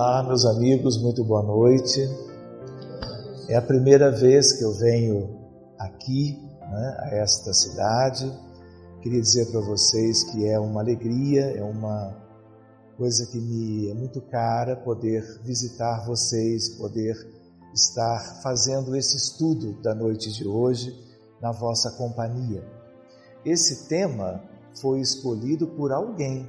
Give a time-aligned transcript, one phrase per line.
[0.00, 2.08] Olá, meus amigos, muito boa noite.
[3.48, 5.28] É a primeira vez que eu venho
[5.76, 8.32] aqui, né, a esta cidade.
[9.02, 12.16] Queria dizer para vocês que é uma alegria, é uma
[12.96, 17.16] coisa que me é muito cara poder visitar vocês, poder
[17.74, 20.94] estar fazendo esse estudo da noite de hoje
[21.42, 22.62] na vossa companhia.
[23.44, 24.44] Esse tema
[24.80, 26.48] foi escolhido por alguém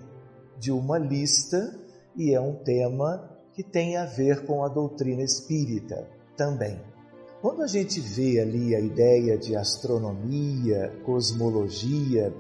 [0.59, 1.75] de uma lista
[2.15, 6.79] e é um tema que tem a ver com a doutrina espírita também.
[7.41, 12.33] Quando a gente vê ali a ideia de astronomia, cosmologia,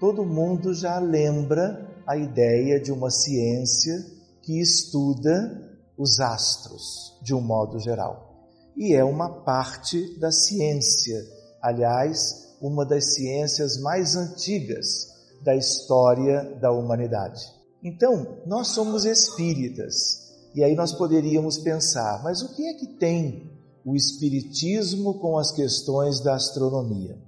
[0.00, 4.04] todo mundo já lembra a ideia de uma ciência
[4.42, 8.48] que estuda os astros de um modo geral.
[8.76, 11.22] E é uma parte da ciência,
[11.62, 15.08] aliás, uma das ciências mais antigas
[15.44, 17.40] da história da humanidade.
[17.82, 20.21] Então, nós somos espíritas.
[20.54, 23.50] E aí nós poderíamos pensar, mas o que é que tem
[23.84, 27.18] o espiritismo com as questões da astronomia?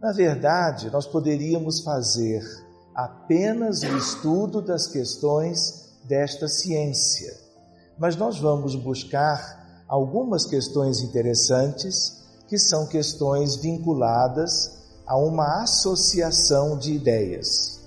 [0.00, 2.40] Na verdade, nós poderíamos fazer
[2.94, 7.34] apenas o estudo das questões desta ciência.
[7.98, 16.92] Mas nós vamos buscar algumas questões interessantes que são questões vinculadas a uma associação de
[16.92, 17.80] ideias.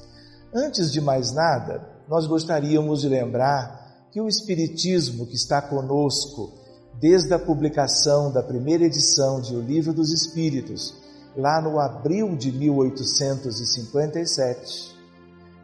[0.54, 3.81] Antes de mais nada, nós gostaríamos de lembrar
[4.12, 6.52] que o Espiritismo que está conosco
[7.00, 10.94] desde a publicação da primeira edição de O Livro dos Espíritos,
[11.36, 14.94] lá no abril de 1857,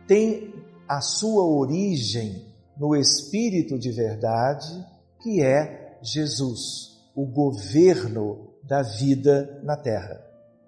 [0.07, 0.55] tem
[0.87, 2.45] a sua origem
[2.79, 4.87] no Espírito de verdade,
[5.21, 10.23] que é Jesus, o governo da vida na Terra.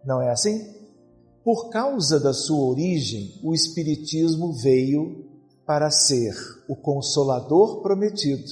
[0.06, 0.75] Não é assim?
[1.44, 5.29] Por causa da sua origem, o Espiritismo veio
[5.69, 6.34] para ser
[6.68, 8.52] o consolador prometido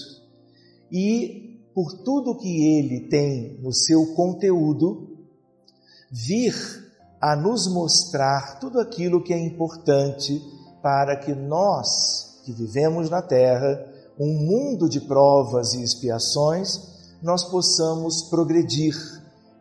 [0.92, 5.18] e, por tudo que ele tem no seu conteúdo,
[6.12, 6.54] vir
[7.20, 10.40] a nos mostrar tudo aquilo que é importante
[10.84, 13.84] para que nós, que vivemos na Terra,
[14.20, 18.96] um mundo de provas e expiações, nós possamos progredir,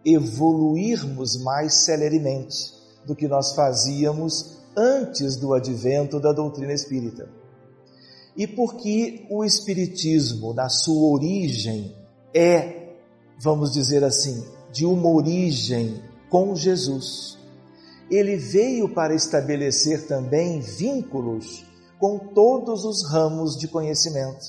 [0.05, 2.75] evoluirmos mais celeremente
[3.07, 7.27] do que nós fazíamos antes do advento da doutrina espírita
[8.37, 11.95] e porque o Espiritismo, na sua origem,
[12.35, 12.93] é,
[13.41, 17.39] vamos dizer assim, de uma origem com Jesus.
[18.11, 21.65] Ele veio para estabelecer também vínculos
[21.99, 24.45] com todos os ramos de conhecimento,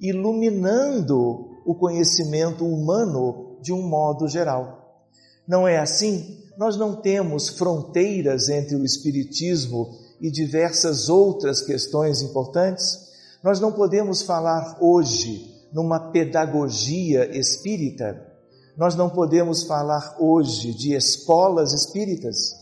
[0.00, 5.02] iluminando o conhecimento humano de um modo geral.
[5.46, 6.38] Não é assim?
[6.56, 9.90] Nós não temos fronteiras entre o Espiritismo
[10.20, 13.13] e diversas outras questões importantes?
[13.44, 18.26] Nós não podemos falar hoje numa pedagogia espírita,
[18.74, 22.54] nós não podemos falar hoje de escolas espíritas.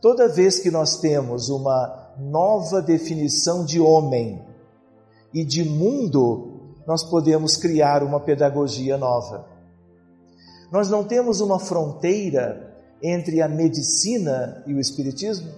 [0.00, 4.42] Toda vez que nós temos uma nova definição de homem
[5.34, 9.46] e de mundo, nós podemos criar uma pedagogia nova.
[10.72, 15.52] Nós não temos uma fronteira entre a medicina e o espiritismo,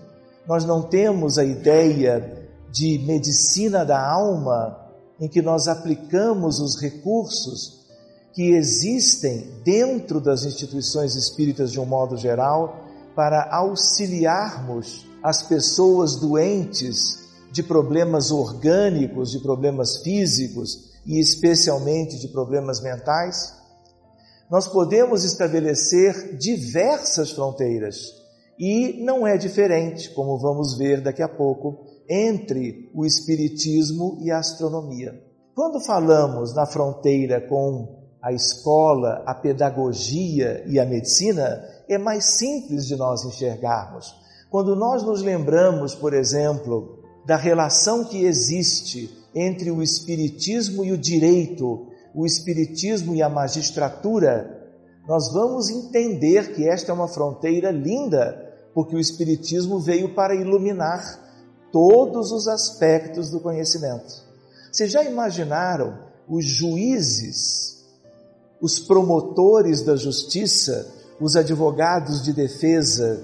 [0.44, 2.41] nós não temos a ideia
[2.72, 4.78] de medicina da alma,
[5.20, 7.82] em que nós aplicamos os recursos
[8.32, 17.22] que existem dentro das instituições espíritas de um modo geral para auxiliarmos as pessoas doentes
[17.52, 23.54] de problemas orgânicos, de problemas físicos e especialmente de problemas mentais,
[24.50, 28.22] nós podemos estabelecer diversas fronteiras
[28.58, 34.38] e não é diferente, como vamos ver daqui a pouco, entre o espiritismo e a
[34.38, 35.20] astronomia.
[35.54, 42.86] Quando falamos na fronteira com a escola, a pedagogia e a medicina, é mais simples
[42.86, 44.14] de nós enxergarmos.
[44.50, 50.98] Quando nós nos lembramos, por exemplo, da relação que existe entre o espiritismo e o
[50.98, 54.62] direito, o espiritismo e a magistratura,
[55.08, 61.21] nós vamos entender que esta é uma fronteira linda, porque o espiritismo veio para iluminar
[61.72, 64.22] todos os aspectos do conhecimento.
[64.70, 65.98] Vocês já imaginaram
[66.28, 67.84] os juízes,
[68.60, 70.86] os promotores da justiça,
[71.20, 73.22] os advogados de defesa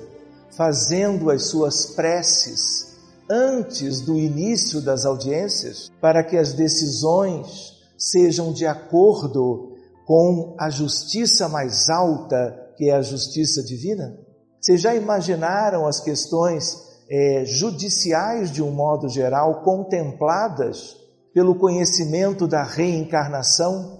[0.56, 2.96] fazendo as suas preces
[3.30, 11.48] antes do início das audiências para que as decisões sejam de acordo com a justiça
[11.48, 14.18] mais alta, que é a justiça divina?
[14.60, 20.96] Vocês já imaginaram as questões é, judiciais de um modo geral contempladas
[21.32, 23.98] pelo conhecimento da reencarnação,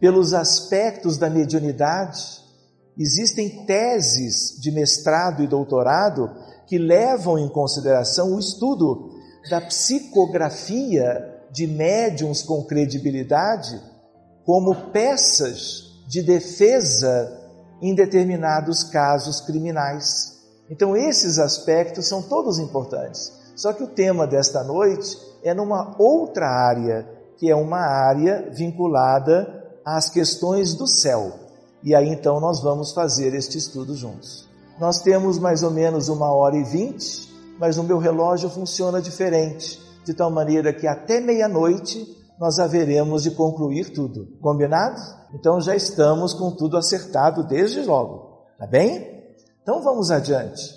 [0.00, 2.40] pelos aspectos da mediunidade.
[2.98, 6.30] Existem teses de mestrado e doutorado
[6.66, 9.10] que levam em consideração o estudo
[9.48, 13.80] da psicografia de médiums com credibilidade
[14.44, 17.38] como peças de defesa
[17.80, 20.37] em determinados casos criminais.
[20.70, 23.32] Então, esses aspectos são todos importantes.
[23.56, 29.58] Só que o tema desta noite é numa outra área, que é uma área vinculada
[29.84, 31.32] às questões do céu.
[31.82, 34.48] E aí então nós vamos fazer este estudo juntos.
[34.78, 37.28] Nós temos mais ou menos uma hora e vinte,
[37.58, 43.32] mas o meu relógio funciona diferente, de tal maneira que até meia-noite nós haveremos de
[43.32, 44.28] concluir tudo.
[44.40, 45.00] Combinado?
[45.34, 48.44] Então já estamos com tudo acertado desde logo.
[48.56, 49.17] Tá bem?
[49.68, 50.74] Então vamos adiante.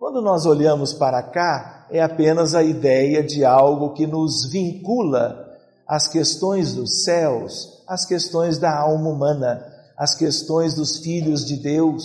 [0.00, 5.56] Quando nós olhamos para cá, é apenas a ideia de algo que nos vincula
[5.86, 9.64] às questões dos céus, às questões da alma humana,
[9.96, 12.02] às questões dos filhos de Deus,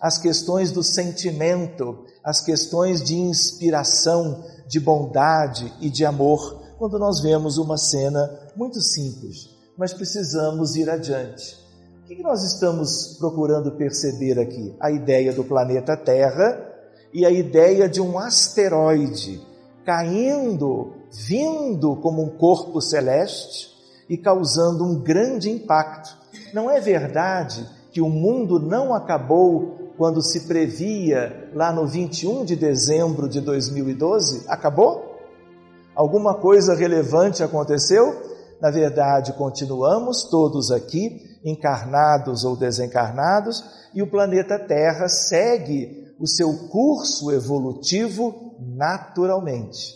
[0.00, 7.20] às questões do sentimento, às questões de inspiração, de bondade e de amor, quando nós
[7.20, 11.62] vemos uma cena muito simples, mas precisamos ir adiante.
[12.04, 14.76] O que nós estamos procurando perceber aqui?
[14.78, 16.70] A ideia do planeta Terra
[17.14, 19.40] e a ideia de um asteroide
[19.86, 23.72] caindo, vindo como um corpo celeste
[24.06, 26.14] e causando um grande impacto.
[26.52, 32.54] Não é verdade que o mundo não acabou quando se previa lá no 21 de
[32.54, 34.44] dezembro de 2012?
[34.46, 35.22] Acabou?
[35.94, 38.34] Alguma coisa relevante aconteceu?
[38.60, 43.62] Na verdade, continuamos todos aqui, encarnados ou desencarnados,
[43.94, 49.94] e o planeta Terra segue o seu curso evolutivo naturalmente.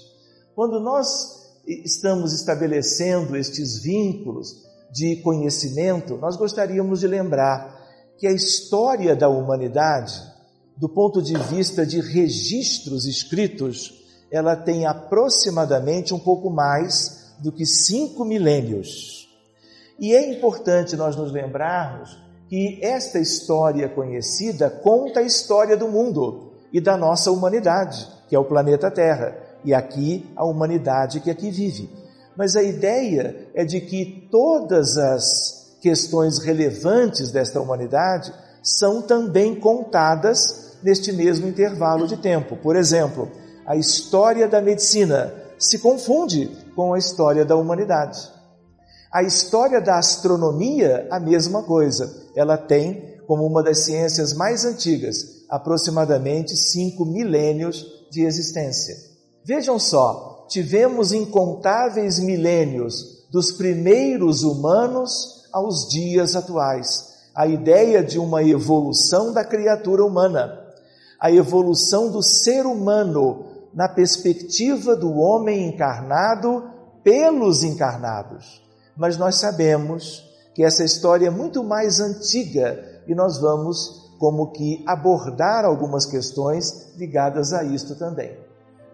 [0.55, 7.77] Quando nós estamos estabelecendo estes vínculos de conhecimento, nós gostaríamos de lembrar
[8.19, 10.21] que a história da humanidade,
[10.77, 13.95] do ponto de vista de registros escritos,
[14.31, 19.18] ela tem aproximadamente um pouco mais do que cinco milênios.
[19.99, 22.17] E é importante nós nos lembrarmos
[22.49, 28.39] que esta história conhecida conta a história do mundo e da nossa humanidade, que é
[28.39, 31.91] o planeta Terra, e aqui a humanidade que aqui vive.
[32.37, 40.79] Mas a ideia é de que todas as questões relevantes desta humanidade são também contadas
[40.83, 42.56] neste mesmo intervalo de tempo.
[42.56, 43.29] Por exemplo,
[43.67, 48.38] a história da medicina se confunde com a história da humanidade.
[49.10, 52.28] A história da astronomia, a mesma coisa.
[52.37, 58.94] Ela tem, como uma das ciências mais antigas, aproximadamente cinco milênios de existência.
[59.43, 67.16] Vejam só, tivemos incontáveis milênios dos primeiros humanos aos dias atuais.
[67.35, 70.52] A ideia de uma evolução da criatura humana,
[71.18, 76.64] a evolução do ser humano na perspectiva do homem encarnado
[77.02, 78.67] pelos encarnados
[78.99, 84.83] mas nós sabemos que essa história é muito mais antiga e nós vamos como que
[84.85, 88.37] abordar algumas questões ligadas a isto também.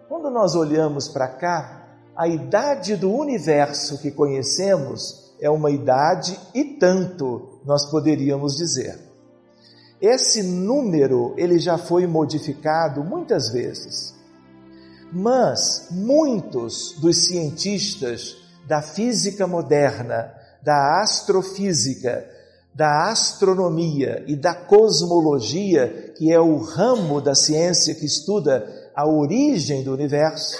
[0.07, 6.63] Quando nós olhamos para cá, a idade do universo que conhecemos é uma idade e
[6.63, 8.99] tanto, nós poderíamos dizer.
[9.99, 14.13] Esse número ele já foi modificado muitas vezes.
[15.11, 22.25] Mas muitos dos cientistas da física moderna, da astrofísica,
[22.73, 29.83] da astronomia e da cosmologia, que é o ramo da ciência que estuda a origem
[29.83, 30.57] do universo,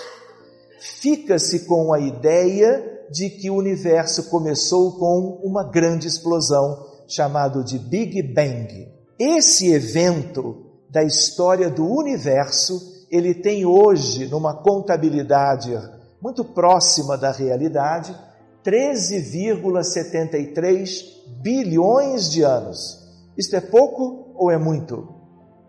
[0.80, 7.78] fica-se com a ideia de que o universo começou com uma grande explosão chamado de
[7.78, 8.88] Big Bang.
[9.20, 15.78] Esse evento da história do universo, ele tem hoje numa contabilidade
[16.25, 18.20] muito próxima da realidade,
[18.65, 21.03] 13,73
[21.39, 23.08] bilhões de anos.
[23.38, 25.08] Isto é pouco ou é muito?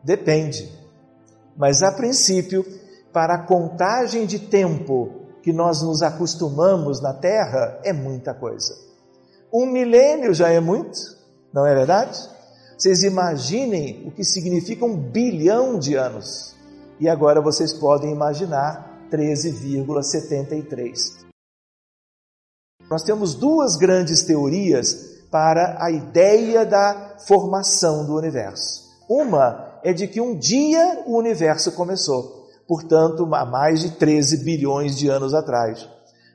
[0.03, 0.67] Depende.
[1.59, 2.65] Mas a princípio,
[3.13, 8.75] para a contagem de tempo que nós nos acostumamos na Terra, é muita coisa.
[9.53, 10.99] Um milênio já é muito,
[11.53, 12.19] não é verdade?
[12.79, 16.57] Vocês imaginem o que significa um bilhão de anos.
[16.99, 21.27] E agora vocês podem imaginar 13,73.
[22.91, 28.87] Nós temos duas grandes teorias para a ideia da formação do universo.
[29.09, 34.97] Uma é de que um dia o universo começou, portanto, há mais de 13 bilhões
[34.97, 35.89] de anos atrás.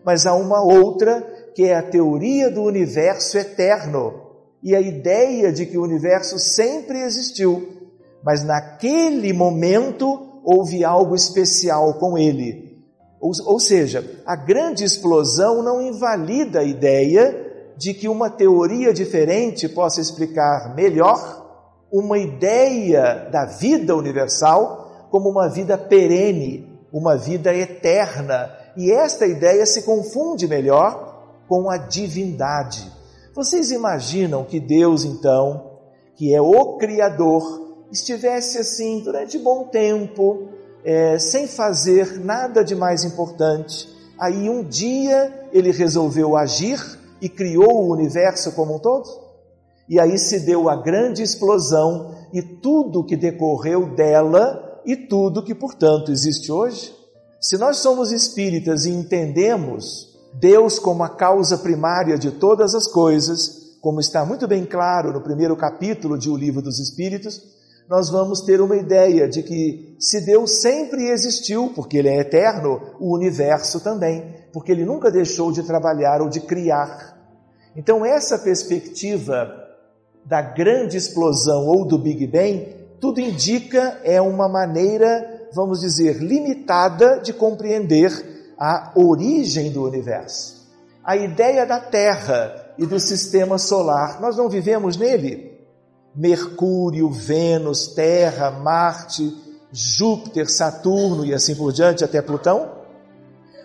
[0.03, 1.21] Mas há uma outra
[1.55, 4.29] que é a teoria do universo eterno
[4.63, 7.89] e a ideia de que o universo sempre existiu,
[8.23, 12.71] mas naquele momento houve algo especial com ele.
[13.19, 19.69] Ou, ou seja, a grande explosão não invalida a ideia de que uma teoria diferente
[19.69, 21.41] possa explicar melhor
[21.91, 28.49] uma ideia da vida universal como uma vida perene, uma vida eterna.
[28.77, 32.89] E esta ideia se confunde melhor com a divindade.
[33.35, 35.79] Vocês imaginam que Deus, então,
[36.15, 37.60] que é o Criador,
[37.91, 40.49] estivesse assim durante bom tempo,
[40.83, 43.89] é, sem fazer nada de mais importante.
[44.17, 46.79] Aí um dia ele resolveu agir
[47.21, 49.09] e criou o universo como um todo?
[49.87, 55.53] E aí se deu a grande explosão e tudo que decorreu dela e tudo que,
[55.53, 56.95] portanto, existe hoje.
[57.39, 63.75] Se nós somos espíritas e entendemos Deus como a causa primária de todas as coisas,
[63.81, 67.41] como está muito bem claro no primeiro capítulo de O Livro dos Espíritos,
[67.89, 72.81] nós vamos ter uma ideia de que se Deus sempre existiu, porque Ele é eterno,
[72.99, 77.17] o universo também, porque Ele nunca deixou de trabalhar ou de criar.
[77.75, 79.61] Então, essa perspectiva
[80.25, 87.19] da grande explosão ou do Big Bang, tudo indica é uma maneira, vamos dizer, limitada
[87.19, 88.11] de compreender
[88.57, 90.69] a origem do universo.
[91.03, 95.50] A ideia da Terra e do sistema solar, nós não vivemos nele?
[96.15, 99.35] Mercúrio, Vênus, Terra, Marte,
[99.71, 102.81] Júpiter, Saturno e assim por diante até Plutão?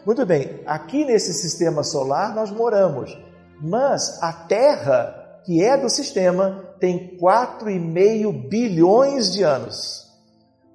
[0.05, 3.19] Muito bem, aqui nesse sistema solar nós moramos,
[3.61, 10.05] mas a Terra que é do sistema, tem 4,5 bilhões de anos.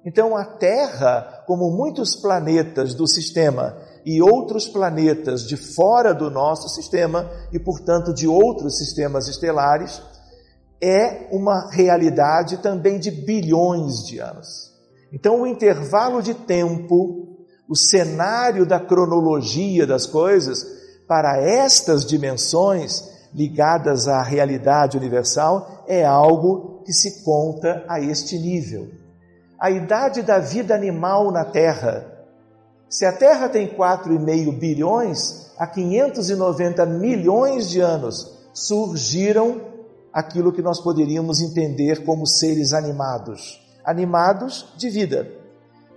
[0.02, 6.70] Então a Terra, como muitos planetas do sistema e outros planetas de fora do nosso
[6.70, 10.02] sistema e, portanto, de outros sistemas estelares,
[10.82, 14.72] é uma realidade também de bilhões de anos.
[15.12, 20.66] Então o intervalo de tempo, o cenário da cronologia das coisas
[21.06, 28.90] para estas dimensões ligadas à realidade universal é algo que se conta a este nível.
[29.60, 32.10] A idade da vida animal na Terra.
[32.88, 39.71] Se a Terra tem 4,5 bilhões, há 590 milhões de anos surgiram
[40.12, 43.60] aquilo que nós poderíamos entender como seres animados.
[43.84, 45.28] Animados de vida.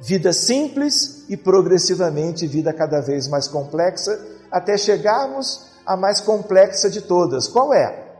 [0.01, 4.17] Vida simples e progressivamente vida cada vez mais complexa,
[4.51, 7.47] até chegarmos a mais complexa de todas.
[7.47, 8.17] Qual é?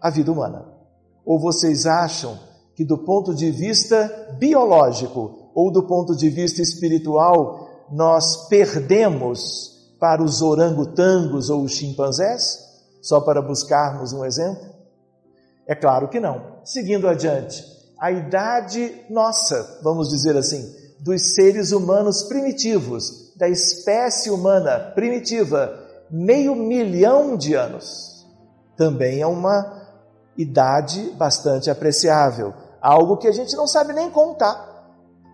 [0.00, 0.66] A vida humana.
[1.24, 2.38] Ou vocês acham
[2.74, 10.22] que, do ponto de vista biológico ou do ponto de vista espiritual, nós perdemos para
[10.22, 12.58] os orangotangos ou os chimpanzés?
[13.00, 14.71] Só para buscarmos um exemplo?
[15.66, 16.60] É claro que não.
[16.64, 17.64] Seguindo adiante,
[18.00, 20.62] a idade nossa, vamos dizer assim,
[21.00, 25.78] dos seres humanos primitivos, da espécie humana primitiva,
[26.10, 28.26] meio milhão de anos.
[28.76, 29.82] Também é uma
[30.36, 34.86] idade bastante apreciável, algo que a gente não sabe nem contar.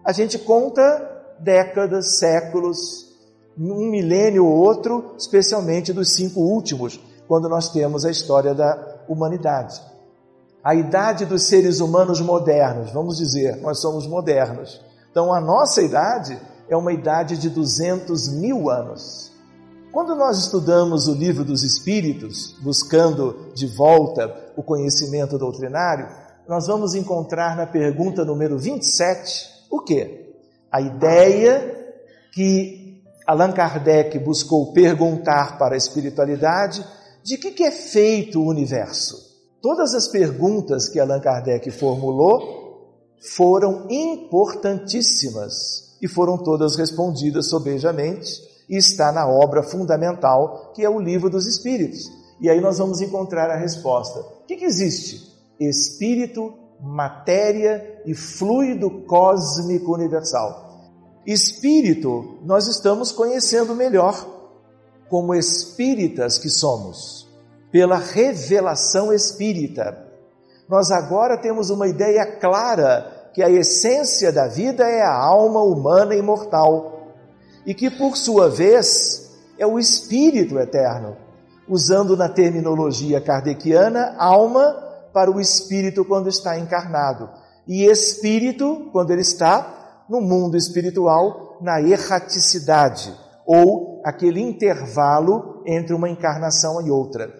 [0.04, 1.06] A gente conta
[1.38, 3.08] décadas, séculos,
[3.58, 9.80] um milênio ou outro, especialmente dos cinco últimos, quando nós temos a história da humanidade.
[10.62, 14.80] A idade dos seres humanos modernos, vamos dizer, nós somos modernos.
[15.10, 16.38] Então a nossa idade
[16.68, 19.32] é uma idade de 200 mil anos.
[19.92, 26.08] Quando nós estudamos o livro dos Espíritos, buscando de volta o conhecimento doutrinário,
[26.46, 30.34] nós vamos encontrar na pergunta número 27 o quê?
[30.70, 31.94] A ideia
[32.32, 36.84] que Allan Kardec buscou perguntar para a espiritualidade
[37.22, 39.27] de que, que é feito o universo.
[39.60, 42.58] Todas as perguntas que Allan Kardec formulou
[43.36, 51.00] foram importantíssimas e foram todas respondidas sobejamente e está na obra fundamental que é o
[51.00, 52.10] Livro dos Espíritos.
[52.40, 54.20] E aí nós vamos encontrar a resposta.
[54.20, 55.36] O que, que existe?
[55.58, 60.86] Espírito, matéria e fluido cósmico universal.
[61.26, 64.24] Espírito, nós estamos conhecendo melhor
[65.08, 67.27] como espíritas que somos,
[67.70, 70.06] pela revelação espírita.
[70.68, 76.14] Nós agora temos uma ideia clara que a essência da vida é a alma humana
[76.14, 77.14] imortal
[77.64, 81.16] e que, por sua vez, é o Espírito eterno,
[81.68, 87.28] usando na terminologia kardeciana, alma para o espírito quando está encarnado,
[87.66, 96.08] e espírito quando ele está no mundo espiritual, na erraticidade, ou aquele intervalo entre uma
[96.08, 97.30] encarnação e outra.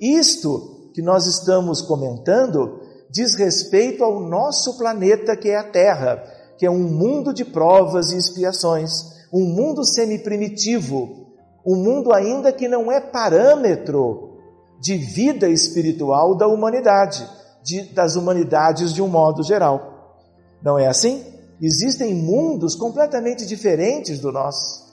[0.00, 6.22] Isto que nós estamos comentando diz respeito ao nosso planeta que é a Terra,
[6.58, 11.26] que é um mundo de provas e expiações, um mundo semi-primitivo,
[11.66, 14.38] um mundo ainda que não é parâmetro
[14.80, 17.28] de vida espiritual da humanidade,
[17.62, 20.20] de, das humanidades de um modo geral.
[20.62, 21.24] Não é assim?
[21.60, 24.85] Existem mundos completamente diferentes do nosso.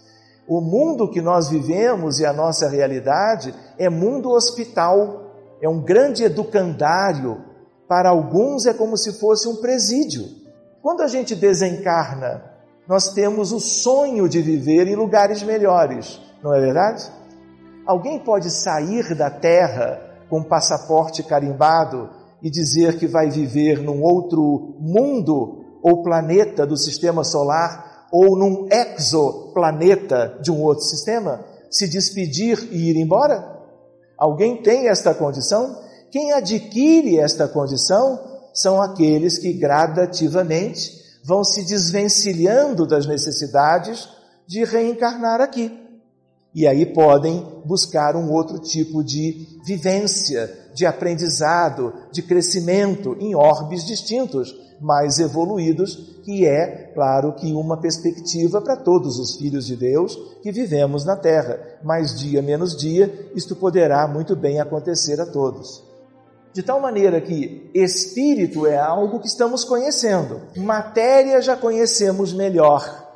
[0.48, 5.32] O mundo que nós vivemos e a nossa realidade é mundo hospital,
[5.62, 7.42] é um grande educandário.
[7.88, 10.24] Para alguns é como se fosse um presídio.
[10.82, 12.44] Quando a gente desencarna,
[12.88, 17.10] nós temos o sonho de viver em lugares melhores, não é verdade?
[17.86, 22.10] Alguém pode sair da Terra com passaporte carimbado
[22.42, 28.68] e dizer que vai viver num outro mundo ou planeta do sistema solar ou num
[28.70, 33.44] exoplaneta de um outro sistema, se despedir e ir embora?
[34.16, 35.82] Alguém tem esta condição?
[36.12, 38.20] Quem adquire esta condição
[38.54, 40.92] são aqueles que gradativamente
[41.26, 44.08] vão se desvencilhando das necessidades
[44.46, 45.76] de reencarnar aqui.
[46.54, 53.86] E aí podem buscar um outro tipo de vivência, de aprendizado, de crescimento em orbes
[53.86, 60.18] distintos, mais evoluídos, que é, claro, que uma perspectiva para todos os filhos de Deus
[60.42, 61.60] que vivemos na Terra.
[61.84, 65.84] Mais dia menos dia, isto poderá muito bem acontecer a todos.
[66.54, 73.08] De tal maneira que espírito é algo que estamos conhecendo, matéria já conhecemos melhor,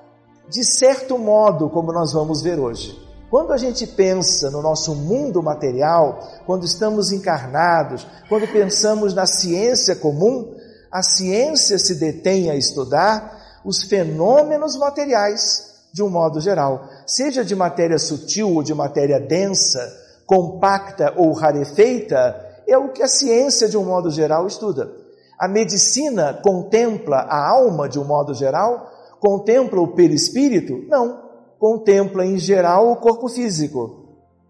[0.50, 3.07] de certo modo, como nós vamos ver hoje.
[3.30, 9.98] Quando a gente pensa no nosso mundo material, quando estamos encarnados, quando pensamos na ciência
[9.98, 10.56] comum,
[10.90, 17.56] a ciência se detém a estudar os fenômenos materiais de um modo geral, seja de
[17.56, 19.82] matéria sutil ou de matéria densa,
[20.26, 22.36] compacta ou rarefeita,
[22.66, 24.90] é o que a ciência de um modo geral estuda.
[25.38, 28.90] A medicina contempla a alma de um modo geral?
[29.20, 30.86] Contempla o perispírito?
[30.88, 31.27] Não.
[31.60, 34.06] Contempla em geral o corpo físico.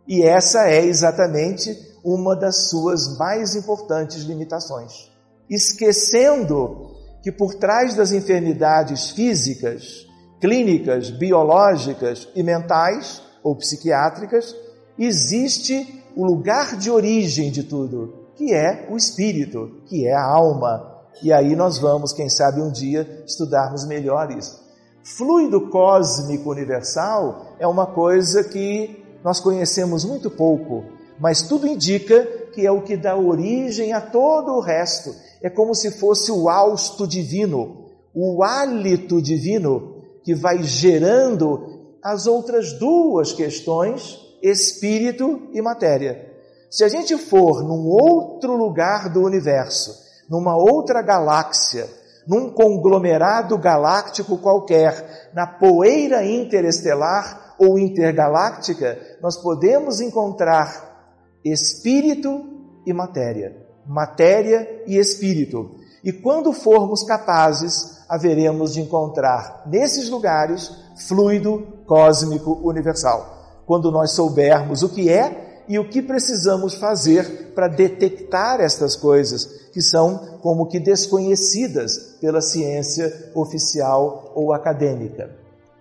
[0.08, 5.18] E essa é exatamente uma das suas mais importantes limitações
[5.50, 6.92] esquecendo
[7.22, 10.06] que por trás das enfermidades físicas,
[10.40, 14.56] clínicas, biológicas e mentais ou psiquiátricas,
[14.98, 20.96] existe o lugar de origem de tudo, que é o espírito, que é a alma.
[21.24, 24.67] E aí nós vamos, quem sabe um dia, estudarmos melhor isso.
[25.16, 30.84] Fluido cósmico universal é uma coisa que nós conhecemos muito pouco,
[31.18, 35.74] mas tudo indica que é o que dá origem a todo o resto é como
[35.74, 44.20] se fosse o hausto divino, o hálito divino que vai gerando as outras duas questões,
[44.44, 46.34] espírito e matéria.
[46.70, 49.96] Se a gente for num outro lugar do universo,
[50.30, 51.88] numa outra galáxia,
[52.28, 62.44] num conglomerado galáctico qualquer, na poeira interestelar ou intergaláctica, nós podemos encontrar espírito
[62.86, 65.76] e matéria matéria e espírito.
[66.04, 70.72] E quando formos capazes, haveremos de encontrar nesses lugares
[71.08, 73.62] fluido cósmico universal.
[73.66, 79.46] Quando nós soubermos o que é e o que precisamos fazer para detectar estas coisas
[79.72, 85.30] que são como que desconhecidas pela ciência oficial ou acadêmica.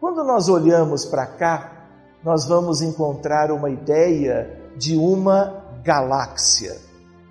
[0.01, 1.89] Quando nós olhamos para cá,
[2.25, 6.77] nós vamos encontrar uma ideia de uma galáxia.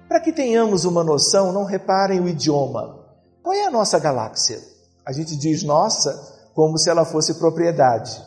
[0.08, 3.04] Para que tenhamos uma noção, não reparem o idioma.
[3.44, 4.60] Qual é a nossa galáxia?
[5.06, 8.24] A gente diz nossa como se ela fosse propriedade,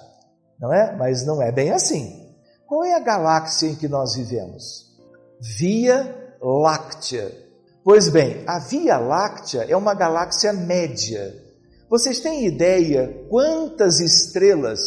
[0.61, 0.95] não é?
[0.97, 2.28] Mas não é bem assim.
[2.69, 4.87] Qual é a galáxia em que nós vivemos?
[5.41, 7.33] Via Láctea.
[7.83, 11.35] Pois bem, a Via Láctea é uma galáxia média.
[11.91, 14.81] Vocês têm ideia quantas estrelas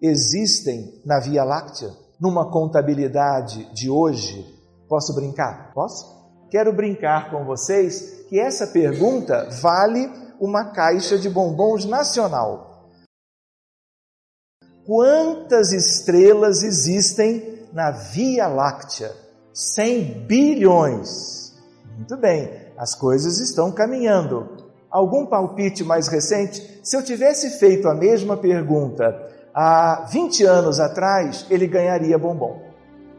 [0.00, 1.90] existem na Via Láctea?
[2.18, 4.44] Numa contabilidade de hoje,
[4.88, 5.70] posso brincar?
[5.74, 6.22] Posso?
[6.52, 10.06] quero brincar com vocês que essa pergunta vale
[10.38, 12.71] uma caixa de bombons nacional.
[14.86, 19.12] Quantas estrelas existem na Via Láctea?
[19.52, 21.54] 100 bilhões.
[21.96, 24.48] Muito bem, as coisas estão caminhando.
[24.90, 26.80] Algum palpite mais recente?
[26.82, 32.72] Se eu tivesse feito a mesma pergunta há 20 anos atrás, ele ganharia bombom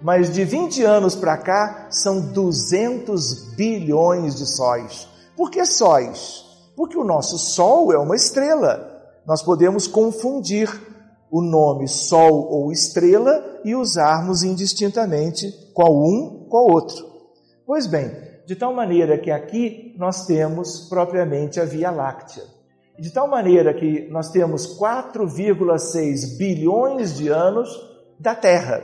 [0.04, 5.08] mas de 20 anos para cá são 200 bilhões de sóis.
[5.36, 6.43] Por que sóis?
[6.76, 9.02] Porque o nosso Sol é uma estrela.
[9.26, 10.69] Nós podemos confundir
[11.33, 17.03] o nome Sol ou estrela e usarmos indistintamente qual um, qual outro.
[17.65, 18.11] Pois bem,
[18.45, 22.43] de tal maneira que aqui nós temos propriamente a Via Láctea.
[22.99, 27.67] De tal maneira que nós temos 4,6 bilhões de anos
[28.19, 28.83] da Terra.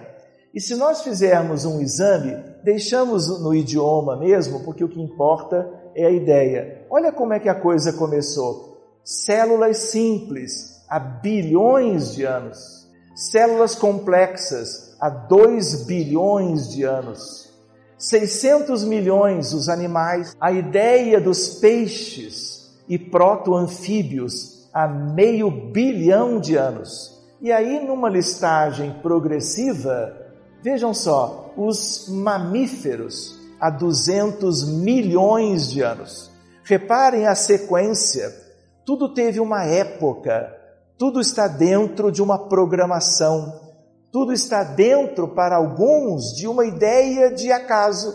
[0.51, 6.07] E se nós fizermos um exame, deixamos no idioma mesmo, porque o que importa é
[6.07, 6.87] a ideia.
[6.89, 8.75] Olha como é que a coisa começou.
[9.03, 12.87] Células simples, há bilhões de anos.
[13.15, 17.49] Células complexas, há 2 bilhões de anos.
[17.97, 20.35] 600 milhões os animais.
[20.39, 27.19] A ideia dos peixes e proto-anfíbios há meio bilhão de anos.
[27.41, 30.15] E aí, numa listagem progressiva,
[30.61, 36.31] vejam só, os mamíferos há 200 milhões de anos.
[36.63, 38.33] Reparem a sequência.
[38.85, 40.58] Tudo teve uma época,
[40.99, 43.57] tudo está dentro de uma programação,
[44.11, 48.13] tudo está dentro para alguns de uma ideia de acaso,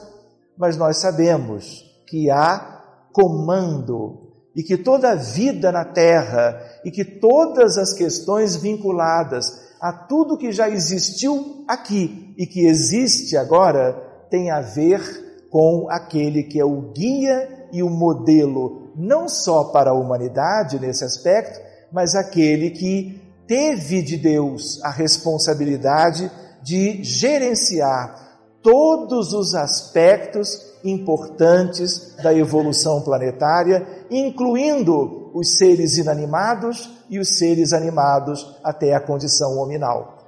[0.55, 7.07] mas nós sabemos que há comando e que toda a vida na terra e que
[7.07, 13.95] todas as questões vinculadas a tudo que já existiu aqui e que existe agora
[14.29, 19.91] tem a ver com aquele que é o guia e o modelo, não só para
[19.91, 26.29] a humanidade nesse aspecto, mas aquele que teve de Deus a responsabilidade
[26.61, 37.39] de gerenciar todos os aspectos importantes da evolução planetária, incluindo os seres inanimados e os
[37.39, 40.19] seres animados até a condição hominal.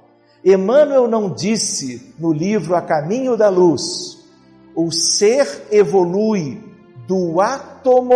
[0.45, 4.17] Emmanuel não disse no livro A Caminho da Luz
[4.73, 6.63] o ser evolui
[7.05, 8.13] do átomo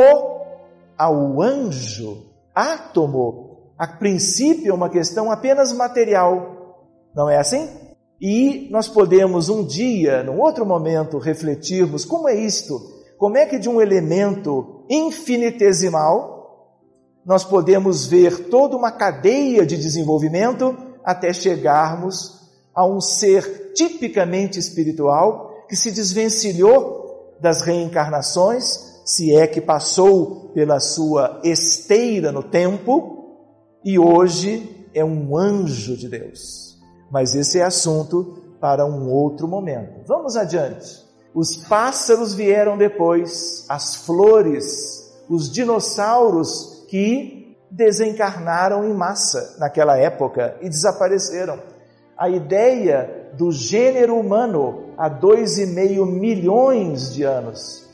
[0.98, 2.31] ao anjo.
[2.54, 6.88] Átomo, a princípio, é uma questão apenas material.
[7.16, 7.70] Não é assim?
[8.20, 12.80] E nós podemos um dia, num outro momento, refletirmos como é isto,
[13.18, 16.40] como é que de um elemento infinitesimal
[17.26, 25.66] nós podemos ver toda uma cadeia de desenvolvimento até chegarmos a um ser tipicamente espiritual
[25.68, 33.36] que se desvencilhou das reencarnações, se é que passou pela sua esteira no tempo,
[33.84, 36.80] e hoje é um anjo de Deus.
[37.12, 40.08] Mas esse é assunto para um outro momento.
[40.08, 41.04] Vamos adiante.
[41.36, 50.70] Os pássaros vieram depois, as flores, os dinossauros que desencarnaram em massa naquela época e
[50.70, 51.60] desapareceram.
[52.18, 57.91] A ideia do gênero humano há dois e meio milhões de anos.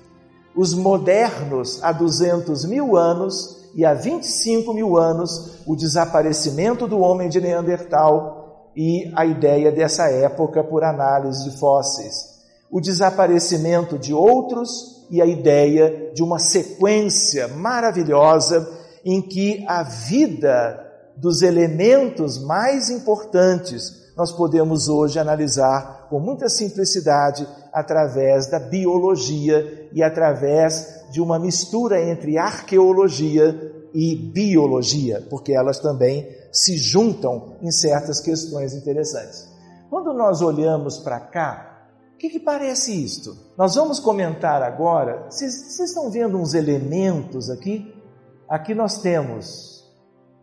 [0.58, 7.30] Os modernos há 200 mil anos e há 25 mil anos o desaparecimento do homem
[7.30, 12.39] de Neandertal e a ideia dessa época por análise de fósseis.
[12.72, 18.67] O desaparecimento de outros e a ideia de uma sequência maravilhosa
[19.06, 20.84] em que a vida
[21.15, 30.02] dos elementos mais importantes nós podemos hoje analisar com muita simplicidade através da biologia e
[30.02, 38.20] através de uma mistura entre arqueologia e biologia, porque elas também se juntam em certas
[38.20, 39.48] questões interessantes.
[39.92, 43.38] Quando nós olhamos para cá, o que, que, parece isto?
[43.56, 45.28] Nós vamos comentar agora.
[45.30, 47.94] Vocês estão vendo uns elementos aqui?
[48.50, 49.88] Aqui nós temos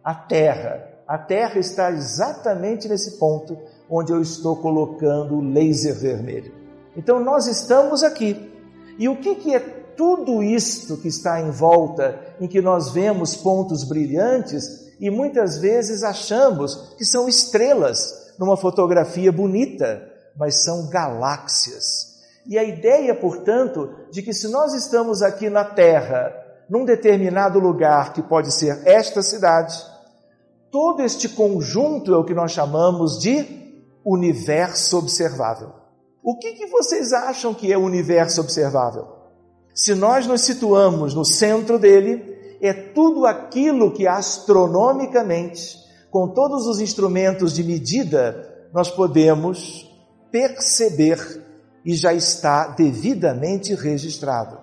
[0.05, 3.59] a Terra, a Terra está exatamente nesse ponto
[3.91, 6.64] onde eu estou colocando o laser vermelho.
[6.97, 8.53] Então nós estamos aqui.
[8.99, 13.37] E o que, que é tudo isto que está em volta, em que nós vemos
[13.37, 20.03] pontos brilhantes e muitas vezes achamos que são estrelas numa fotografia bonita,
[20.37, 22.15] mas são galáxias.
[22.47, 26.33] E a ideia, portanto, de que se nós estamos aqui na Terra,
[26.69, 29.95] num determinado lugar que pode ser esta cidade,
[30.75, 33.47] Todo este conjunto é o que nós chamamos de
[34.05, 35.71] universo observável.
[36.25, 39.07] O que, que vocês acham que é o universo observável?
[39.75, 45.77] Se nós nos situamos no centro dele, é tudo aquilo que astronomicamente,
[46.11, 49.87] com todos os instrumentos de medida, nós podemos
[50.33, 51.45] perceber
[51.85, 54.57] e já está devidamente registrado.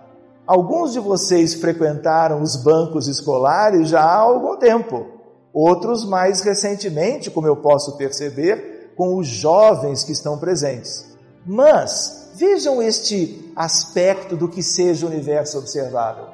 [0.47, 5.06] Alguns de vocês frequentaram os bancos escolares já há algum tempo
[5.54, 11.11] outros mais recentemente, como eu posso perceber, com os jovens que estão presentes.
[11.45, 16.27] Mas vejam este aspecto do que seja o universo observável.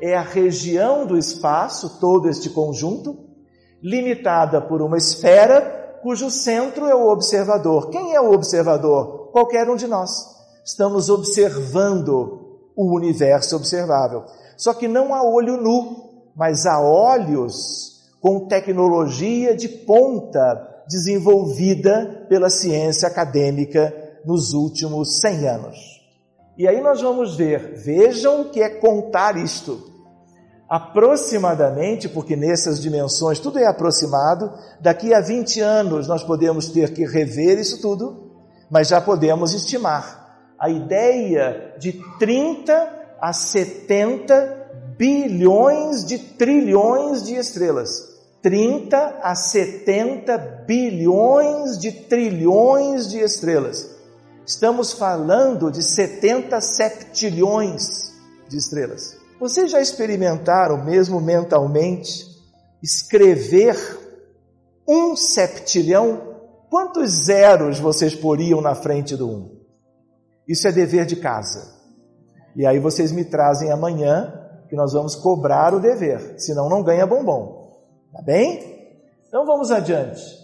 [0.00, 3.16] É a região do espaço, todo este conjunto,
[3.82, 7.88] limitada por uma esfera cujo centro é o observador.
[7.88, 9.30] Quem é o observador?
[9.32, 10.10] Qualquer um de nós.
[10.64, 14.24] Estamos observando o universo observável.
[14.56, 22.50] Só que não a olho nu, mas a olhos com tecnologia de ponta desenvolvida pela
[22.50, 25.76] ciência acadêmica nos últimos 100 anos.
[26.56, 29.92] E aí nós vamos ver, vejam o que é contar isto
[30.68, 37.04] aproximadamente, porque nessas dimensões tudo é aproximado, daqui a 20 anos nós podemos ter que
[37.04, 38.32] rever isso tudo,
[38.70, 42.72] mas já podemos estimar a ideia de 30
[43.20, 48.14] a 70 bilhões de trilhões de estrelas.
[48.42, 53.93] 30 a 70 bilhões de trilhões de estrelas.
[54.46, 58.12] Estamos falando de 70 septilhões
[58.46, 59.16] de estrelas.
[59.40, 62.26] Vocês já experimentaram, mesmo mentalmente,
[62.82, 63.76] escrever
[64.86, 66.34] um septilhão?
[66.68, 69.60] Quantos zeros vocês poriam na frente do um?
[70.46, 71.72] Isso é dever de casa.
[72.54, 77.06] E aí vocês me trazem amanhã que nós vamos cobrar o dever, senão não ganha
[77.06, 77.82] bombom.
[78.12, 78.92] Tá bem?
[79.26, 80.43] Então vamos adiante.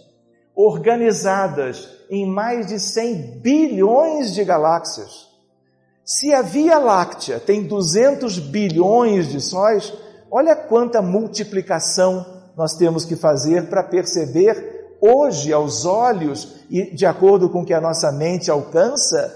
[0.55, 5.31] Organizadas em mais de 100 bilhões de galáxias
[6.13, 9.93] se a Via Láctea tem 200 bilhões de sóis,
[10.29, 12.25] olha quanta multiplicação
[12.57, 17.79] nós temos que fazer para perceber hoje, aos olhos e de acordo com que a
[17.79, 19.33] nossa mente alcança,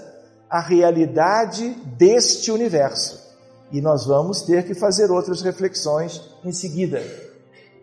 [0.50, 3.24] a realidade deste universo.
[3.72, 7.02] E nós vamos ter que fazer outras reflexões em seguida,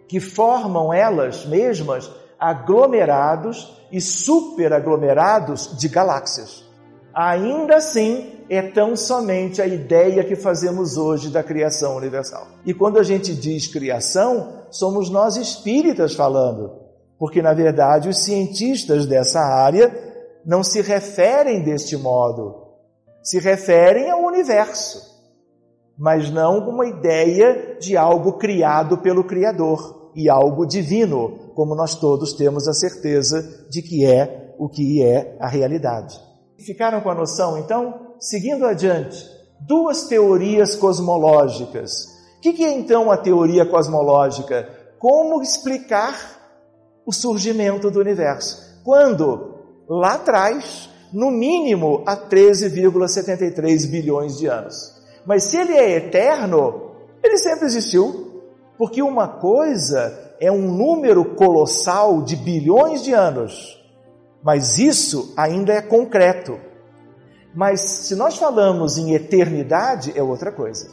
[0.08, 2.10] que formam elas mesmas
[2.44, 6.70] aglomerados e superaglomerados de galáxias.
[7.16, 12.48] Ainda assim, é tão somente a ideia que fazemos hoje da criação universal.
[12.66, 16.74] E quando a gente diz criação, somos nós espíritas falando,
[17.18, 19.96] porque na verdade os cientistas dessa área
[20.46, 22.62] não se referem deste modo,
[23.22, 25.02] se referem ao universo,
[25.98, 32.34] mas não uma ideia de algo criado pelo Criador e algo divino, como nós todos
[32.34, 36.20] temos a certeza de que é o que é a realidade.
[36.60, 38.14] Ficaram com a noção, então?
[38.20, 39.26] Seguindo adiante,
[39.60, 42.08] duas teorias cosmológicas.
[42.38, 44.70] O que é então a teoria cosmológica?
[45.00, 46.16] Como explicar
[47.06, 48.82] o surgimento do universo?
[48.84, 49.56] Quando,
[49.88, 55.02] lá atrás, no mínimo há 13,73 bilhões de anos.
[55.26, 56.92] Mas se ele é eterno,
[57.24, 58.33] ele sempre existiu.
[58.78, 63.84] Porque uma coisa é um número colossal de bilhões de anos
[64.44, 66.60] mas isso ainda é concreto.
[67.56, 70.90] Mas se nós falamos em eternidade, é outra coisa.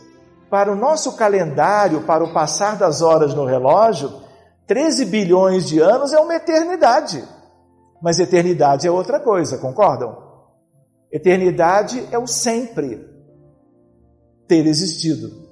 [0.49, 4.13] Para o nosso calendário, para o passar das horas no relógio,
[4.67, 7.25] 13 bilhões de anos é uma eternidade.
[8.01, 10.17] Mas eternidade é outra coisa, concordam?
[11.11, 13.09] Eternidade é o sempre
[14.47, 15.49] ter existido.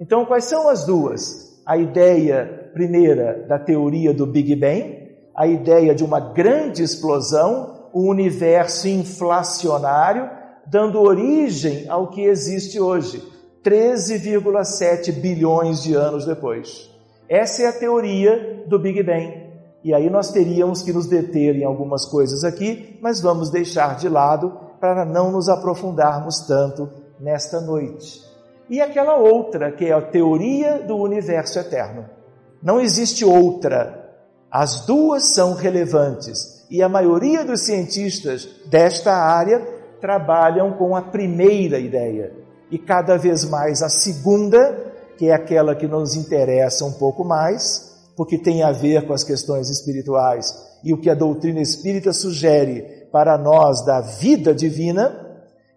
[0.00, 1.43] Então, quais são as duas?
[1.66, 8.08] A ideia primeira da teoria do Big Bang, a ideia de uma grande explosão, um
[8.08, 10.28] universo inflacionário,
[10.66, 13.22] dando origem ao que existe hoje,
[13.64, 16.90] 13,7 bilhões de anos depois.
[17.28, 19.44] Essa é a teoria do Big Bang.
[19.82, 24.08] E aí nós teríamos que nos deter em algumas coisas aqui, mas vamos deixar de
[24.08, 28.33] lado para não nos aprofundarmos tanto nesta noite.
[28.68, 32.08] E aquela outra, que é a teoria do universo eterno.
[32.62, 34.14] Não existe outra.
[34.50, 36.64] As duas são relevantes.
[36.70, 39.60] E a maioria dos cientistas desta área
[40.00, 42.32] trabalham com a primeira ideia.
[42.70, 47.94] E cada vez mais a segunda, que é aquela que nos interessa um pouco mais,
[48.16, 53.06] porque tem a ver com as questões espirituais e o que a doutrina espírita sugere
[53.10, 55.20] para nós da vida divina,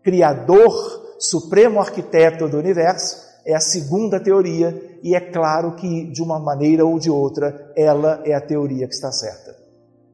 [0.03, 6.37] Criador, Supremo Arquiteto do Universo, é a segunda teoria, e é claro que, de uma
[6.37, 9.55] maneira ou de outra, ela é a teoria que está certa.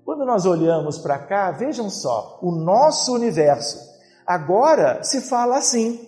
[0.05, 3.79] Quando nós olhamos para cá, vejam só, o nosso universo.
[4.27, 5.99] Agora se fala assim.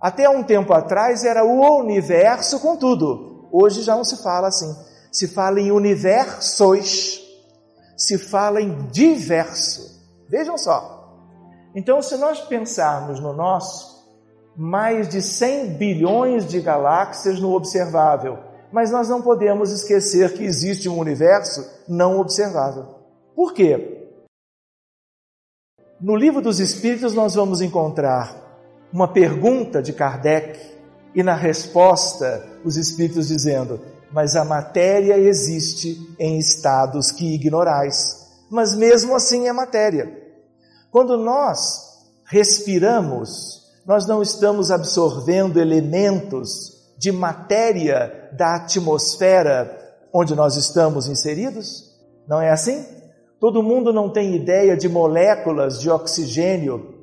[0.00, 3.48] Até um tempo atrás era o universo com tudo.
[3.52, 4.74] Hoje já não se fala assim.
[5.10, 7.22] Se fala em universos.
[7.96, 10.00] Se fala em diverso.
[10.28, 10.94] Vejam só.
[11.74, 13.93] Então, se nós pensarmos no nosso,
[14.56, 18.38] mais de 100 bilhões de galáxias no observável.
[18.72, 22.86] Mas nós não podemos esquecer que existe um universo não observável.
[23.34, 24.08] Por quê?
[26.00, 28.42] No livro dos Espíritos nós vamos encontrar
[28.92, 30.58] uma pergunta de Kardec
[31.14, 33.80] e na resposta os Espíritos dizendo:
[34.12, 38.22] Mas a matéria existe em estados que ignorais.
[38.50, 40.22] mas mesmo assim é matéria.
[40.90, 49.78] Quando nós respiramos, nós não estamos absorvendo elementos de matéria da atmosfera
[50.12, 51.92] onde nós estamos inseridos?
[52.26, 52.84] Não é assim?
[53.38, 56.94] Todo mundo não tem ideia de moléculas de oxigênio,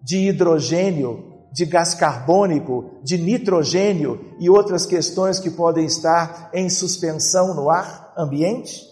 [0.00, 7.54] de hidrogênio, de gás carbônico, de nitrogênio e outras questões que podem estar em suspensão
[7.54, 8.82] no ar ambiente?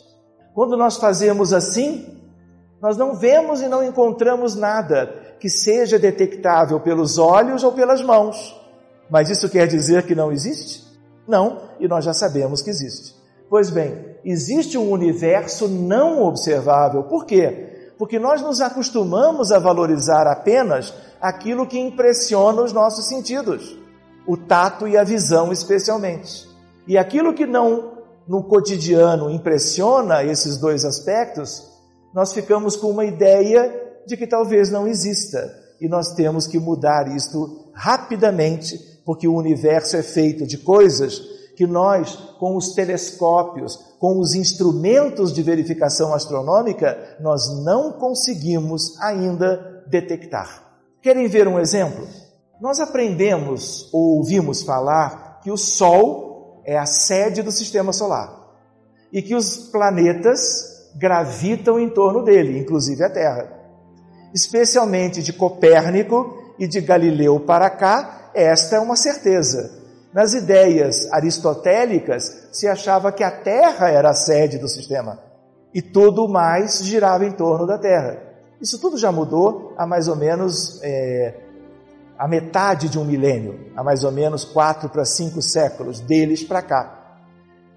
[0.54, 2.20] Quando nós fazemos assim,
[2.80, 8.56] nós não vemos e não encontramos nada que seja detectável pelos olhos ou pelas mãos.
[9.10, 10.84] Mas isso quer dizer que não existe?
[11.26, 13.16] Não, e nós já sabemos que existe.
[13.50, 17.02] Pois bem, existe um universo não observável.
[17.02, 17.90] Por quê?
[17.98, 23.76] Porque nós nos acostumamos a valorizar apenas aquilo que impressiona os nossos sentidos,
[24.24, 26.48] o tato e a visão especialmente.
[26.86, 27.94] E aquilo que não
[28.28, 31.68] no cotidiano impressiona esses dois aspectos,
[32.14, 35.62] nós ficamos com uma ideia de que talvez não exista.
[35.80, 41.20] E nós temos que mudar isto rapidamente, porque o universo é feito de coisas
[41.56, 49.84] que nós, com os telescópios, com os instrumentos de verificação astronômica, nós não conseguimos ainda
[49.86, 50.72] detectar.
[51.00, 52.06] Querem ver um exemplo?
[52.60, 58.40] Nós aprendemos ou ouvimos falar que o Sol é a sede do sistema solar
[59.12, 63.61] e que os planetas gravitam em torno dele, inclusive a Terra
[64.34, 69.82] especialmente de Copérnico e de Galileu para cá, esta é uma certeza.
[70.12, 75.18] Nas ideias aristotélicas, se achava que a Terra era a sede do sistema
[75.74, 78.18] e tudo mais girava em torno da Terra.
[78.60, 81.34] Isso tudo já mudou há mais ou menos é,
[82.18, 86.62] a metade de um milênio, há mais ou menos quatro para cinco séculos, deles para
[86.62, 87.20] cá.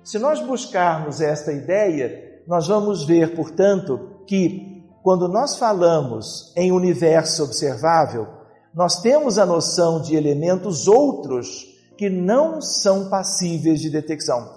[0.03, 4.74] Se nós buscarmos esta ideia, nós vamos ver, portanto, que
[5.05, 8.27] quando nós falamos em universo observável,
[8.73, 11.63] nós temos a noção de elementos outros
[11.95, 14.49] que não são passíveis de detecção.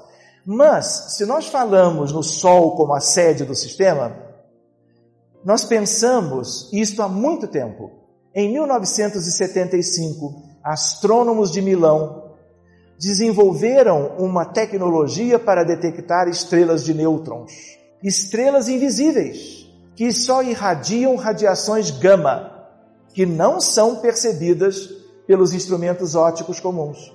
[0.46, 4.16] Mas, se nós falamos no Sol como a sede do sistema,
[5.44, 7.90] nós pensamos isto há muito tempo.
[8.34, 12.32] Em 1975, astrônomos de Milão
[12.98, 17.52] desenvolveram uma tecnologia para detectar estrelas de nêutrons,
[18.02, 19.57] estrelas invisíveis
[19.98, 22.68] que só irradiam radiações gama,
[23.12, 24.88] que não são percebidas
[25.26, 27.12] pelos instrumentos ópticos comuns.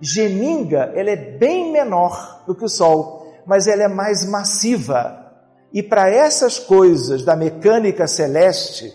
[0.00, 5.30] Geminga, ela é bem menor do que o Sol, mas ela é mais massiva.
[5.74, 8.94] E para essas coisas da mecânica celeste,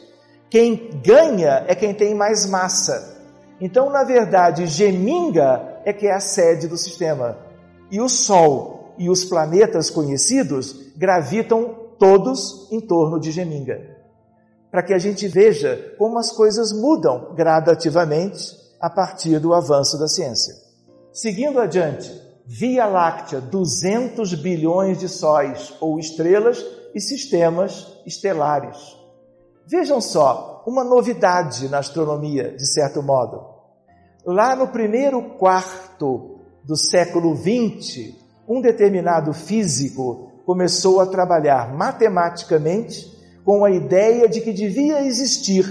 [0.49, 3.21] quem ganha é quem tem mais massa.
[3.61, 7.37] Então, na verdade, Geminga é que é a sede do sistema.
[7.91, 13.97] E o Sol e os planetas conhecidos gravitam todos em torno de Geminga,
[14.71, 20.07] para que a gente veja como as coisas mudam gradativamente a partir do avanço da
[20.07, 20.53] ciência.
[21.11, 28.77] Seguindo adiante, Via Láctea, 200 bilhões de sóis ou estrelas e sistemas estelares.
[29.65, 33.45] Vejam só, uma novidade na astronomia, de certo modo.
[34.25, 38.13] Lá no primeiro quarto do século XX,
[38.47, 45.65] um determinado físico começou a trabalhar matematicamente com a ideia de que devia existir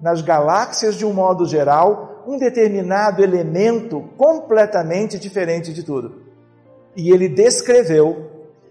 [0.00, 6.22] nas galáxias de um modo geral um determinado elemento completamente diferente de tudo.
[6.96, 8.30] E ele descreveu,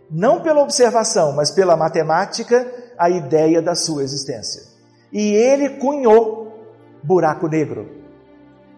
[0.09, 2.65] não pela observação, mas pela matemática,
[2.97, 4.63] a ideia da sua existência.
[5.11, 6.51] E ele cunhou
[7.03, 7.91] buraco negro.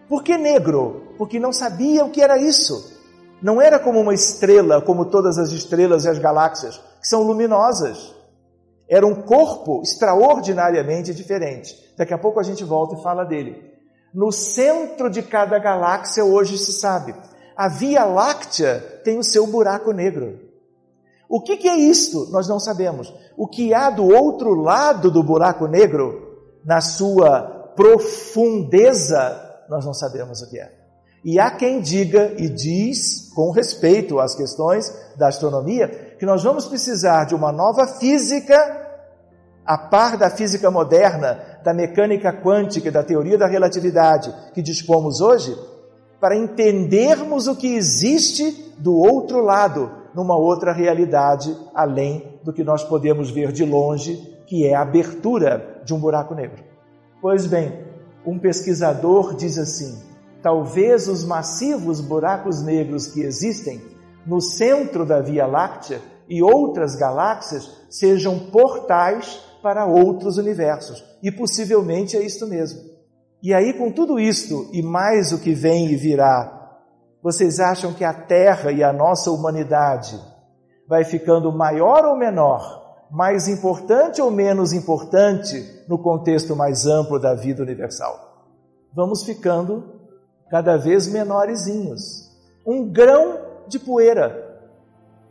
[0.06, 1.14] Por que negro?
[1.16, 2.95] Porque não sabia o que era isso.
[3.42, 8.14] Não era como uma estrela, como todas as estrelas e as galáxias, que são luminosas.
[8.88, 11.74] Era um corpo extraordinariamente diferente.
[11.96, 13.74] Daqui a pouco a gente volta e fala dele.
[14.14, 17.14] No centro de cada galáxia hoje se sabe.
[17.56, 20.40] A Via Láctea tem o seu buraco negro.
[21.28, 22.28] O que, que é isto?
[22.30, 23.12] Nós não sabemos.
[23.36, 30.40] O que há do outro lado do buraco negro, na sua profundeza, nós não sabemos
[30.42, 30.75] o que é.
[31.26, 35.88] E há quem diga e diz, com respeito às questões da astronomia,
[36.20, 38.54] que nós vamos precisar de uma nova física,
[39.64, 45.52] a par da física moderna, da mecânica quântica da teoria da relatividade que dispomos hoje,
[46.20, 52.84] para entendermos o que existe do outro lado, numa outra realidade, além do que nós
[52.84, 54.14] podemos ver de longe,
[54.46, 56.62] que é a abertura de um buraco negro.
[57.20, 57.84] Pois bem,
[58.24, 60.06] um pesquisador diz assim:
[60.42, 63.80] talvez os massivos buracos negros que existem
[64.26, 71.04] no centro da Via Láctea e outras galáxias sejam portais para outros universos.
[71.22, 72.80] E possivelmente é isto mesmo.
[73.42, 76.56] E aí, com tudo isto e mais o que vem e virá,
[77.22, 80.18] vocês acham que a Terra e a nossa humanidade
[80.88, 87.34] vai ficando maior ou menor, mais importante ou menos importante no contexto mais amplo da
[87.34, 88.46] vida universal?
[88.94, 89.95] Vamos ficando
[90.50, 92.30] cada vez menorzinhos.
[92.66, 94.44] Um grão de poeira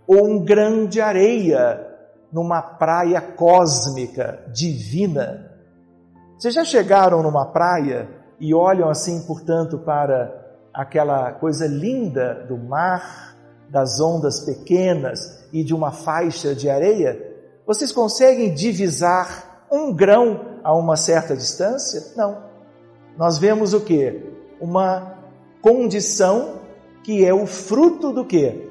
[0.07, 1.85] ou um grão de areia
[2.31, 5.51] numa praia cósmica divina.
[6.37, 8.09] Vocês já chegaram numa praia
[8.39, 10.43] e olham assim, portanto, para
[10.73, 13.35] aquela coisa linda do mar,
[13.69, 17.17] das ondas pequenas e de uma faixa de areia?
[17.65, 22.13] Vocês conseguem divisar um grão a uma certa distância?
[22.15, 22.43] Não.
[23.17, 24.34] Nós vemos o que?
[24.59, 25.17] Uma
[25.61, 26.61] condição
[27.03, 28.67] que é o fruto do que?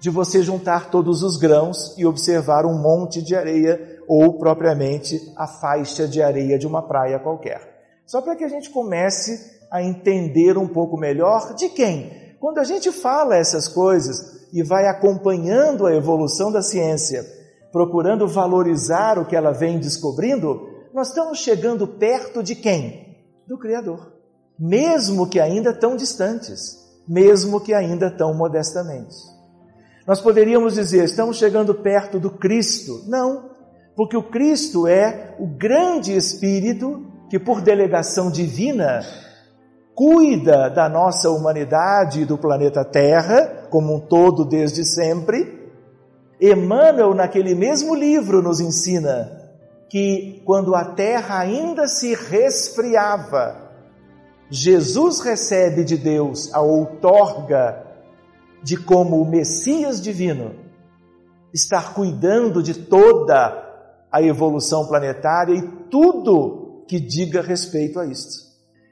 [0.00, 5.46] De você juntar todos os grãos e observar um monte de areia ou propriamente a
[5.46, 7.76] faixa de areia de uma praia qualquer.
[8.06, 12.34] Só para que a gente comece a entender um pouco melhor de quem.
[12.38, 17.24] Quando a gente fala essas coisas e vai acompanhando a evolução da ciência,
[17.72, 23.16] procurando valorizar o que ela vem descobrindo, nós estamos chegando perto de quem?
[23.46, 24.15] Do Criador.
[24.58, 26.76] Mesmo que ainda tão distantes,
[27.06, 29.14] mesmo que ainda tão modestamente.
[30.06, 33.02] Nós poderíamos dizer, estamos chegando perto do Cristo.
[33.06, 33.50] Não,
[33.96, 39.00] porque o Cristo é o grande Espírito que, por delegação divina,
[39.94, 45.70] cuida da nossa humanidade e do planeta Terra, como um todo desde sempre.
[46.40, 49.32] Emmanuel, naquele mesmo livro, nos ensina
[49.88, 53.65] que quando a Terra ainda se resfriava,
[54.50, 57.84] Jesus recebe de Deus a outorga
[58.62, 60.54] de como o Messias divino
[61.52, 63.64] estar cuidando de toda
[64.10, 68.46] a evolução planetária e tudo que diga respeito a isto.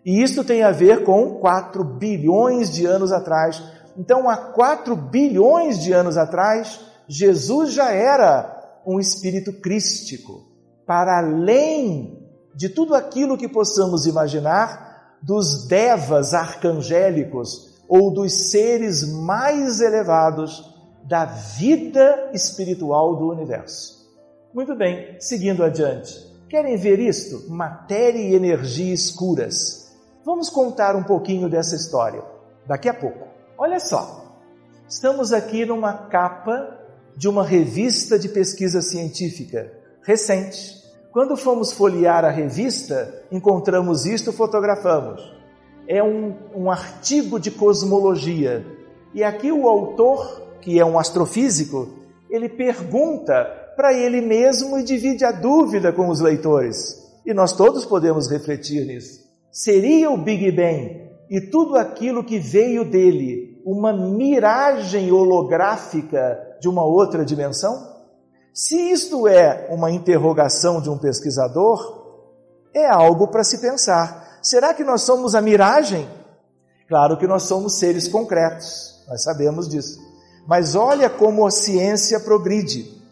[0.05, 3.63] E isto tem a ver com 4 bilhões de anos atrás.
[3.97, 10.43] Então, há 4 bilhões de anos atrás, Jesus já era um espírito crístico,
[10.87, 12.23] para além
[12.55, 14.84] de tudo aquilo que possamos imaginar
[15.25, 20.71] dos devas arcangélicos ou dos seres mais elevados
[21.05, 24.05] da vida espiritual do universo.
[24.53, 26.15] Muito bem, seguindo adiante.
[26.49, 27.51] Querem ver isto?
[27.51, 29.91] Matéria e energia escuras.
[30.25, 32.23] Vamos contar um pouquinho dessa história
[32.67, 33.27] daqui a pouco.
[33.57, 34.39] Olha só,
[34.87, 36.81] estamos aqui numa capa
[37.17, 39.73] de uma revista de pesquisa científica
[40.03, 40.84] recente.
[41.15, 45.23] Quando fomos folhear a revista, encontramos isto, fotografamos.
[45.87, 48.67] É um, um artigo de cosmologia.
[49.15, 51.89] E aqui o autor, que é um astrofísico,
[52.29, 53.45] ele pergunta
[53.77, 57.01] para ele mesmo e divide a dúvida com os leitores.
[57.25, 59.21] E nós todos podemos refletir nisso.
[59.53, 61.01] Seria o Big Bang
[61.31, 67.94] e tudo aquilo que veio dele uma miragem holográfica de uma outra dimensão?
[68.55, 72.05] Se isto é uma interrogação de um pesquisador,
[72.73, 74.39] é algo para se pensar.
[74.41, 76.09] Será que nós somos a miragem?
[76.89, 79.99] Claro que nós somos seres concretos, nós sabemos disso.
[80.47, 83.03] Mas olha como a ciência progride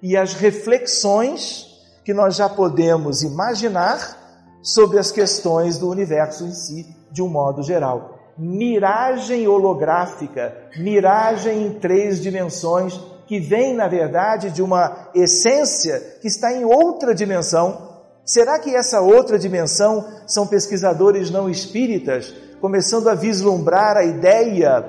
[0.00, 1.66] e as reflexões
[2.04, 4.16] que nós já podemos imaginar
[4.62, 8.20] sobre as questões do universo em si, de um modo geral.
[8.38, 16.52] Miragem holográfica, miragem em três dimensões, que vem, na verdade, de uma essência que está
[16.52, 17.90] em outra dimensão.
[18.24, 24.84] Será que essa outra dimensão são pesquisadores não espíritas começando a vislumbrar a ideia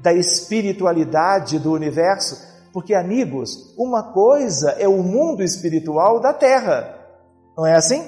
[0.00, 2.40] da espiritualidade do universo?
[2.72, 6.94] Porque, amigos, uma coisa é o mundo espiritual da Terra,
[7.56, 8.04] não é assim?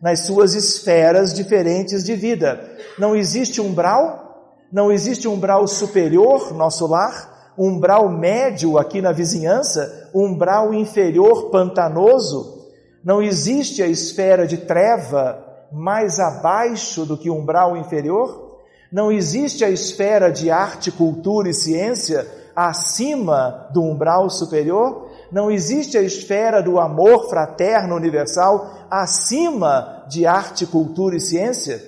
[0.00, 2.76] Nas suas esferas diferentes de vida.
[2.98, 10.74] Não existe umbral, não existe umbral superior, nosso lar, umbral médio aqui na vizinhança, umbral
[10.74, 12.66] inferior pantanoso.
[13.02, 15.42] Não existe a esfera de treva
[15.72, 18.60] mais abaixo do que umbral inferior.
[18.90, 25.10] Não existe a esfera de arte, cultura e ciência acima do umbral superior.
[25.30, 31.82] Não existe a esfera do amor fraterno universal acima de arte, cultura e ciência.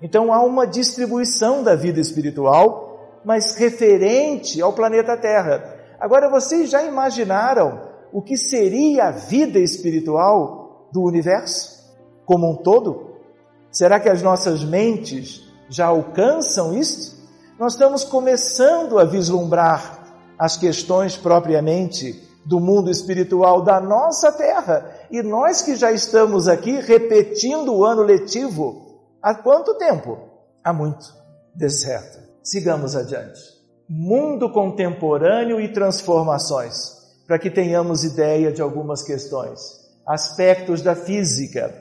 [0.00, 2.85] Então há uma distribuição da vida espiritual
[3.26, 5.74] mas referente ao planeta Terra.
[5.98, 11.92] Agora, vocês já imaginaram o que seria a vida espiritual do universo
[12.24, 13.16] como um todo?
[13.68, 17.16] Será que as nossas mentes já alcançam isto?
[17.58, 20.04] Nós estamos começando a vislumbrar
[20.38, 24.88] as questões propriamente do mundo espiritual da nossa terra.
[25.10, 30.16] E nós que já estamos aqui repetindo o ano letivo, há quanto tempo?
[30.62, 31.12] Há muito.
[31.52, 32.25] Deserto.
[32.46, 33.40] Sigamos adiante.
[33.88, 39.58] Mundo contemporâneo e transformações, para que tenhamos ideia de algumas questões.
[40.06, 41.74] Aspectos da física,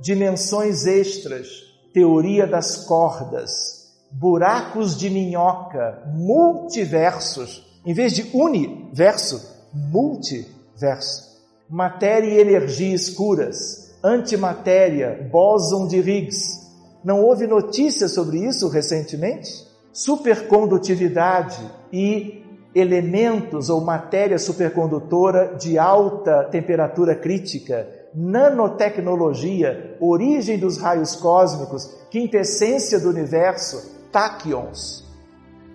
[0.00, 1.48] dimensões extras,
[1.92, 11.26] teoria das cordas, buracos de minhoca, multiversos, em vez de universo, multiverso.
[11.68, 16.58] Matéria e energia escuras, antimatéria, bóson de Higgs.
[17.04, 19.65] Não houve notícia sobre isso recentemente?
[19.96, 22.44] Supercondutividade e
[22.74, 33.08] elementos ou matéria supercondutora de alta temperatura crítica, nanotecnologia, origem dos raios cósmicos, quintessência do
[33.08, 35.02] universo, táquions.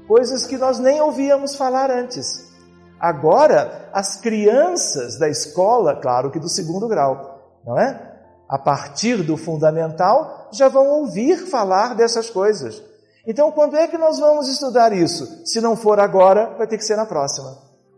[0.07, 2.47] Coisas que nós nem ouvíamos falar antes.
[2.99, 7.99] Agora, as crianças da escola, claro que do segundo grau, não é?
[8.47, 12.90] A partir do fundamental, já vão ouvir falar dessas coisas.
[13.25, 15.45] Então, quando é que nós vamos estudar isso?
[15.45, 17.55] Se não for agora, vai ter que ser na próxima.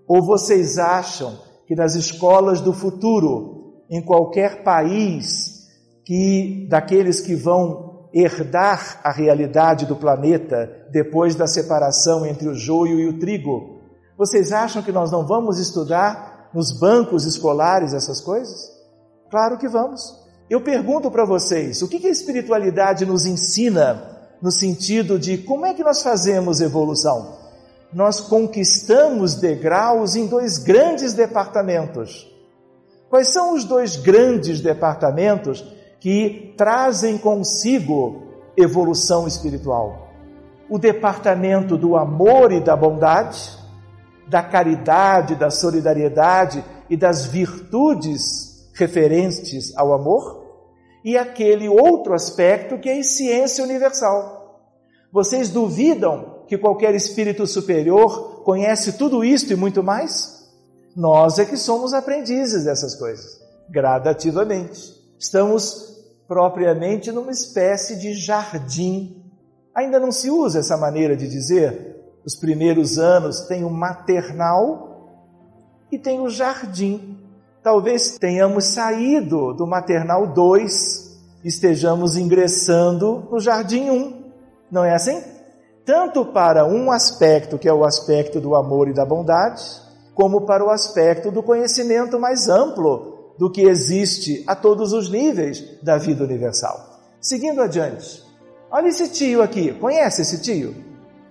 [0.08, 5.70] Ou vocês acham que nas escolas do futuro, em qualquer país,
[6.04, 13.00] que daqueles que vão herdar a realidade do planeta depois da separação entre o joio
[13.00, 13.82] e o trigo,
[14.18, 18.72] vocês acham que nós não vamos estudar nos bancos escolares essas coisas?
[19.32, 20.02] Claro que vamos.
[20.50, 24.13] Eu pergunto para vocês, o que a espiritualidade nos ensina
[24.44, 27.38] no sentido de como é que nós fazemos evolução?
[27.94, 32.30] Nós conquistamos degraus em dois grandes departamentos.
[33.10, 35.64] Quais são os dois grandes departamentos
[35.98, 38.24] que trazem consigo
[38.58, 40.10] evolução espiritual?
[40.70, 43.64] O departamento do amor e da bondade
[44.28, 50.43] da caridade, da solidariedade e das virtudes referentes ao amor,
[51.04, 54.44] e aquele outro aspecto que é a ciência universal.
[55.12, 60.50] Vocês duvidam que qualquer espírito superior conhece tudo isto e muito mais?
[60.96, 63.40] Nós é que somos aprendizes dessas coisas,
[63.70, 64.94] gradativamente.
[65.20, 65.94] Estamos
[66.28, 69.24] propriamente numa espécie de jardim.
[69.76, 71.94] Ainda não se usa essa maneira de dizer,
[72.26, 74.94] os primeiros anos tem o maternal
[75.92, 77.20] e tem o jardim.
[77.64, 83.94] Talvez tenhamos saído do maternal 2, estejamos ingressando no jardim 1.
[83.94, 84.24] Um.
[84.70, 85.24] Não é assim?
[85.86, 89.64] Tanto para um aspecto, que é o aspecto do amor e da bondade,
[90.14, 95.64] como para o aspecto do conhecimento mais amplo do que existe a todos os níveis
[95.82, 97.00] da vida universal.
[97.22, 98.22] Seguindo adiante,
[98.70, 100.76] olha esse tio aqui, conhece esse tio?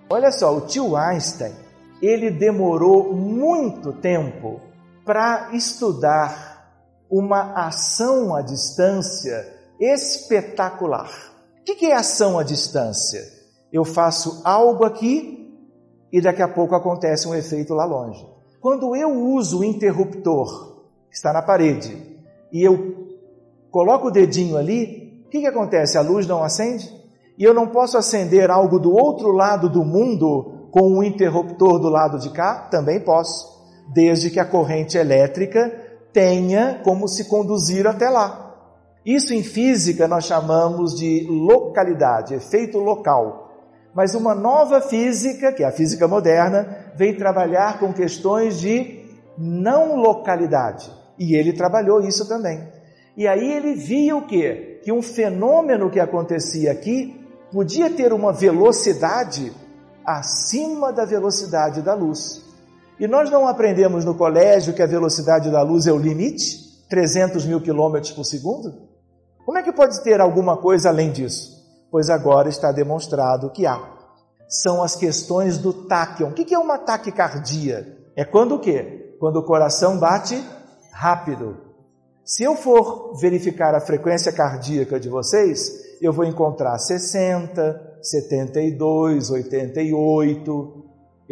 [0.09, 1.53] Olha só, o tio Einstein,
[2.01, 4.59] ele demorou muito tempo
[5.05, 6.53] para estudar
[7.09, 11.09] uma ação à distância espetacular.
[11.59, 13.21] O que é ação à distância?
[13.71, 15.53] Eu faço algo aqui
[16.11, 18.25] e daqui a pouco acontece um efeito lá longe.
[18.61, 22.17] Quando eu uso o interruptor, está na parede,
[22.51, 23.07] e eu
[23.69, 25.97] coloco o dedinho ali, o que, que acontece?
[25.97, 27.03] A luz não acende?
[27.37, 31.89] e eu não posso acender algo do outro lado do mundo com um interruptor do
[31.89, 32.67] lado de cá?
[32.69, 33.52] Também posso,
[33.87, 35.71] desde que a corrente elétrica
[36.11, 38.43] tenha como se conduzir até lá.
[39.05, 43.51] Isso em física nós chamamos de localidade, efeito local.
[43.93, 49.03] Mas uma nova física, que é a física moderna, vem trabalhar com questões de
[49.37, 50.91] não localidade.
[51.19, 52.67] E ele trabalhou isso também.
[53.15, 54.79] E aí ele via o quê?
[54.83, 57.19] Que um fenômeno que acontecia aqui
[57.51, 59.51] podia ter uma velocidade
[60.05, 62.52] acima da velocidade da luz.
[62.99, 66.63] E nós não aprendemos no colégio que a velocidade da luz é o limite?
[66.89, 68.73] 300 mil quilômetros por segundo?
[69.45, 71.51] Como é que pode ter alguma coisa além disso?
[71.91, 73.81] Pois agora está demonstrado que há.
[74.47, 76.29] São as questões do táquion.
[76.29, 77.97] O que é uma taquicardia?
[78.15, 79.15] É quando o quê?
[79.19, 80.41] Quando o coração bate
[80.91, 81.57] rápido.
[82.23, 90.82] Se eu for verificar a frequência cardíaca de vocês, eu vou encontrar 60, 72, 88.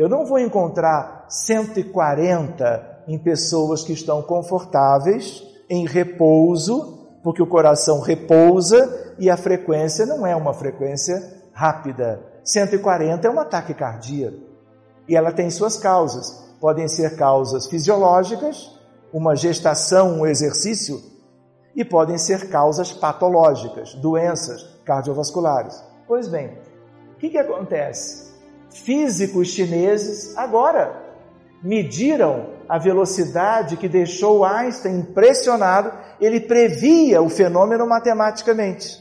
[0.02, 8.00] Eu não vou encontrar 140 em pessoas que estão confortáveis, em repouso, porque o coração
[8.00, 11.22] repousa e a frequência não é uma frequência
[11.54, 12.20] rápida.
[12.44, 14.40] 140 é um ataque cardíaco
[15.08, 16.52] e ela tem suas causas.
[16.60, 18.76] Podem ser causas fisiológicas,
[19.14, 21.00] uma gestação, um exercício
[21.76, 25.80] e podem ser causas patológicas, doenças cardiovasculares.
[26.08, 26.58] Pois bem,
[27.14, 28.31] o que, que acontece?
[28.72, 31.02] Físicos chineses agora
[31.64, 35.92] mediram a velocidade que deixou Einstein impressionado.
[36.20, 38.98] Ele previa o fenômeno matematicamente,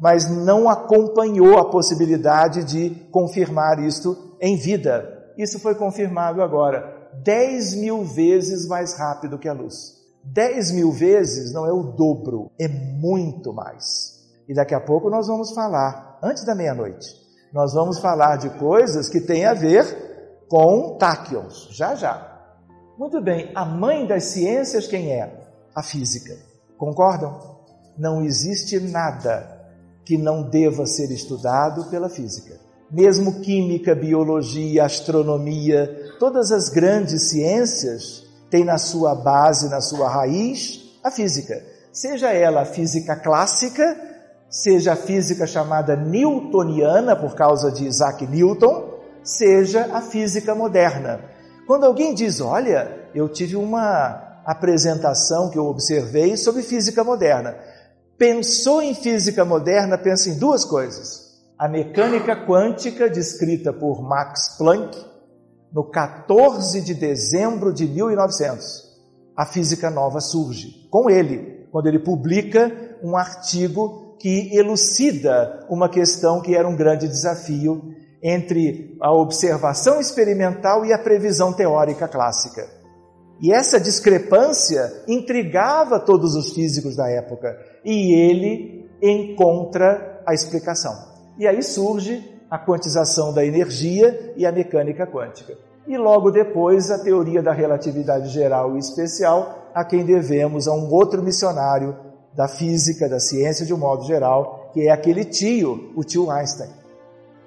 [0.00, 5.32] mas não acompanhou a possibilidade de confirmar isto em vida.
[5.36, 9.98] Isso foi confirmado agora, 10 mil vezes mais rápido que a luz.
[10.24, 14.18] 10 mil vezes não é o dobro, é muito mais.
[14.48, 19.08] E daqui a pouco nós vamos falar, antes da meia-noite, nós vamos falar de coisas
[19.08, 22.38] que têm a ver com táquions, já já.
[22.98, 25.46] Muito bem, a mãe das ciências quem é?
[25.74, 26.36] A física.
[26.76, 27.58] Concordam?
[27.96, 29.58] Não existe nada
[30.04, 32.58] que não deva ser estudado pela física.
[32.90, 40.98] Mesmo química, biologia, astronomia, todas as grandes ciências têm na sua base, na sua raiz,
[41.04, 41.62] a física.
[41.92, 43.96] Seja ela a física clássica,
[44.48, 51.20] seja a física chamada newtoniana, por causa de Isaac Newton, seja a física moderna.
[51.66, 57.56] Quando alguém diz, olha, eu tive uma apresentação que eu observei sobre física moderna.
[58.16, 61.28] Pensou em física moderna, pensa em duas coisas.
[61.58, 64.96] A mecânica quântica, descrita por Max Planck,
[65.72, 68.88] no 14 de dezembro de 1900.
[69.36, 72.72] A física nova surge com ele, quando ele publica
[73.02, 80.84] um artigo que elucida uma questão que era um grande desafio entre a observação experimental
[80.84, 82.66] e a previsão teórica clássica.
[83.40, 90.92] E essa discrepância intrigava todos os físicos da época, e ele encontra a explicação.
[91.38, 95.56] E aí surge a quantização da energia e a mecânica quântica.
[95.86, 100.92] E logo depois a teoria da relatividade geral e especial, a quem devemos a um
[100.92, 101.96] outro missionário
[102.34, 106.70] da física, da ciência de um modo geral, que é aquele tio, o tio Einstein.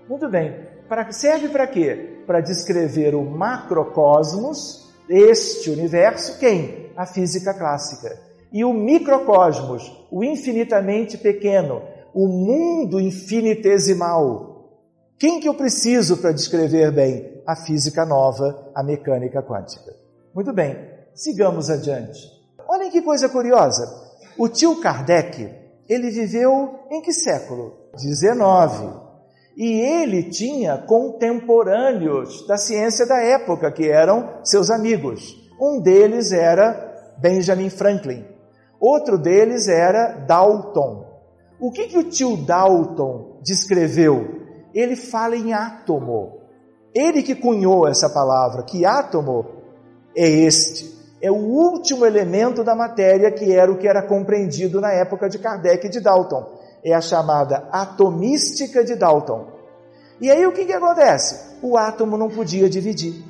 [0.10, 0.54] Muito bem,
[0.90, 2.24] para, serve para quê?
[2.28, 6.92] Para descrever o macrocosmos, este universo, quem?
[6.96, 8.18] A física clássica.
[8.52, 11.82] E o microcosmos, o infinitamente pequeno,
[12.14, 14.52] o mundo infinitesimal.
[15.18, 17.42] Quem que eu preciso para descrever bem?
[17.48, 19.96] A física nova, a mecânica quântica.
[20.34, 20.76] Muito bem,
[21.14, 22.20] sigamos adiante.
[22.68, 24.11] Olhem que coisa curiosa.
[24.38, 25.50] O tio Kardec,
[25.88, 27.74] ele viveu em que século?
[27.96, 28.88] 19.
[29.58, 35.36] E ele tinha contemporâneos da ciência da época, que eram seus amigos.
[35.60, 38.26] Um deles era Benjamin Franklin.
[38.80, 41.06] Outro deles era Dalton.
[41.60, 44.42] O que, que o tio Dalton descreveu?
[44.74, 46.40] Ele fala em átomo.
[46.96, 49.46] Ele que cunhou essa palavra, que átomo
[50.16, 54.91] é este é o último elemento da matéria que era o que era compreendido na
[54.91, 56.59] época de Kardec e de Dalton.
[56.84, 59.47] É a chamada atomística de Dalton.
[60.19, 61.57] E aí o que, que acontece?
[61.61, 63.24] O átomo não podia dividir.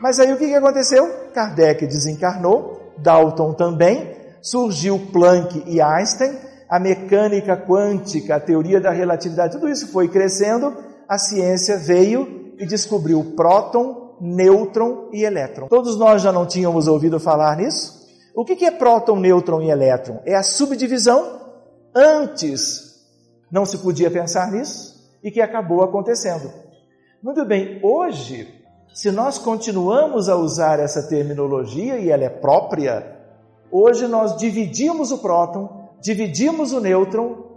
[0.00, 1.06] Mas aí o que, que aconteceu?
[1.34, 9.54] Kardec desencarnou, Dalton também, surgiu Planck e Einstein, a mecânica quântica, a teoria da relatividade,
[9.54, 10.74] tudo isso foi crescendo,
[11.08, 15.68] a ciência veio e descobriu o próton, nêutron e elétron.
[15.68, 18.00] Todos nós já não tínhamos ouvido falar nisso?
[18.34, 20.20] O que é próton, nêutron e elétron?
[20.24, 21.40] É a subdivisão.
[21.94, 22.90] Antes
[23.50, 26.52] não se podia pensar nisso e que acabou acontecendo.
[27.22, 28.48] Muito bem, hoje,
[28.94, 33.16] se nós continuamos a usar essa terminologia e ela é própria,
[33.70, 37.50] hoje nós dividimos o próton, dividimos o nêutron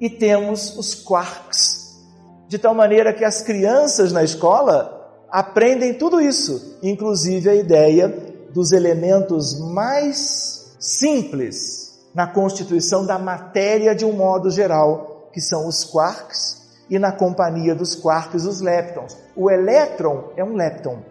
[0.00, 2.04] e temos os quarks.
[2.48, 4.95] De tal maneira que as crianças na escola
[5.36, 8.08] aprendem tudo isso, inclusive a ideia
[8.54, 15.84] dos elementos mais simples na constituição da matéria de um modo geral, que são os
[15.84, 19.14] quarks, e na companhia dos quarks os leptons.
[19.36, 21.02] O elétron é um lepton.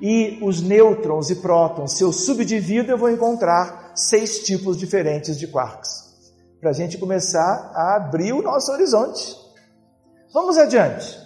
[0.00, 5.48] E os nêutrons e prótons, se eu subdivido, eu vou encontrar seis tipos diferentes de
[5.48, 5.90] quarks.
[6.60, 9.36] Para a gente começar a abrir o nosso horizonte.
[10.32, 11.18] Vamos adiante.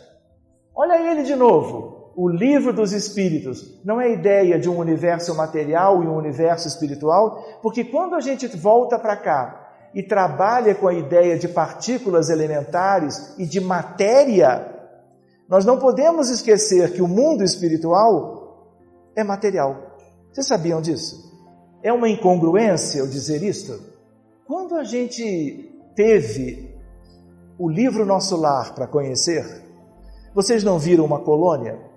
[0.74, 5.34] Olha ele de novo o livro dos espíritos não é a ideia de um universo
[5.34, 10.86] material e um universo espiritual, porque quando a gente volta para cá e trabalha com
[10.86, 14.70] a ideia de partículas elementares e de matéria,
[15.48, 18.68] nós não podemos esquecer que o mundo espiritual
[19.16, 19.96] é material.
[20.30, 21.16] Vocês sabiam disso?
[21.82, 23.80] É uma incongruência eu dizer isto?
[24.46, 26.78] Quando a gente teve
[27.58, 29.64] o livro Nosso Lar para conhecer,
[30.34, 31.88] vocês não viram uma colônia?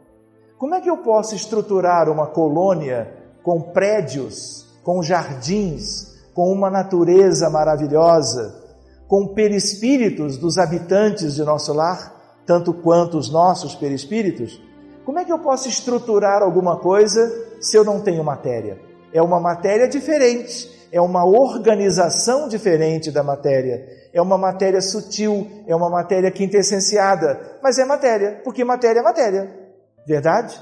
[0.64, 7.49] Como é que eu posso estruturar uma colônia com prédios, com jardins, com uma natureza
[7.49, 8.64] maravilhosa,
[9.05, 14.61] com perispíritos dos habitantes de nosso lar, tanto quanto os nossos perispíritos?
[15.03, 18.80] Como é que eu posso estruturar alguma coisa se eu não tenho matéria?
[19.11, 25.76] É uma matéria diferente, é uma organização diferente da matéria, é uma matéria sutil, é
[25.76, 29.62] uma matéria quintessenciada, mas é matéria, porque matéria é matéria.
[30.08, 30.60] Verdade?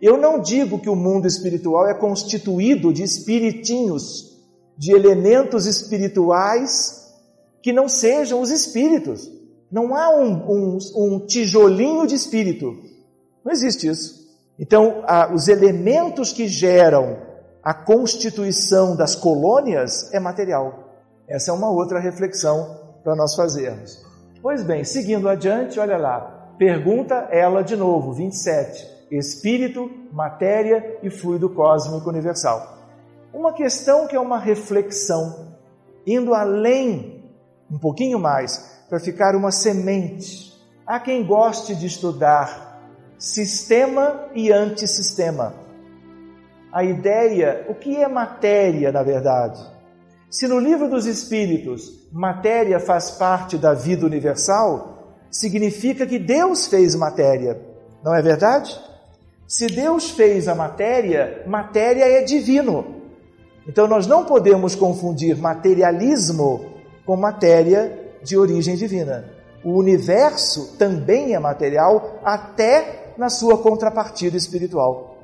[0.00, 4.38] Eu não digo que o mundo espiritual é constituído de espiritinhos,
[4.76, 7.04] de elementos espirituais
[7.62, 9.30] que não sejam os espíritos.
[9.70, 12.76] Não há um, um, um tijolinho de espírito.
[13.44, 14.24] Não existe isso.
[14.58, 15.02] Então,
[15.34, 17.18] os elementos que geram
[17.62, 20.92] a constituição das colônias é material.
[21.26, 24.04] Essa é uma outra reflexão para nós fazermos.
[24.42, 26.33] Pois bem, seguindo adiante, olha lá.
[26.58, 32.78] Pergunta ela de novo, 27 espírito, matéria e fluido cósmico universal.
[33.32, 35.56] Uma questão que é uma reflexão,
[36.06, 37.24] indo além,
[37.70, 40.52] um pouquinho mais, para ficar uma semente.
[40.86, 42.80] Há quem goste de estudar
[43.18, 45.54] sistema e antissistema.
[46.72, 49.60] A ideia, o que é matéria, na verdade?
[50.30, 54.93] Se no livro dos Espíritos matéria faz parte da vida universal,
[55.34, 57.60] significa que Deus fez matéria,
[58.04, 58.80] não é verdade?
[59.48, 63.02] Se Deus fez a matéria, matéria é divino.
[63.66, 66.66] Então nós não podemos confundir materialismo
[67.04, 69.24] com matéria de origem divina.
[69.64, 75.18] O universo também é material, até na sua contrapartida espiritual.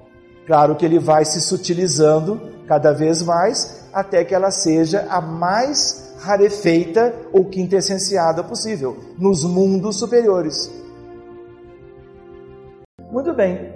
[0.44, 6.09] Claro que ele vai se sutilizando cada vez mais até que ela seja a mais
[6.20, 10.70] rarefeita ou quintessenciada possível nos mundos superiores.
[13.10, 13.72] Muito bem,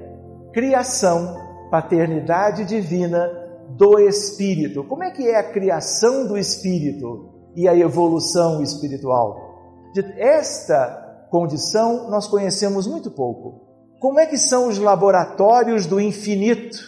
[0.53, 1.37] criação,
[1.71, 3.31] paternidade divina
[3.71, 4.85] do Espírito.
[4.85, 9.91] Como é que é a criação do Espírito e a evolução espiritual?
[9.93, 13.65] De esta condição nós conhecemos muito pouco.
[13.99, 16.79] Como é que são os laboratórios do infinito?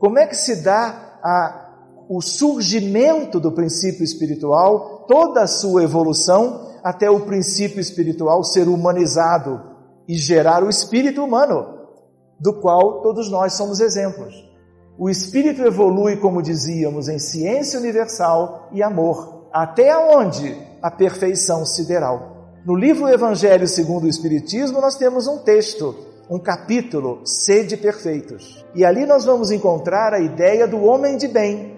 [0.00, 1.63] Como é que se dá a,
[2.08, 9.60] o surgimento do princípio espiritual, toda a sua evolução até o princípio espiritual ser humanizado
[10.06, 11.74] e gerar o espírito humano?
[12.44, 14.34] do qual todos nós somos exemplos.
[14.98, 22.52] O espírito evolui, como dizíamos, em ciência universal e amor, até onde a perfeição sideral.
[22.64, 25.94] No livro Evangelho segundo o Espiritismo, nós temos um texto,
[26.30, 28.64] um capítulo, Sede Perfeitos.
[28.74, 31.73] E ali nós vamos encontrar a ideia do homem de bem.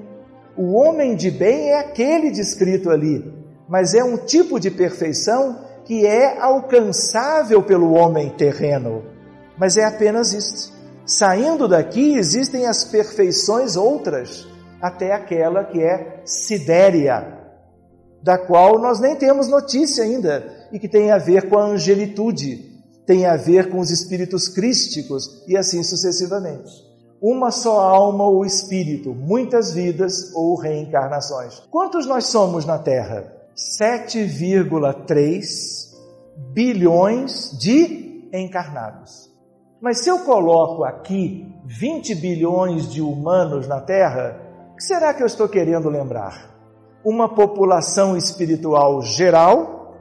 [0.57, 3.25] O homem de bem é aquele descrito ali,
[3.69, 9.17] mas é um tipo de perfeição que é alcançável pelo homem terreno
[9.57, 10.75] mas é apenas isto.
[11.05, 14.47] Saindo daqui existem as perfeições outras,
[14.81, 17.35] até aquela que é sidéria,
[18.23, 22.75] da qual nós nem temos notícia ainda, e que tem a ver com a angelitude,
[23.07, 26.86] tem a ver com os espíritos crísticos e assim sucessivamente.
[27.21, 31.61] Uma só alma ou espírito, muitas vidas ou reencarnações.
[31.71, 33.33] Quantos nós somos na Terra?
[33.57, 35.47] 7,3
[36.53, 39.31] bilhões de encarnados.
[39.81, 44.41] Mas se eu coloco aqui 20 bilhões de humanos na Terra,
[44.73, 46.55] o que será que eu estou querendo lembrar?
[47.05, 49.95] Uma população espiritual geral?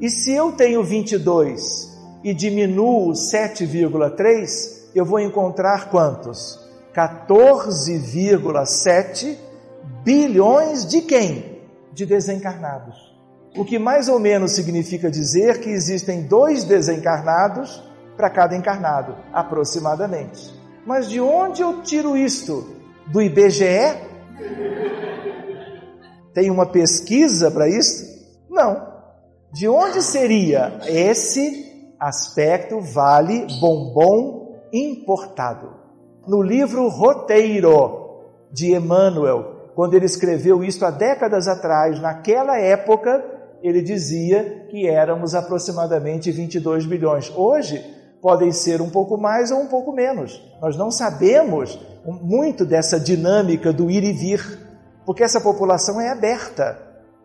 [0.00, 1.91] E se eu tenho 22
[2.22, 6.60] e diminuo 7,3, eu vou encontrar quantos?
[6.94, 9.36] 14,7
[10.04, 11.60] bilhões de quem?
[11.92, 13.12] De desencarnados.
[13.56, 17.82] O que mais ou menos significa dizer que existem dois desencarnados
[18.16, 20.52] para cada encarnado, aproximadamente.
[20.86, 22.76] Mas de onde eu tiro isto?
[23.06, 23.96] Do IBGE?
[26.32, 28.10] Tem uma pesquisa para isso?
[28.48, 28.90] Não.
[29.52, 31.71] De onde seria esse
[32.02, 35.70] aspecto vale bombom importado?
[36.26, 43.24] No livro Roteiro de Emmanuel, quando ele escreveu isso há décadas atrás, naquela época,
[43.62, 47.32] ele dizia que éramos aproximadamente 22 bilhões.
[47.34, 47.82] Hoje,
[48.20, 50.40] podem ser um pouco mais ou um pouco menos.
[50.60, 54.58] Nós não sabemos muito dessa dinâmica do ir e vir,
[55.06, 56.78] porque essa população é aberta,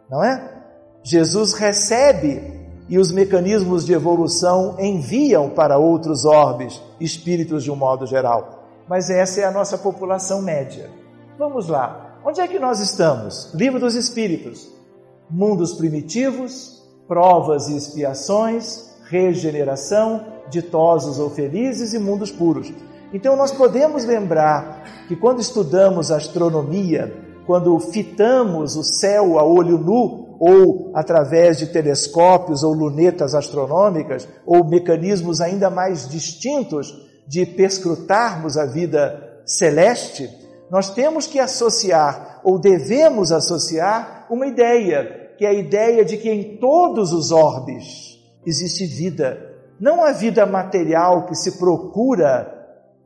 [0.09, 0.55] não é?
[1.03, 2.57] Jesus recebe
[2.90, 8.66] e os mecanismos de evolução enviam para outros orbes espíritos de um modo geral.
[8.88, 10.90] Mas essa é a nossa população média.
[11.38, 12.20] Vamos lá.
[12.26, 13.54] Onde é que nós estamos?
[13.54, 14.70] Livro dos Espíritos.
[15.30, 22.72] Mundos primitivos, provas e expiações, regeneração, ditosos ou felizes e mundos puros.
[23.14, 27.14] Então nós podemos lembrar que quando estudamos astronomia,
[27.46, 34.64] quando fitamos o céu a olho nu ou através de telescópios ou lunetas astronômicas ou
[34.64, 36.94] mecanismos ainda mais distintos
[37.28, 40.30] de perscrutarmos a vida celeste,
[40.70, 46.30] nós temos que associar, ou devemos associar, uma ideia, que é a ideia de que
[46.30, 49.56] em todos os orbes existe vida.
[49.80, 52.54] Não a vida material que se procura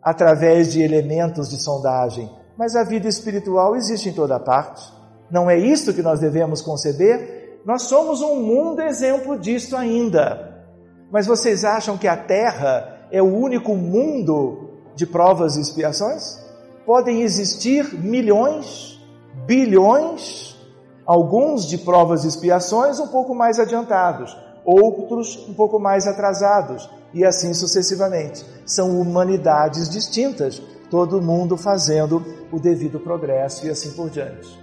[0.02, 5.01] através de elementos de sondagem, mas a vida espiritual existe em toda parte.
[5.32, 7.62] Não é isso que nós devemos conceber?
[7.66, 10.66] Nós somos um mundo exemplo disto ainda.
[11.10, 16.40] Mas vocês acham que a Terra é o único mundo de provas e expiações?
[16.86, 19.00] Podem existir milhões,
[19.46, 20.58] bilhões,
[21.06, 27.26] alguns de provas e expiações um pouco mais adiantados, outros um pouco mais atrasados, e
[27.26, 28.46] assim sucessivamente.
[28.66, 34.61] São humanidades distintas, todo mundo fazendo o devido progresso e assim por diante.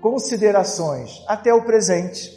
[0.00, 2.36] Considerações até o presente.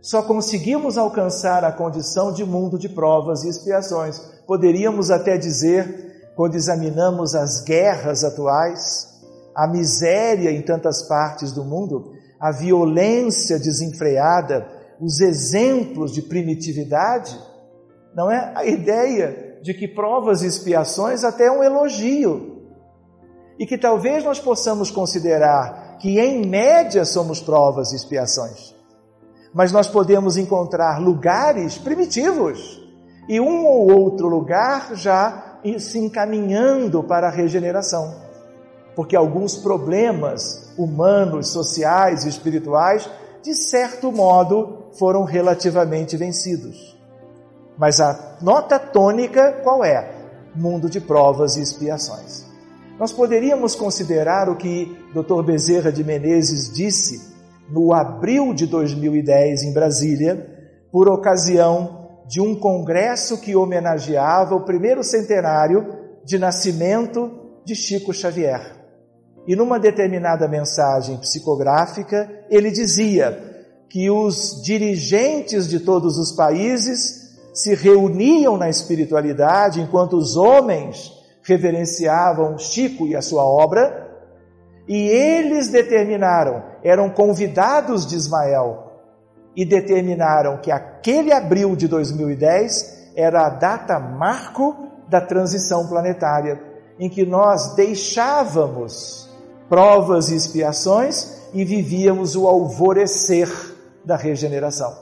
[0.00, 4.18] Só conseguimos alcançar a condição de mundo de provas e expiações.
[4.46, 9.08] Poderíamos até dizer, quando examinamos as guerras atuais,
[9.54, 14.66] a miséria em tantas partes do mundo, a violência desenfreada,
[15.00, 17.38] os exemplos de primitividade,
[18.14, 18.52] não é?
[18.56, 22.62] A ideia de que provas e expiações até é um elogio.
[23.58, 28.74] E que talvez nós possamos considerar que em média somos provas e expiações.
[29.54, 32.82] Mas nós podemos encontrar lugares primitivos
[33.28, 38.16] e um ou outro lugar já se encaminhando para a regeneração.
[38.96, 43.08] Porque alguns problemas humanos, sociais e espirituais,
[43.40, 46.98] de certo modo, foram relativamente vencidos.
[47.78, 50.10] Mas a nota tônica qual é?
[50.52, 52.51] Mundo de provas e expiações.
[53.02, 55.42] Nós poderíamos considerar o que Dr.
[55.42, 57.34] Bezerra de Menezes disse
[57.68, 60.46] no abril de 2010 em Brasília,
[60.92, 65.84] por ocasião de um congresso que homenageava o primeiro centenário
[66.24, 67.28] de nascimento
[67.64, 68.76] de Chico Xavier.
[69.48, 77.74] E numa determinada mensagem psicográfica, ele dizia que os dirigentes de todos os países se
[77.74, 84.10] reuniam na espiritualidade enquanto os homens reverenciavam Chico e a sua obra,
[84.88, 88.92] e eles determinaram, eram convidados de Ismael,
[89.54, 96.60] e determinaram que aquele abril de 2010 era a data marco da transição planetária,
[96.98, 99.28] em que nós deixávamos
[99.68, 103.50] provas e expiações e vivíamos o alvorecer
[104.04, 104.96] da regeneração.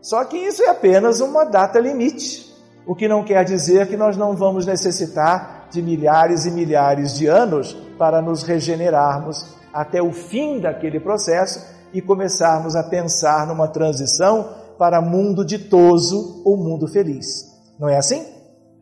[0.00, 2.53] Só que isso é apenas uma data limite,
[2.86, 7.26] o que não quer dizer que nós não vamos necessitar de milhares e milhares de
[7.26, 14.48] anos para nos regenerarmos até o fim daquele processo e começarmos a pensar numa transição
[14.78, 17.44] para mundo ditoso ou mundo feliz.
[17.78, 18.24] Não é assim?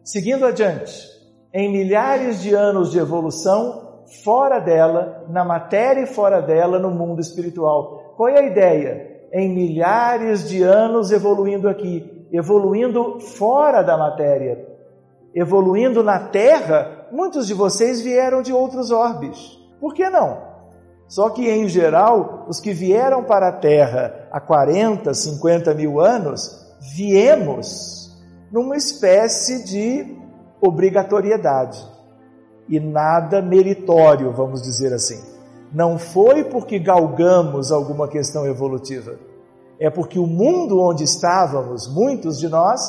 [0.05, 1.09] Seguindo adiante,
[1.53, 7.21] em milhares de anos de evolução, fora dela, na matéria e fora dela, no mundo
[7.21, 8.15] espiritual.
[8.17, 9.13] Qual é a ideia?
[9.33, 14.67] em milhares de anos evoluindo aqui, evoluindo fora da matéria,
[15.35, 19.59] evoluindo na Terra, muitos de vocês vieram de outros orbes.
[19.81, 20.51] Por que não?
[21.07, 26.67] Só que, em geral, os que vieram para a Terra há 40, 50 mil anos,
[26.97, 28.11] viemos
[28.51, 30.17] numa espécie de
[30.61, 31.85] obrigatoriedade
[32.69, 35.33] e nada meritório, vamos dizer assim
[35.73, 39.19] não foi porque galgamos alguma questão evolutiva,
[39.83, 42.81] é porque o mundo onde estávamos, muitos de nós,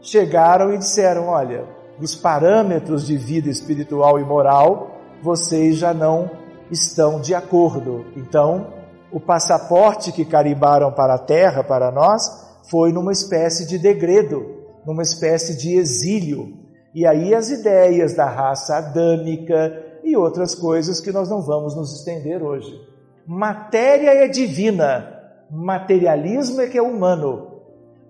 [0.00, 1.64] chegaram e disseram: olha,
[2.00, 6.30] os parâmetros de vida espiritual e moral, vocês já não
[6.70, 8.04] estão de acordo.
[8.16, 8.68] Então,
[9.10, 12.22] o passaporte que carimbaram para a terra, para nós,
[12.70, 14.46] foi numa espécie de degredo,
[14.86, 16.60] numa espécie de exílio.
[16.94, 21.98] E aí as ideias da raça adâmica, e outras coisas que nós não vamos nos
[21.98, 22.78] estender hoje.
[23.26, 25.13] Matéria é divina,
[25.50, 27.52] materialismo é que é humano.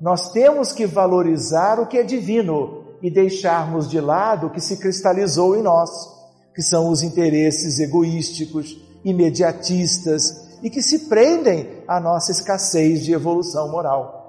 [0.01, 4.76] Nós temos que valorizar o que é divino e deixarmos de lado o que se
[4.78, 5.91] cristalizou em nós,
[6.55, 13.70] que são os interesses egoísticos, imediatistas e que se prendem à nossa escassez de evolução
[13.70, 14.24] moral.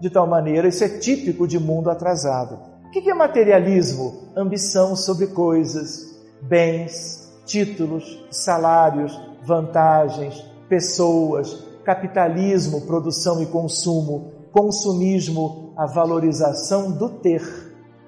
[0.00, 2.58] De tal maneira, isso é típico de mundo atrasado.
[2.86, 4.30] O que é materialismo?
[4.36, 9.12] Ambição sobre coisas, bens, títulos, salários,
[9.44, 17.42] vantagens, pessoas, capitalismo, produção e consumo, consumismo, a valorização do ter.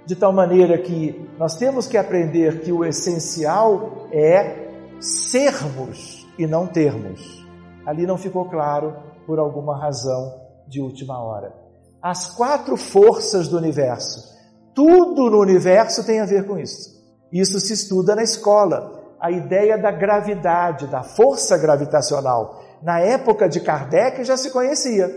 [0.07, 4.69] De tal maneira que nós temos que aprender que o essencial é
[5.01, 7.45] sermos e não termos.
[7.85, 8.95] Ali não ficou claro
[9.27, 10.33] por alguma razão
[10.69, 11.53] de última hora.
[12.01, 14.33] As quatro forças do universo.
[14.73, 17.03] Tudo no universo tem a ver com isso.
[17.33, 19.01] Isso se estuda na escola.
[19.21, 22.61] a ideia da gravidade, da força gravitacional.
[22.83, 25.09] Na época de Kardec já se conhecia,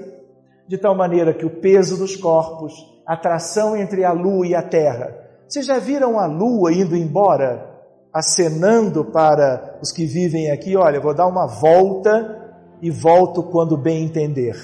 [0.67, 2.73] de tal maneira que o peso dos corpos,
[3.07, 5.15] a atração entre a Lua e a Terra.
[5.47, 7.69] Vocês já viram a Lua indo embora,
[8.13, 10.75] acenando para os que vivem aqui?
[10.75, 14.55] Olha, vou dar uma volta e volto quando bem entender.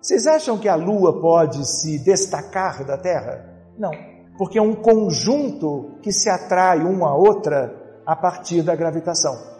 [0.00, 3.44] Vocês acham que a Lua pode se destacar da Terra?
[3.78, 3.90] Não,
[4.36, 7.74] porque é um conjunto que se atrai uma a outra
[8.04, 9.55] a partir da gravitação.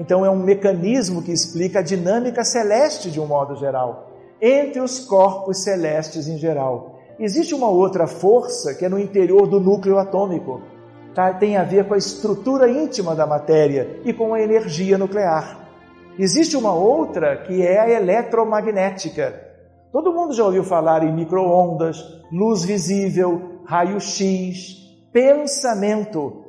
[0.00, 4.08] Então é um mecanismo que explica a dinâmica celeste de um modo geral,
[4.40, 6.98] entre os corpos celestes em geral.
[7.18, 10.62] Existe uma outra força que é no interior do núcleo atômico,
[11.14, 11.34] tá?
[11.34, 15.68] tem a ver com a estrutura íntima da matéria e com a energia nuclear.
[16.18, 19.38] Existe uma outra que é a eletromagnética.
[19.92, 24.78] Todo mundo já ouviu falar em microondas, luz visível, raio-x,
[25.12, 26.39] pensamento.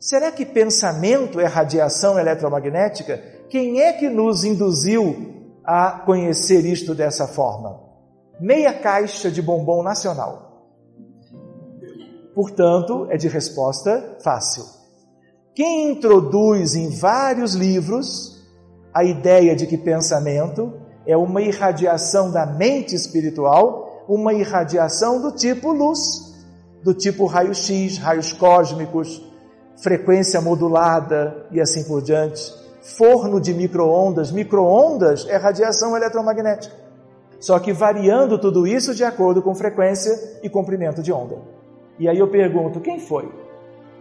[0.00, 3.22] Será que pensamento é radiação eletromagnética?
[3.50, 7.78] Quem é que nos induziu a conhecer isto dessa forma?
[8.40, 10.70] Meia caixa de bombom nacional.
[12.34, 14.64] Portanto, é de resposta fácil.
[15.54, 18.40] Quem introduz em vários livros
[18.94, 25.72] a ideia de que pensamento é uma irradiação da mente espiritual, uma irradiação do tipo
[25.72, 25.98] luz,
[26.82, 29.29] do tipo raio-x, raios cósmicos,
[29.82, 32.52] frequência modulada e assim por diante.
[32.80, 36.74] Forno de microondas, microondas é radiação eletromagnética.
[37.38, 41.38] Só que variando tudo isso de acordo com frequência e comprimento de onda.
[41.98, 43.30] E aí eu pergunto, quem foi?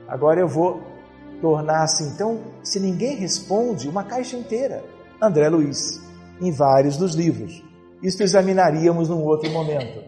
[0.07, 0.81] Agora eu vou
[1.41, 4.83] tornar assim, então, se ninguém responde, uma caixa inteira.
[5.21, 6.01] André Luiz,
[6.41, 7.63] em vários dos livros.
[8.01, 10.01] Isso examinaríamos num outro momento.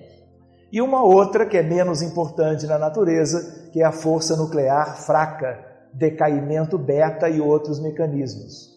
[0.72, 5.59] E uma outra que é menos importante na natureza, que é a força nuclear fraca,
[5.93, 8.72] decaimento beta e outros mecanismos.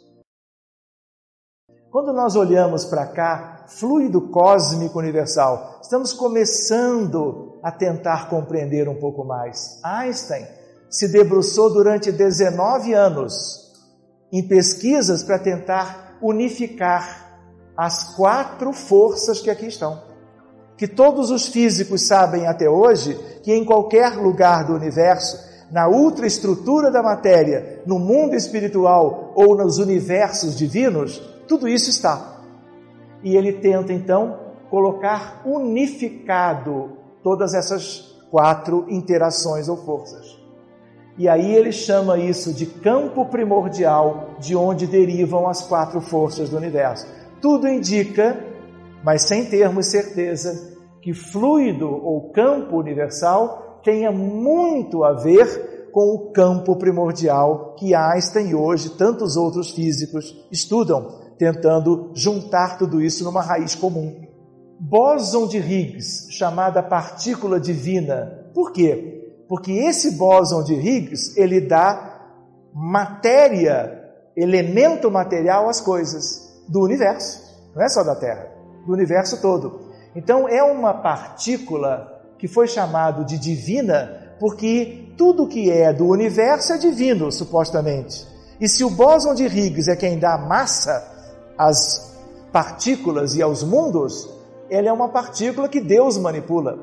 [1.91, 9.25] Quando nós olhamos para cá, fluido cósmico universal, estamos começando a tentar compreender um pouco
[9.25, 9.81] mais.
[9.85, 10.45] Einstein
[10.91, 13.73] se debruçou durante 19 anos
[14.33, 17.39] em pesquisas para tentar unificar
[17.77, 20.14] as quatro forças que aqui estão
[20.77, 25.39] que todos os físicos sabem até hoje que em qualquer lugar do universo,
[25.71, 32.41] na ultraestrutura da matéria, no mundo espiritual ou nos universos divinos, tudo isso está.
[33.23, 34.39] E ele tenta então
[34.71, 40.39] colocar unificado todas essas quatro interações ou forças.
[41.17, 46.57] E aí ele chama isso de campo primordial, de onde derivam as quatro forças do
[46.57, 47.07] universo.
[47.41, 48.37] Tudo indica
[49.05, 56.33] mas sem termos certeza que fluido ou campo universal tenha muito a ver com o
[56.33, 63.43] campo primordial que Einstein e hoje tantos outros físicos estudam, tentando juntar tudo isso numa
[63.43, 64.23] raiz comum.
[64.81, 68.51] Bóson de Higgs, chamada partícula divina.
[68.55, 69.45] Por quê?
[69.47, 72.27] Porque esse bóson de Higgs, ele dá
[72.73, 74.03] matéria,
[74.35, 77.41] elemento material às coisas do universo,
[77.77, 78.54] não é só da Terra
[78.87, 79.81] do universo todo.
[80.15, 86.73] Então é uma partícula que foi chamado de divina porque tudo que é do universo
[86.73, 88.27] é divino, supostamente.
[88.61, 91.13] E se o bóson de Higgs é quem dá massa
[91.57, 92.15] às
[92.53, 94.29] partículas e aos mundos,
[94.69, 96.79] ele é uma partícula que Deus manipula.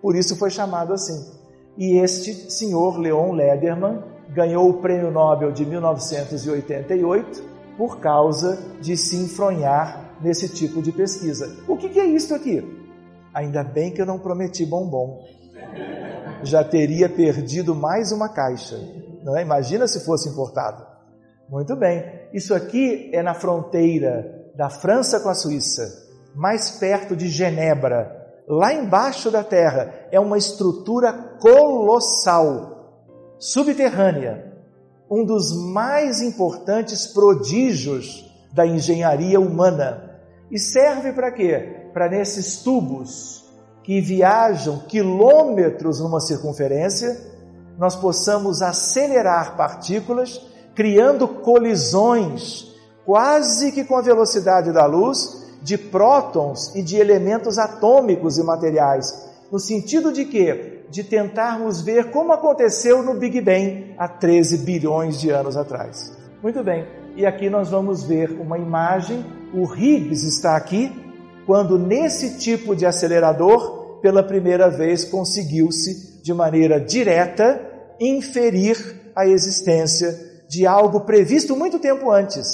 [0.00, 1.32] Por isso foi chamado assim.
[1.76, 7.42] E este senhor Leon Lederman ganhou o Prêmio Nobel de 1988
[7.76, 11.56] por causa de se enfronhar nesse tipo de pesquisa.
[11.68, 12.62] O que, que é isso aqui?
[13.32, 15.24] Ainda bem que eu não prometi bombom.
[16.42, 18.78] Já teria perdido mais uma caixa.
[19.22, 19.42] Não é?
[19.42, 20.86] Imagina se fosse importado.
[21.48, 22.04] Muito bem.
[22.32, 25.82] Isso aqui é na fronteira da França com a Suíça,
[26.34, 28.22] mais perto de Genebra.
[28.46, 33.04] Lá embaixo da terra é uma estrutura colossal,
[33.38, 34.52] subterrânea,
[35.10, 38.24] um dos mais importantes prodígios
[38.54, 40.18] da engenharia humana.
[40.50, 41.88] E serve para quê?
[41.92, 43.44] Para nesses tubos
[43.82, 47.20] que viajam quilômetros numa circunferência,
[47.76, 50.40] nós possamos acelerar partículas,
[50.74, 52.72] criando colisões
[53.04, 59.30] quase que com a velocidade da luz de prótons e de elementos atômicos e materiais,
[59.50, 60.84] no sentido de quê?
[60.90, 66.16] De tentarmos ver como aconteceu no Big Bang há 13 bilhões de anos atrás.
[66.42, 66.86] Muito bem,
[67.16, 69.24] e aqui nós vamos ver uma imagem.
[69.52, 70.90] O Higgs está aqui,
[71.46, 77.60] quando nesse tipo de acelerador, pela primeira vez conseguiu-se, de maneira direta,
[78.00, 78.76] inferir
[79.14, 80.14] a existência
[80.48, 82.46] de algo previsto muito tempo antes,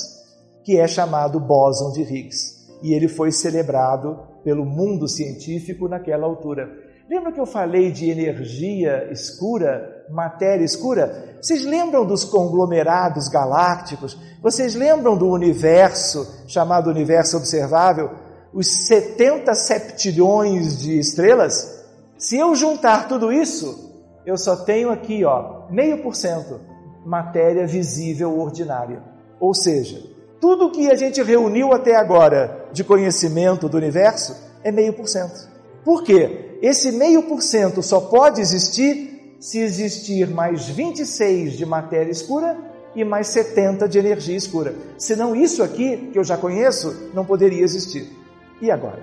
[0.64, 2.60] que é chamado bóson de Higgs.
[2.82, 6.68] E ele foi celebrado pelo mundo científico naquela altura.
[7.08, 11.36] Lembra que eu falei de energia escura, matéria escura?
[11.40, 14.18] Vocês lembram dos conglomerados galácticos?
[14.42, 18.10] Vocês lembram do universo chamado universo observável?
[18.52, 21.80] Os 70 septilhões de estrelas?
[22.18, 23.90] Se eu juntar tudo isso,
[24.26, 26.60] eu só tenho aqui, ó, meio por cento
[27.04, 29.02] matéria visível ordinária.
[29.38, 30.02] Ou seja,
[30.40, 35.48] tudo que a gente reuniu até agora de conhecimento do universo é meio por cento.
[35.84, 36.58] Por quê?
[36.60, 42.56] Esse meio por cento só pode existir se existir mais 26 de matéria escura
[42.94, 44.74] e mais 70 de energia escura.
[44.98, 48.06] Senão isso aqui, que eu já conheço, não poderia existir.
[48.60, 49.02] E agora?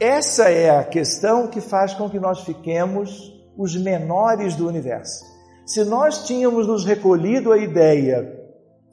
[0.00, 5.24] Essa é a questão que faz com que nós fiquemos os menores do universo.
[5.64, 8.36] Se nós tínhamos nos recolhido a ideia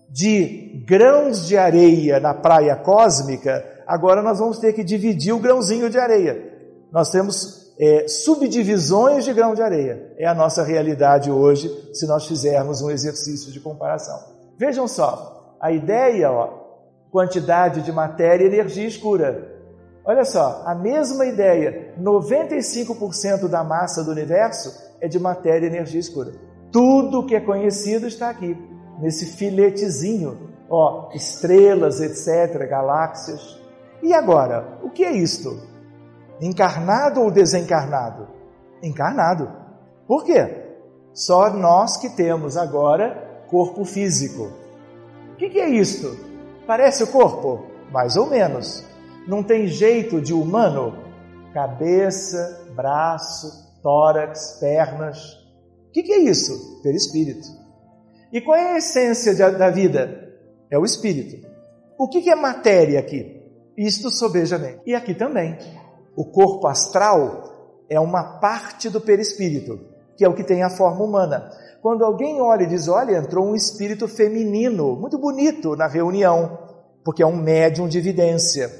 [0.10, 5.90] de grãos de areia na praia cósmica, agora nós vamos ter que dividir o grãozinho
[5.90, 6.54] de areia.
[6.92, 10.14] Nós temos é, subdivisões de grão de areia.
[10.18, 14.18] É a nossa realidade hoje, se nós fizermos um exercício de comparação.
[14.58, 16.66] Vejam só, a ideia, ó,
[17.12, 19.54] quantidade de matéria e energia escura.
[20.06, 24.72] Olha só, a mesma ideia, 95% da massa do universo
[25.02, 26.34] é de matéria e energia escura.
[26.72, 28.56] Tudo que é conhecido está aqui,
[29.00, 33.60] nesse filetezinho, ó, estrelas, etc., galáxias.
[34.04, 35.75] E agora, o que é isto?
[36.42, 38.28] Encarnado ou desencarnado?
[38.84, 39.52] Encarnado.
[40.08, 40.64] Por quê?
[41.14, 44.52] Só nós que temos agora corpo físico.
[45.34, 46.18] O que, que é isto?
[46.68, 47.66] Parece o corpo?
[47.92, 48.84] Mais ou menos.
[49.28, 50.98] Não tem jeito de humano?
[51.54, 53.48] Cabeça, braço,
[53.82, 55.34] tórax, pernas.
[55.88, 56.82] O que, que é isso?
[56.84, 57.48] Perispírito.
[58.32, 60.34] E qual é a essência de, da vida?
[60.70, 61.48] É o espírito.
[61.98, 63.42] O que, que é matéria aqui?
[63.78, 64.82] Isto sobejamente.
[64.86, 65.58] E aqui também.
[66.16, 69.80] O corpo astral é uma parte do perispírito,
[70.16, 71.52] que é o que tem a forma humana.
[71.82, 76.58] Quando alguém olha e diz: Olha, entrou um espírito feminino, muito bonito na reunião,
[77.04, 78.72] porque é um médium de evidência.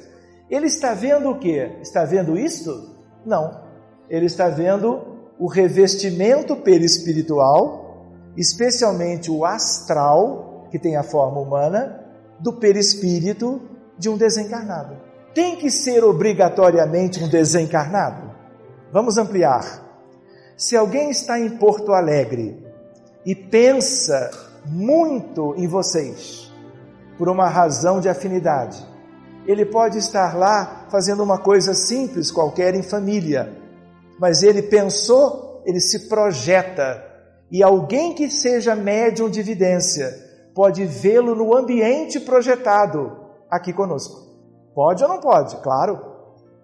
[0.50, 1.56] Ele está vendo o que?
[1.82, 2.96] Está vendo isto?
[3.24, 3.60] Não.
[4.08, 8.06] Ele está vendo o revestimento perispiritual,
[8.36, 12.04] especialmente o astral, que tem a forma humana,
[12.40, 13.60] do perispírito
[13.98, 15.05] de um desencarnado.
[15.36, 18.34] Tem que ser obrigatoriamente um desencarnado?
[18.90, 19.84] Vamos ampliar.
[20.56, 22.66] Se alguém está em Porto Alegre
[23.22, 24.30] e pensa
[24.64, 26.50] muito em vocês,
[27.18, 28.82] por uma razão de afinidade,
[29.46, 33.54] ele pode estar lá fazendo uma coisa simples qualquer em família,
[34.18, 37.04] mas ele pensou, ele se projeta,
[37.50, 40.16] e alguém que seja médium de evidência
[40.54, 43.14] pode vê-lo no ambiente projetado
[43.50, 44.25] aqui conosco.
[44.76, 45.56] Pode ou não pode?
[45.62, 45.98] Claro.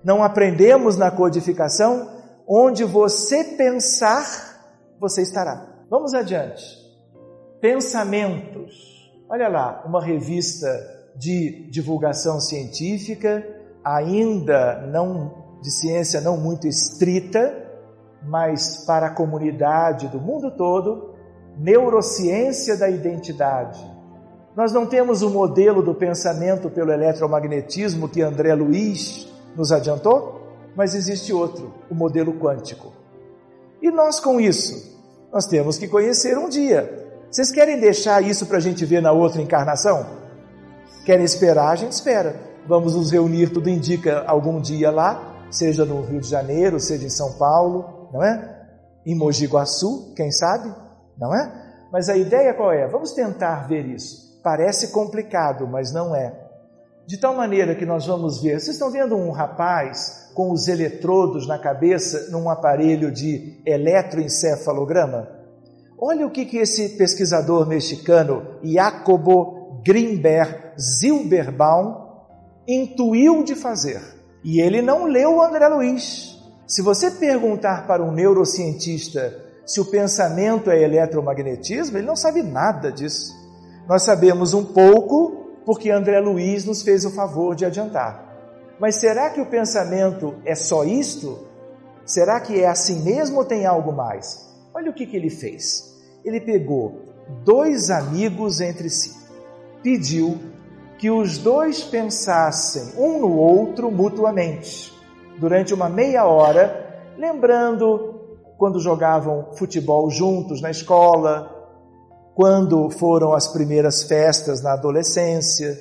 [0.05, 2.11] Não aprendemos na codificação
[2.47, 5.67] onde você pensar, você estará.
[5.89, 6.63] Vamos adiante.
[7.59, 9.11] Pensamentos.
[9.31, 10.69] Olha lá, uma revista
[11.17, 13.43] de divulgação científica,
[13.83, 17.67] ainda não de ciência não muito estrita,
[18.23, 21.15] mas para a comunidade do mundo todo,
[21.57, 23.92] neurociência da identidade
[24.57, 29.27] nós não temos o modelo do pensamento pelo eletromagnetismo que André Luiz
[29.57, 30.43] nos adiantou,
[30.77, 32.93] mas existe outro, o modelo quântico.
[33.81, 35.01] E nós com isso,
[35.33, 37.03] nós temos que conhecer um dia.
[37.31, 40.05] Vocês querem deixar isso para a gente ver na outra encarnação?
[41.07, 41.71] Querem esperar?
[41.71, 42.37] A gente espera.
[42.67, 47.11] Vamos nos reunir, tudo indica algum dia lá, seja no Rio de Janeiro, seja em
[47.11, 48.69] São Paulo, não é?
[49.05, 50.73] Em Mogi Guaçu, quem sabe,
[51.19, 51.51] não é?
[51.91, 52.87] Mas a ideia qual é?
[52.87, 54.32] Vamos tentar ver isso.
[54.43, 56.35] Parece complicado, mas não é.
[57.07, 58.61] De tal maneira que nós vamos ver.
[58.61, 65.29] Vocês estão vendo um rapaz com os eletrodos na cabeça num aparelho de eletroencefalograma?
[65.99, 72.03] Olha o que, que esse pesquisador mexicano, Jacobo Grimberg Zilberbaum,
[72.67, 74.01] intuiu de fazer.
[74.45, 76.39] E ele não leu o André Luiz.
[76.67, 82.91] Se você perguntar para um neurocientista se o pensamento é eletromagnetismo, ele não sabe nada
[82.91, 83.42] disso.
[83.89, 88.31] Nós sabemos um pouco porque André Luiz nos fez o favor de adiantar.
[88.79, 91.47] Mas será que o pensamento é só isto?
[92.05, 94.49] Será que é assim mesmo ou tem algo mais?
[94.75, 95.97] Olha o que, que ele fez.
[96.25, 97.03] Ele pegou
[97.45, 99.15] dois amigos entre si,
[99.83, 100.39] pediu
[100.99, 104.93] que os dois pensassem um no outro mutuamente,
[105.39, 108.21] durante uma meia hora, lembrando
[108.57, 111.62] quando jogavam futebol juntos na escola,
[112.35, 115.79] quando foram as primeiras festas na adolescência,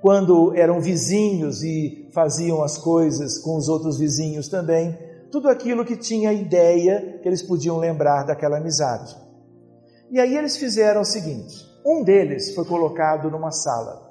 [0.00, 4.96] quando eram vizinhos e faziam as coisas com os outros vizinhos também,
[5.30, 9.16] tudo aquilo que tinha ideia que eles podiam lembrar daquela amizade.
[10.10, 11.54] E aí eles fizeram o seguinte:
[11.84, 14.10] um deles foi colocado numa sala,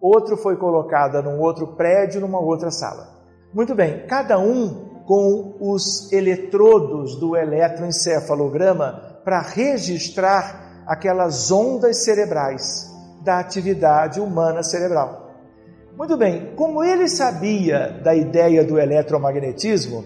[0.00, 3.16] outro foi colocado num outro prédio, numa outra sala.
[3.54, 13.40] Muito bem, cada um com os eletrodos do eletroencefalograma para registrar aquelas ondas cerebrais da
[13.40, 15.32] atividade humana cerebral.
[15.96, 20.04] Muito bem, como ele sabia da ideia do eletromagnetismo,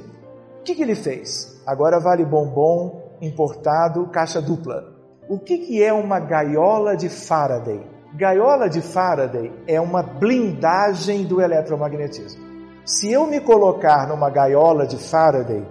[0.60, 1.60] o que, que ele fez?
[1.66, 4.94] Agora vale bombom importado, caixa dupla.
[5.28, 7.86] O que, que é uma gaiola de Faraday?
[8.14, 12.42] Gaiola de Faraday é uma blindagem do eletromagnetismo.
[12.84, 15.64] Se eu me colocar numa gaiola de Faraday,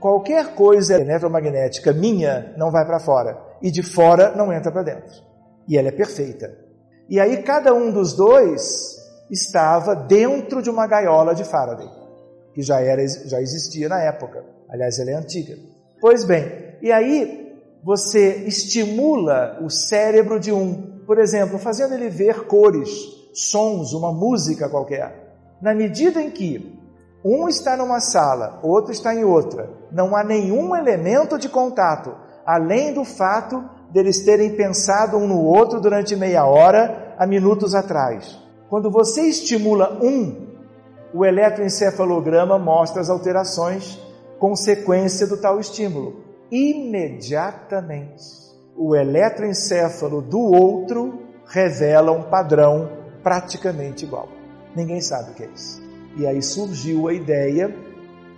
[0.00, 5.22] qualquer coisa eletromagnética minha não vai para fora e de fora não entra para dentro.
[5.68, 6.56] E ela é perfeita.
[7.08, 8.96] E aí cada um dos dois
[9.30, 11.88] estava dentro de uma gaiola de Faraday,
[12.54, 14.44] que já era já existia na época.
[14.68, 15.56] Aliás, ela é antiga.
[16.00, 22.46] Pois bem, e aí você estimula o cérebro de um, por exemplo, fazendo ele ver
[22.46, 22.90] cores,
[23.32, 25.34] sons, uma música qualquer.
[25.60, 26.78] Na medida em que
[27.24, 32.14] um está numa sala, outro está em outra, não há nenhum elemento de contato,
[32.44, 38.38] além do fato deles terem pensado um no outro durante meia hora, há minutos atrás.
[38.68, 40.48] Quando você estimula um,
[41.12, 43.98] o eletroencefalograma mostra as alterações
[44.38, 46.24] consequência do tal estímulo.
[46.50, 48.24] Imediatamente,
[48.76, 52.88] o eletroencefalo do outro revela um padrão
[53.22, 54.28] praticamente igual.
[54.74, 55.82] Ninguém sabe o que é isso.
[56.16, 57.74] E aí surgiu a ideia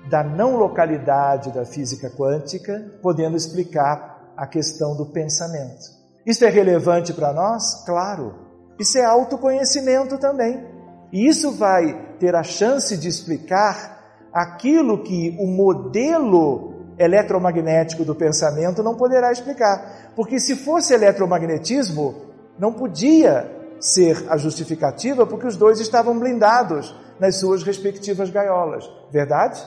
[0.08, 6.02] da não localidade da física quântica, podendo explicar a questão do pensamento.
[6.26, 7.84] Isso é relevante para nós?
[7.84, 8.34] Claro.
[8.78, 10.64] Isso é autoconhecimento também.
[11.12, 14.00] E isso vai ter a chance de explicar
[14.32, 20.12] aquilo que o modelo eletromagnético do pensamento não poderá explicar.
[20.14, 22.14] Porque se fosse eletromagnetismo,
[22.58, 23.50] não podia
[23.80, 29.60] ser a justificativa porque os dois estavam blindados nas suas respectivas gaiolas, verdade?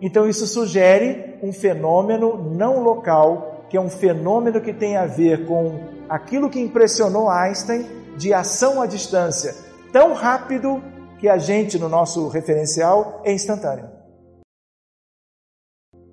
[0.00, 5.46] Então isso sugere um fenômeno não local, que é um fenômeno que tem a ver
[5.46, 9.54] com aquilo que impressionou Einstein de ação à distância,
[9.92, 10.82] tão rápido
[11.18, 13.88] que a gente, no nosso referencial, é instantâneo.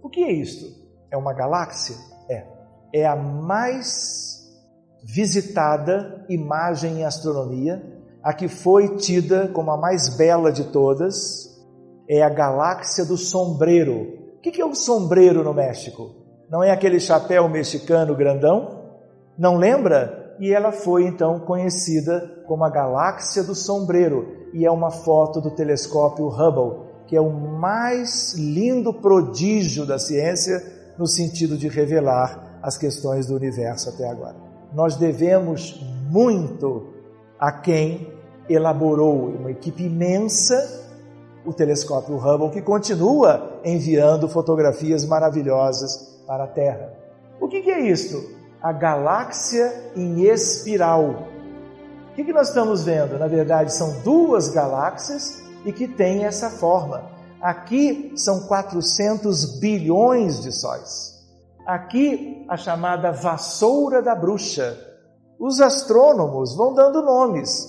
[0.02, 0.66] O que é isto?
[1.12, 1.96] É uma galáxia?
[2.30, 2.46] É.
[2.94, 4.42] É a mais
[5.04, 7.82] visitada imagem em astronomia,
[8.24, 11.51] a que foi tida como a mais bela de todas,
[12.12, 14.36] é a galáxia do sombreiro.
[14.38, 16.16] O que é o sombreiro no México?
[16.50, 18.82] Não é aquele chapéu mexicano grandão?
[19.38, 20.36] Não lembra?
[20.40, 25.52] E ela foi então conhecida como a galáxia do sombreiro, e é uma foto do
[25.52, 30.62] telescópio Hubble, que é o mais lindo prodígio da ciência
[30.98, 36.88] no sentido de revelar as questões do universo até agora nós devemos muito
[37.40, 38.08] a quem
[38.50, 40.91] elaborou uma equipe imensa
[41.46, 46.94] o telescópio Hubble, que continua enviando fotografias maravilhosas para a Terra.
[47.40, 48.24] O que, é isso?
[48.62, 51.28] A galáxia em espiral.
[52.12, 53.18] O que, que nós estamos vendo?
[53.18, 57.04] Na verdade, são duas galáxias e que têm essa forma.
[57.42, 61.20] Aqui são 400 bilhões de sóis.
[61.66, 64.78] Aqui a chamada vassoura da bruxa.
[65.40, 67.68] Os astrônomos vão dando nomes.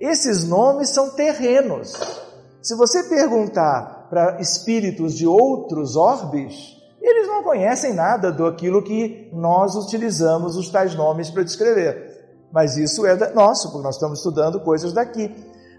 [0.00, 2.23] Esses nomes são terrenos.
[2.64, 9.28] Se você perguntar para espíritos de outros orbes, eles não conhecem nada do aquilo que
[9.34, 12.24] nós utilizamos os tais nomes para descrever.
[12.50, 15.30] Mas isso é nosso, porque nós estamos estudando coisas daqui.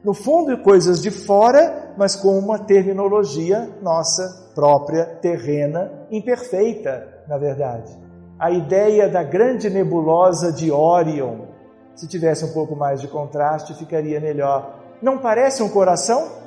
[0.03, 7.97] No fundo, coisas de fora, mas com uma terminologia nossa própria, terrena, imperfeita, na verdade.
[8.37, 11.47] A ideia da grande nebulosa de Orion,
[11.95, 14.81] se tivesse um pouco mais de contraste, ficaria melhor.
[15.01, 16.44] Não parece um coração?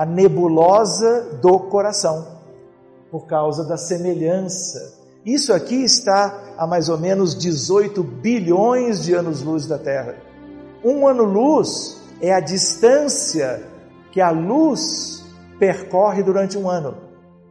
[0.00, 2.26] A nebulosa do coração,
[3.10, 4.98] por causa da semelhança.
[5.26, 10.16] Isso aqui está a mais ou menos 18 bilhões de anos-luz da Terra.
[10.82, 13.62] Um ano-luz é a distância
[14.10, 15.22] que a luz
[15.58, 16.96] percorre durante um ano,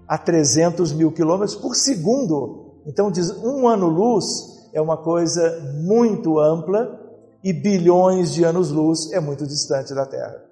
[0.08, 2.82] a 300 mil quilômetros por segundo.
[2.84, 4.26] Então, diz, um ano-luz
[4.74, 7.00] é uma coisa muito ampla
[7.44, 10.44] e bilhões de anos-luz é muito distante da Terra.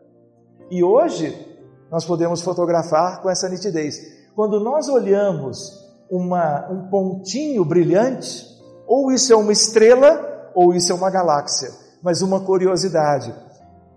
[0.70, 1.57] E hoje,
[1.92, 4.00] nós podemos fotografar com essa nitidez.
[4.36, 8.46] Quando nós olhamos uma, um pontinho brilhante,
[8.86, 13.34] ou isso é uma estrela, ou isso é uma galáxia, mas uma curiosidade.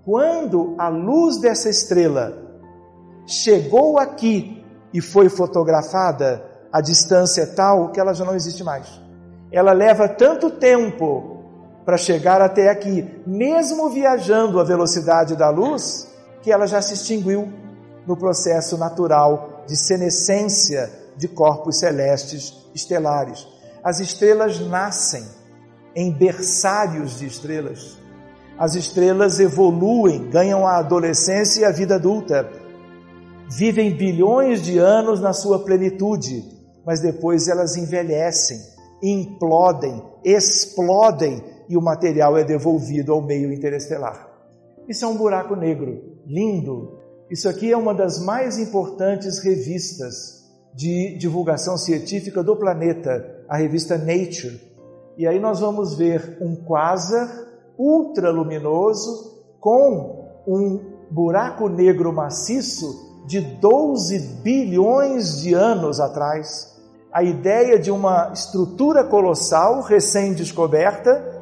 [0.04, 2.36] Quando a luz dessa estrela
[3.26, 6.42] chegou aqui e foi fotografada,
[6.72, 9.00] a distância é tal que ela já não existe mais.
[9.52, 11.38] Ela leva tanto tempo
[11.84, 16.08] para chegar até aqui, mesmo viajando a velocidade da luz,
[16.42, 17.48] que ela já se extinguiu
[18.10, 23.46] no processo natural de senescência de corpos celestes estelares.
[23.84, 25.24] As estrelas nascem
[25.94, 27.96] em berçários de estrelas.
[28.58, 32.50] As estrelas evoluem, ganham a adolescência e a vida adulta.
[33.48, 36.44] Vivem bilhões de anos na sua plenitude,
[36.84, 38.58] mas depois elas envelhecem,
[39.00, 44.28] implodem, explodem e o material é devolvido ao meio interestelar.
[44.88, 46.99] Isso é um buraco negro, lindo.
[47.30, 53.96] Isso aqui é uma das mais importantes revistas de divulgação científica do planeta, a revista
[53.96, 54.60] Nature.
[55.16, 57.30] E aí nós vamos ver um quasar
[57.78, 66.76] ultraluminoso com um buraco negro maciço de 12 bilhões de anos atrás.
[67.12, 71.40] A ideia de uma estrutura colossal recém-descoberta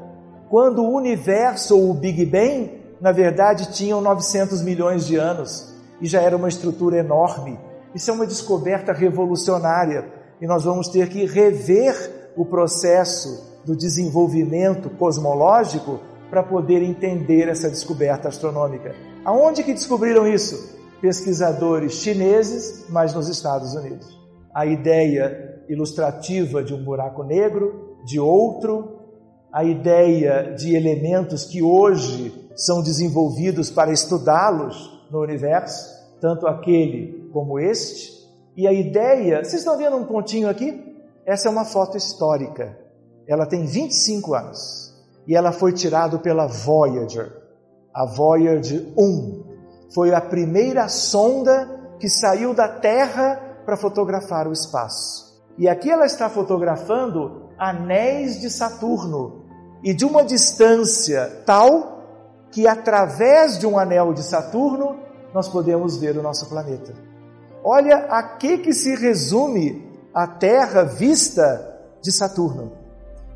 [0.51, 6.07] quando o universo ou o Big Bang, na verdade, tinham 900 milhões de anos e
[6.07, 7.59] já era uma estrutura enorme.
[7.95, 10.07] Isso é uma descoberta revolucionária
[10.41, 16.01] e nós vamos ter que rever o processo do desenvolvimento cosmológico
[16.31, 18.95] para poder entender essa descoberta astronômica.
[19.25, 20.77] Aonde que descobriram isso?
[21.01, 24.07] Pesquisadores chineses, mas nos Estados Unidos.
[24.55, 28.99] A ideia ilustrativa de um buraco negro, de outro,
[29.53, 37.59] a ideia de elementos que hoje são desenvolvidos para estudá-los no universo, tanto aquele como
[37.59, 38.19] este.
[38.57, 40.97] E a ideia, vocês estão vendo um pontinho aqui?
[41.25, 42.77] Essa é uma foto histórica.
[43.27, 44.95] Ela tem 25 anos
[45.27, 47.31] e ela foi tirada pela Voyager.
[47.93, 49.45] A Voyager 1
[49.91, 51.69] foi a primeira sonda
[52.01, 55.29] que saiu da Terra para fotografar o espaço.
[55.59, 59.45] E aqui ela está fotografando anéis de Saturno
[59.83, 61.98] e de uma distância tal
[62.51, 64.97] que através de um anel de Saturno
[65.35, 66.95] nós podemos ver o nosso planeta.
[67.63, 72.73] Olha a que que se resume a Terra vista de Saturno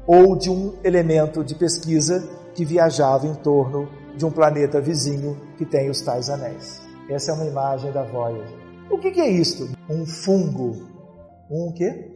[0.06, 5.64] ou de um elemento de pesquisa que viajava em torno de um planeta vizinho que
[5.64, 6.80] tem os tais anéis.
[7.08, 8.58] Essa é uma imagem da Voyager.
[8.90, 9.68] O que, que é isto?
[9.88, 10.88] Um fungo.
[11.50, 12.12] Um quê?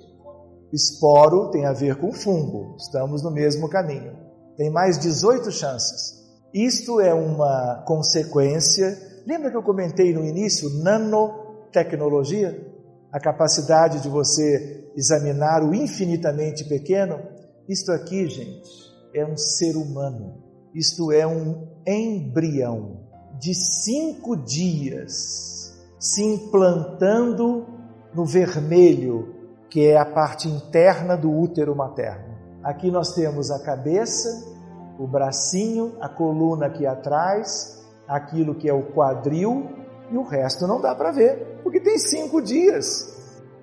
[0.73, 4.15] Esporo tem a ver com fungo, estamos no mesmo caminho.
[4.57, 6.16] Tem mais 18 chances.
[6.57, 8.99] Isto é uma consequência.
[9.27, 12.67] Lembra que eu comentei no início nanotecnologia?
[13.13, 17.21] A capacidade de você examinar o infinitamente pequeno.
[17.69, 18.71] Isto aqui, gente,
[19.15, 20.43] é um ser humano.
[20.75, 23.01] Isto é um embrião
[23.39, 27.67] de cinco dias se implantando
[28.15, 29.35] no vermelho
[29.69, 32.35] que é a parte interna do útero materno.
[32.65, 34.56] Aqui nós temos a cabeça,
[34.99, 39.69] o bracinho, a coluna aqui atrás, aquilo que é o quadril
[40.11, 43.15] e o resto não dá para ver, porque tem cinco dias.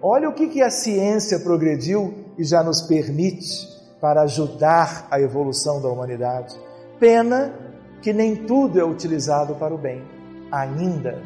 [0.01, 3.67] Olha o que, que a ciência progrediu e já nos permite
[4.01, 6.55] para ajudar a evolução da humanidade.
[6.99, 7.53] Pena
[8.01, 10.03] que nem tudo é utilizado para o bem,
[10.51, 11.23] ainda,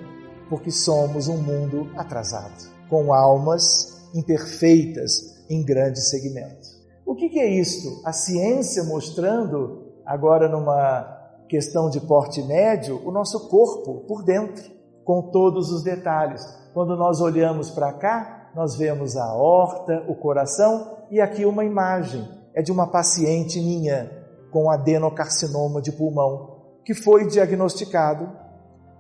[0.47, 6.77] porque somos um mundo atrasado, com almas imperfeitas em grande segmento.
[7.03, 8.01] O que, que é isto?
[8.05, 11.15] A ciência mostrando, agora numa
[11.49, 14.63] questão de porte médio, o nosso corpo por dentro,
[15.03, 16.41] com todos os detalhes.
[16.73, 22.27] Quando nós olhamos para cá, nós vemos a horta, o coração e aqui uma imagem.
[22.55, 24.09] É de uma paciente minha
[24.51, 28.29] com adenocarcinoma de pulmão, que foi diagnosticado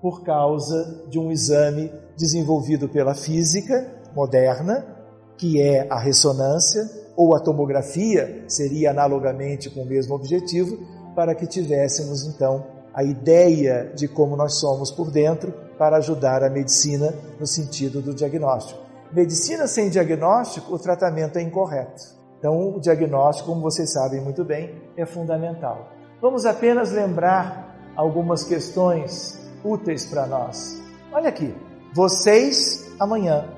[0.01, 4.97] por causa de um exame desenvolvido pela física moderna
[5.37, 6.83] que é a ressonância,
[7.15, 10.77] ou a tomografia, seria analogamente com o mesmo objetivo,
[11.17, 16.49] para que tivéssemos então a ideia de como nós somos por dentro para ajudar a
[16.49, 18.79] medicina no sentido do diagnóstico.
[19.11, 22.03] Medicina sem diagnóstico, o tratamento é incorreto.
[22.37, 25.87] Então, o diagnóstico, como vocês sabem muito bem, é fundamental.
[26.21, 30.79] Vamos apenas lembrar algumas questões úteis para nós.
[31.11, 31.51] Olha aqui,
[31.95, 33.49] vocês amanhã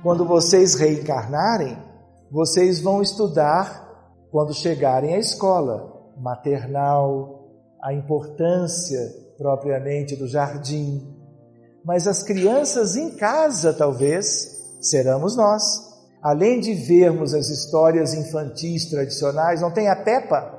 [0.00, 1.76] quando vocês reencarnarem,
[2.30, 5.89] vocês vão estudar quando chegarem à escola
[6.20, 7.48] maternal,
[7.82, 9.00] a importância
[9.38, 11.16] propriamente do jardim.
[11.84, 15.62] Mas as crianças em casa, talvez, seremos nós.
[16.22, 20.58] Além de vermos as histórias infantis tradicionais, não tem a Peppa?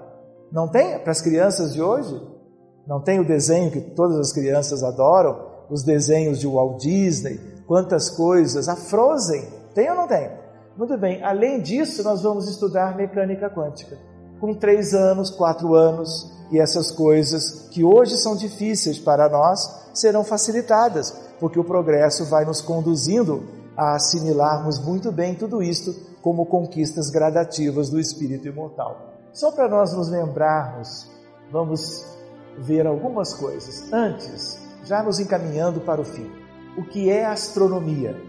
[0.51, 2.19] Não tem para as crianças de hoje?
[2.87, 8.09] Não tem o desenho que todas as crianças adoram, os desenhos de Walt Disney, quantas
[8.09, 10.29] coisas, a Frozen, tem ou não tem?
[10.75, 13.97] Muito bem, além disso, nós vamos estudar mecânica quântica.
[14.41, 19.59] Com três anos, quatro anos, e essas coisas que hoje são difíceis para nós
[19.93, 23.43] serão facilitadas, porque o progresso vai nos conduzindo
[23.77, 29.13] a assimilarmos muito bem tudo isto como conquistas gradativas do espírito imortal.
[29.31, 31.07] Só para nós nos lembrarmos,
[31.51, 32.03] vamos
[32.57, 33.93] ver algumas coisas.
[33.93, 36.29] Antes, já nos encaminhando para o fim.
[36.75, 38.19] O que é astronomia?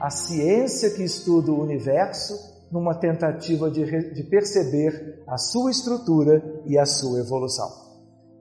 [0.00, 6.78] A ciência que estuda o universo numa tentativa de, de perceber a sua estrutura e
[6.78, 7.68] a sua evolução.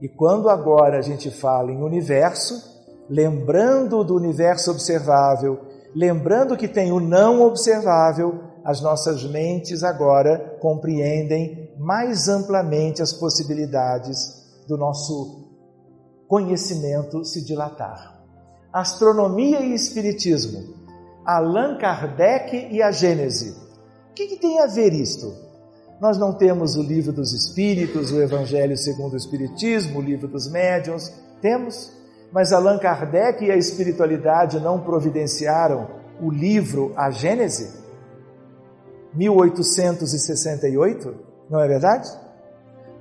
[0.02, 2.78] E quando agora a gente fala em universo,
[3.10, 5.60] lembrando do universo observável,
[5.95, 14.18] lembrando que tem o não observável, as nossas mentes agora compreendem mais amplamente as possibilidades
[14.68, 15.48] do nosso
[16.28, 18.22] conhecimento se dilatar.
[18.72, 20.76] Astronomia e Espiritismo,
[21.26, 23.66] Allan Kardec e a Gênese.
[24.18, 25.31] Que, que tem a ver isto?
[26.02, 30.49] Nós não temos o livro dos Espíritos, o Evangelho segundo o Espiritismo, o livro dos
[30.49, 31.94] Médiuns, temos,
[32.31, 35.88] mas Allan Kardec e a espiritualidade não providenciaram
[36.19, 37.72] o livro A Gênese?
[39.14, 41.14] 1868,
[41.48, 42.10] não é verdade?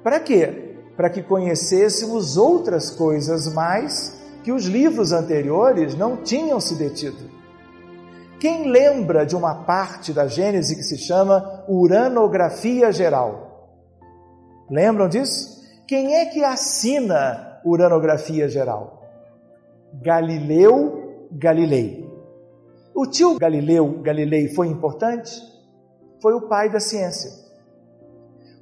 [0.02, 0.76] Para quê?
[0.98, 7.35] Para que conhecêssemos outras coisas mais que os livros anteriores não tinham se detido.
[8.46, 13.74] Quem lembra de uma parte da Gênese que se chama uranografia geral?
[14.70, 15.64] Lembram disso?
[15.84, 19.02] Quem é que assina uranografia geral?
[20.00, 22.08] Galileu Galilei.
[22.94, 25.42] O tio Galileu Galilei foi importante?
[26.22, 27.32] Foi o pai da ciência.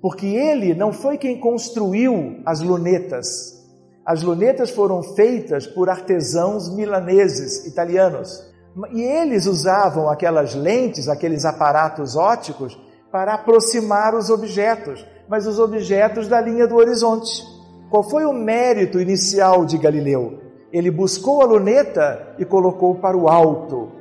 [0.00, 3.62] Porque ele não foi quem construiu as lunetas.
[4.02, 8.53] As lunetas foram feitas por artesãos milaneses, italianos.
[8.92, 12.78] E eles usavam aquelas lentes, aqueles aparatos óticos,
[13.10, 17.44] para aproximar os objetos, mas os objetos da linha do horizonte.
[17.88, 20.40] Qual foi o mérito inicial de Galileu?
[20.72, 23.92] Ele buscou a luneta e colocou para o alto.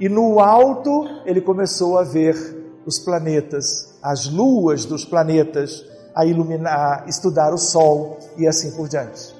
[0.00, 2.34] E no alto ele começou a ver
[2.86, 5.84] os planetas, as luas dos planetas,
[6.14, 9.34] a iluminar, a estudar o Sol e assim por diante.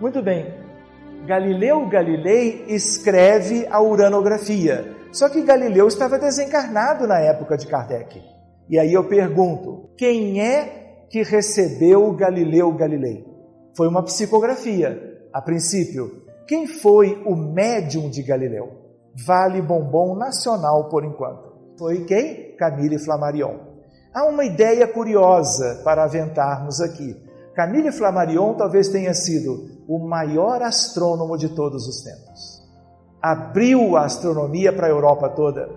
[0.00, 0.46] Muito bem,
[1.26, 4.96] Galileu Galilei escreve a uranografia.
[5.12, 8.22] Só que Galileu estava desencarnado na época de Kardec.
[8.68, 13.24] E aí eu pergunto: quem é que recebeu Galileu Galilei?
[13.76, 14.98] Foi uma psicografia,
[15.32, 16.24] a princípio.
[16.46, 18.86] Quem foi o médium de Galileu?
[19.26, 21.74] Vale bombom nacional por enquanto.
[21.76, 22.54] Foi quem?
[22.56, 23.58] Camille Flammarion.
[24.14, 27.25] Há uma ideia curiosa para aventarmos aqui.
[27.56, 32.62] Camille Flammarion talvez tenha sido o maior astrônomo de todos os tempos.
[33.22, 35.70] Abriu a astronomia para a Europa toda,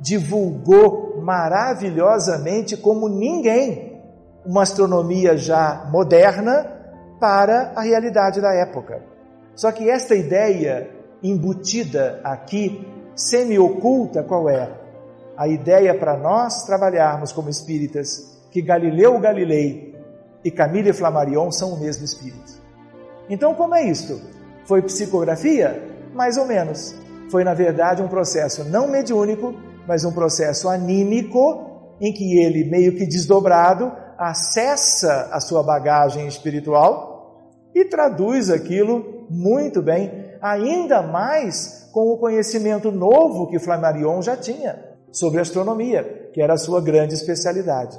[0.00, 4.02] divulgou maravilhosamente como ninguém
[4.44, 6.66] uma astronomia já moderna
[7.20, 9.00] para a realidade da época.
[9.54, 10.90] Só que esta ideia
[11.22, 12.84] embutida aqui,
[13.14, 14.68] semi-oculta, qual é?
[15.36, 19.91] A ideia para nós trabalharmos como espíritas que Galileu Galilei
[20.44, 22.60] e Camille Flammarion são o mesmo espírito.
[23.28, 24.20] Então, como é isto?
[24.64, 25.82] Foi psicografia?
[26.14, 26.94] Mais ou menos.
[27.30, 29.54] Foi, na verdade, um processo não mediúnico,
[29.86, 37.50] mas um processo anímico, em que ele, meio que desdobrado, acessa a sua bagagem espiritual
[37.74, 44.92] e traduz aquilo muito bem, ainda mais com o conhecimento novo que Flammarion já tinha
[45.10, 47.98] sobre astronomia, que era a sua grande especialidade.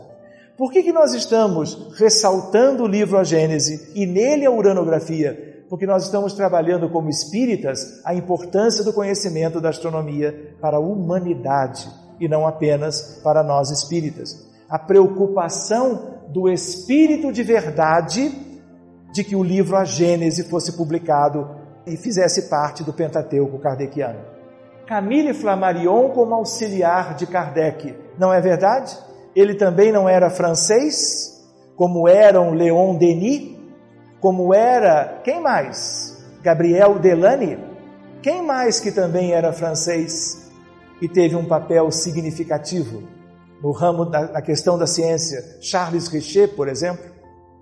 [0.63, 5.65] Por que, que nós estamos ressaltando o livro A Gênese e nele a uranografia?
[5.69, 11.91] Porque nós estamos trabalhando como espíritas a importância do conhecimento da astronomia para a humanidade
[12.17, 14.49] e não apenas para nós espíritas.
[14.69, 18.31] A preocupação do espírito de verdade
[19.11, 24.21] de que o livro A Gênese fosse publicado e fizesse parte do Pentateuco kardeciano.
[24.87, 28.97] Camille Flammarion como auxiliar de Kardec, não é verdade?
[29.35, 31.43] Ele também não era francês,
[31.75, 33.57] como eram Leon Denis,
[34.21, 36.23] como era quem mais?
[36.41, 37.57] Gabriel Delany,
[38.21, 40.49] quem mais que também era francês
[41.01, 43.03] e teve um papel significativo
[43.61, 45.57] no ramo da na questão da ciência?
[45.61, 47.03] Charles Richer, por exemplo,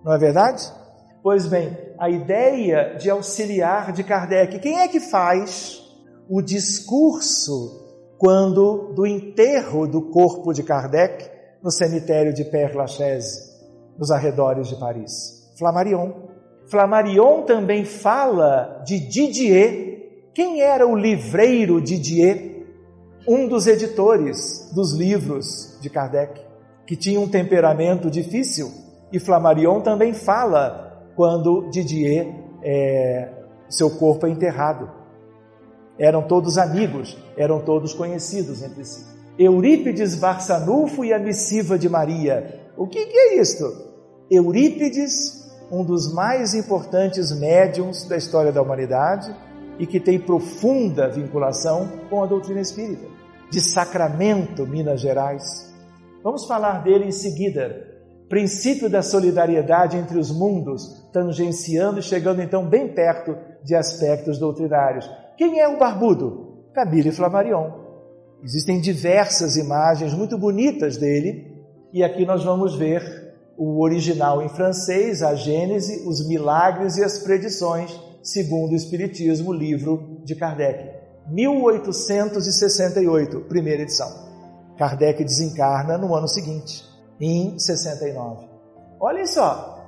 [0.03, 0.71] não é verdade?
[1.23, 5.81] Pois bem, a ideia de auxiliar de Kardec, quem é que faz
[6.29, 7.79] o discurso
[8.17, 11.30] quando do enterro do corpo de Kardec
[11.63, 13.51] no cemitério de Père Lachaise.
[13.97, 15.53] nos arredores de Paris?
[15.57, 16.13] Flammarion.
[16.67, 20.31] Flammarion também fala de Didier.
[20.33, 22.65] Quem era o livreiro Didier?
[23.27, 26.41] Um dos editores dos livros de Kardec,
[26.87, 28.71] que tinha um temperamento difícil.
[29.11, 32.33] E Flammarion também fala quando Didier,
[32.63, 33.29] é,
[33.69, 34.89] seu corpo é enterrado.
[35.99, 39.20] Eram todos amigos, eram todos conhecidos entre si.
[39.37, 42.59] Eurípides Barçanufo e a missiva de Maria.
[42.77, 43.63] O que, que é isto?
[44.29, 49.33] Eurípides, um dos mais importantes médiums da história da humanidade
[49.79, 53.07] e que tem profunda vinculação com a doutrina espírita,
[53.49, 55.73] de Sacramento, Minas Gerais.
[56.23, 57.89] Vamos falar dele em seguida.
[58.29, 65.09] Princípio da solidariedade entre os mundos, tangenciando e chegando então bem perto de aspectos doutrinários.
[65.37, 66.65] Quem é o barbudo?
[66.73, 67.80] Camille Flammarion.
[68.43, 71.63] Existem diversas imagens muito bonitas dele,
[71.93, 77.19] e aqui nós vamos ver o original em francês, a Gênese, os milagres e as
[77.19, 80.89] predições, segundo o Espiritismo, livro de Kardec.
[81.27, 84.09] 1868, primeira edição.
[84.75, 86.83] Kardec desencarna no ano seguinte,
[87.19, 88.47] em 69.
[88.99, 89.85] Olhem só,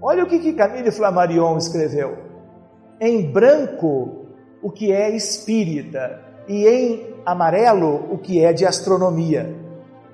[0.00, 2.18] olha o que, Camille Flammarion escreveu.
[3.00, 4.26] Em branco,
[4.60, 9.54] o que é espírita, e em amarelo, o que é de astronomia.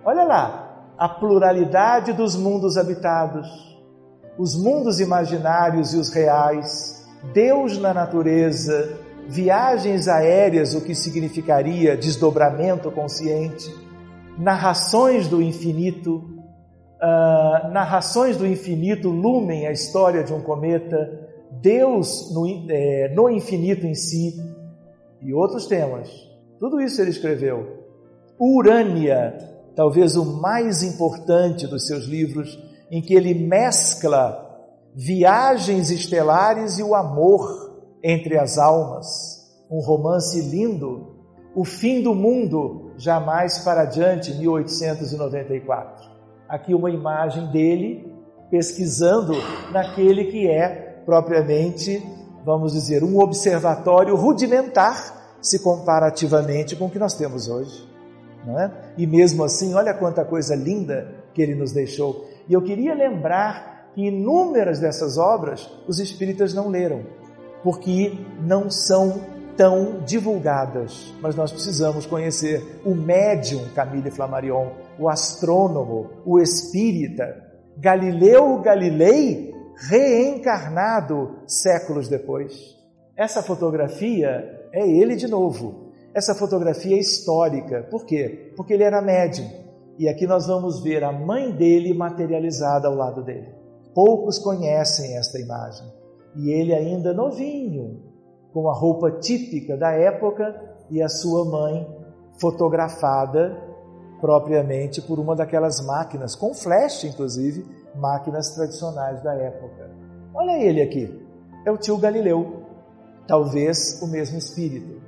[0.04, 0.68] Olha lá,
[0.98, 3.48] a pluralidade dos mundos habitados,
[4.38, 8.98] os mundos imaginários e os reais, Deus na natureza,
[9.28, 13.74] viagens aéreas, o que significaria desdobramento consciente,
[14.38, 21.28] narrações do infinito, uh, narrações do infinito, lumen, a história de um cometa,
[21.60, 24.34] Deus no, é, no infinito em si,
[25.20, 26.27] e outros temas.
[26.58, 27.84] Tudo isso ele escreveu.
[28.38, 29.36] Urânia,
[29.74, 32.58] talvez o mais importante dos seus livros,
[32.90, 34.44] em que ele mescla
[34.94, 39.06] viagens estelares e o amor entre as almas.
[39.70, 41.16] Um romance lindo.
[41.54, 46.10] O fim do mundo, jamais para diante, 1894.
[46.48, 48.14] Aqui uma imagem dele
[48.50, 49.34] pesquisando
[49.72, 52.02] naquele que é propriamente
[52.48, 57.88] vamos dizer, um observatório rudimentar se comparativamente com o que nós temos hoje.
[58.46, 58.70] Não é?
[58.96, 62.28] E mesmo assim, olha quanta coisa linda que ele nos deixou.
[62.48, 67.04] E eu queria lembrar que inúmeras dessas obras os espíritas não leram,
[67.62, 69.20] porque não são
[69.56, 77.44] tão divulgadas, mas nós precisamos conhecer o médium Camille Flammarion, o astrônomo, o espírita,
[77.76, 82.76] Galileu Galilei reencarnado séculos depois.
[83.16, 85.92] Essa fotografia é ele de novo.
[86.14, 87.86] Essa fotografia é histórica.
[87.90, 88.52] Por quê?
[88.56, 89.48] Porque ele era médium.
[89.98, 93.52] E aqui nós vamos ver a mãe dele materializada ao lado dele.
[93.94, 95.86] Poucos conhecem esta imagem.
[96.36, 98.02] E ele ainda novinho,
[98.52, 100.54] com a roupa típica da época
[100.90, 101.86] e a sua mãe
[102.40, 103.68] fotografada
[104.20, 107.64] propriamente por uma daquelas máquinas, com flash inclusive,
[107.94, 109.90] máquinas tradicionais da época.
[110.34, 111.26] Olha ele aqui,
[111.64, 112.57] é o tio Galileu,
[113.28, 115.00] talvez o mesmo espírito.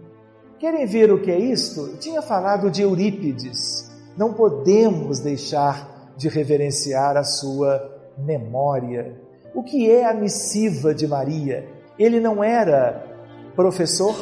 [0.58, 1.96] Querem ver o que é isto?
[1.96, 3.90] tinha falado de Eurípides.
[4.16, 7.80] Não podemos deixar de reverenciar a sua
[8.18, 9.18] memória.
[9.54, 11.66] O que é a missiva de Maria?
[11.98, 13.06] Ele não era
[13.56, 14.14] professor,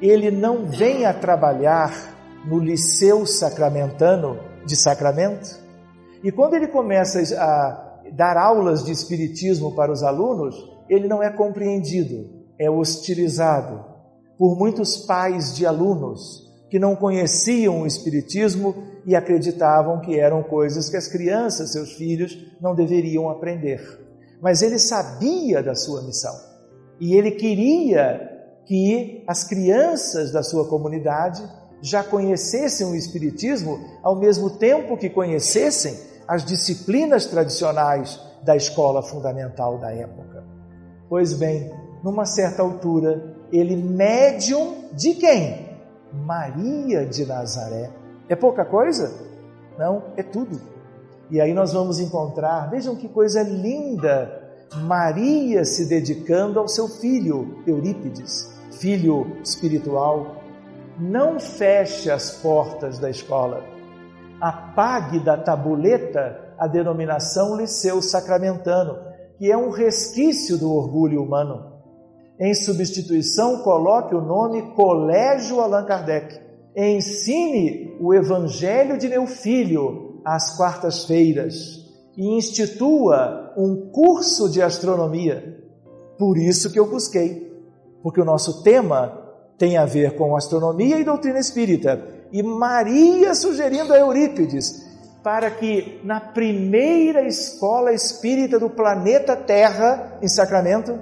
[0.00, 2.14] ele não vem a trabalhar
[2.44, 5.58] no Liceu Sacramentano de Sacramento.
[6.22, 10.54] E quando ele começa a dar aulas de espiritismo para os alunos,
[10.88, 13.84] ele não é compreendido, é hostilizado
[14.38, 18.74] por muitos pais de alunos que não conheciam o espiritismo
[19.04, 23.80] e acreditavam que eram coisas que as crianças, seus filhos, não deveriam aprender.
[24.40, 26.34] Mas ele sabia da sua missão
[27.00, 28.30] e ele queria
[28.64, 31.42] que as crianças da sua comunidade
[31.82, 35.98] já conhecessem o Espiritismo ao mesmo tempo que conhecessem
[36.28, 40.44] as disciplinas tradicionais da escola fundamental da época.
[41.08, 41.70] Pois bem,
[42.02, 45.68] numa certa altura, ele médium de quem?
[46.12, 47.90] Maria de Nazaré.
[48.28, 49.12] É pouca coisa?
[49.78, 50.60] Não, é tudo.
[51.30, 54.40] E aí nós vamos encontrar, vejam que coisa linda,
[54.74, 60.36] Maria se dedicando ao seu filho Eurípides, filho espiritual.
[60.98, 63.72] Não feche as portas da escola
[64.42, 68.98] apague da tabuleta a denominação Liceu Sacramentano,
[69.38, 71.71] que é um resquício do orgulho humano.
[72.44, 76.40] Em substituição, coloque o nome Colégio Allan Kardec.
[76.74, 81.80] Ensine o Evangelho de meu filho às quartas-feiras.
[82.16, 85.56] e institua um curso de astronomia.
[86.18, 87.50] Por isso que eu busquei,
[88.02, 89.18] porque o nosso tema
[89.56, 92.04] tem a ver com astronomia e doutrina espírita.
[92.32, 94.84] E Maria sugerindo a Eurípides
[95.22, 100.98] para que na primeira escola espírita do planeta Terra, em Sacramento,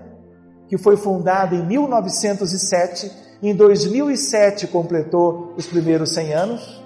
[0.71, 3.11] que foi fundada em 1907,
[3.43, 6.85] em 2007 completou os primeiros 100 anos,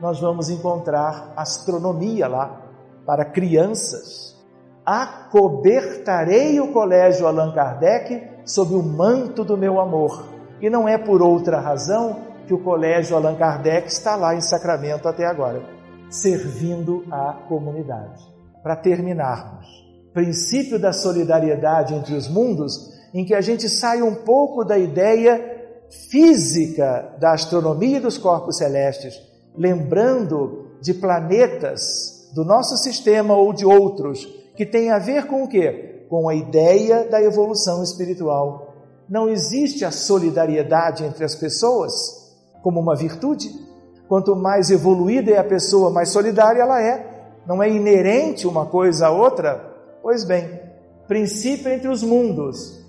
[0.00, 2.62] nós vamos encontrar astronomia lá
[3.04, 4.36] para crianças.
[4.84, 10.28] Acobertarei o Colégio Allan Kardec sob o manto do meu amor.
[10.60, 15.08] E não é por outra razão que o Colégio Allan Kardec está lá em Sacramento
[15.08, 15.64] até agora,
[16.08, 18.22] servindo a comunidade.
[18.62, 19.66] Para terminarmos,
[20.14, 25.40] princípio da solidariedade entre os mundos, em que a gente sai um pouco da ideia
[26.10, 29.18] física da astronomia dos corpos celestes,
[29.56, 35.48] lembrando de planetas do nosso sistema ou de outros, que tem a ver com o
[35.48, 36.04] quê?
[36.10, 38.74] Com a ideia da evolução espiritual.
[39.08, 41.92] Não existe a solidariedade entre as pessoas
[42.62, 43.48] como uma virtude.
[44.06, 47.30] Quanto mais evoluída é a pessoa, mais solidária ela é.
[47.46, 49.74] Não é inerente uma coisa a outra?
[50.02, 50.60] Pois bem,
[51.08, 52.84] princípio entre os mundos.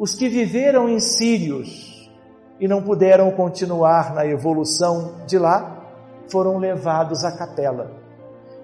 [0.00, 2.10] Os que viveram em Sírios,
[2.58, 5.92] e não puderam continuar na evolução de lá,
[6.26, 7.90] foram levados à capela.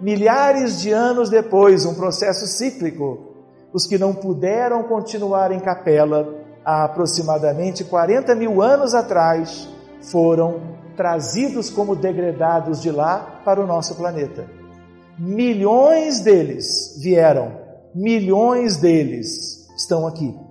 [0.01, 3.35] Milhares de anos depois, um processo cíclico,
[3.71, 6.27] os que não puderam continuar em capela,
[6.65, 9.69] há aproximadamente 40 mil anos atrás,
[10.11, 10.63] foram
[10.97, 14.47] trazidos como degredados de lá para o nosso planeta.
[15.19, 17.53] Milhões deles vieram,
[17.95, 20.46] milhões deles estão aqui.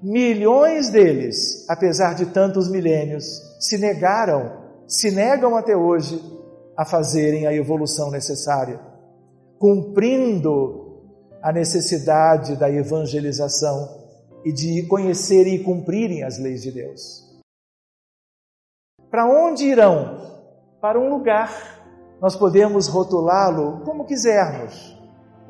[0.00, 3.24] Milhões deles, apesar de tantos milênios,
[3.58, 6.22] se negaram, se negam até hoje
[6.76, 8.78] a fazerem a evolução necessária,
[9.58, 11.02] cumprindo
[11.42, 14.06] a necessidade da evangelização
[14.44, 17.26] e de conhecerem e cumprirem as leis de Deus.
[19.10, 20.46] Para onde irão?
[20.80, 21.76] Para um lugar.
[22.20, 24.96] Nós podemos rotulá-lo como quisermos.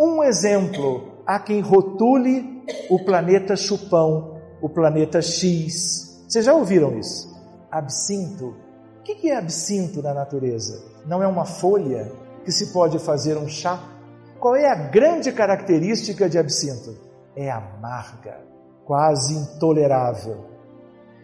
[0.01, 6.25] Um exemplo, há quem rotule o planeta Chupão o planeta X.
[6.29, 7.37] Vocês já ouviram isso?
[7.71, 8.55] Absinto.
[8.99, 10.83] O que é absinto na natureza?
[11.07, 12.13] Não é uma folha
[12.45, 13.83] que se pode fazer um chá?
[14.39, 16.95] Qual é a grande característica de absinto?
[17.35, 18.41] É amarga,
[18.85, 20.45] quase intolerável.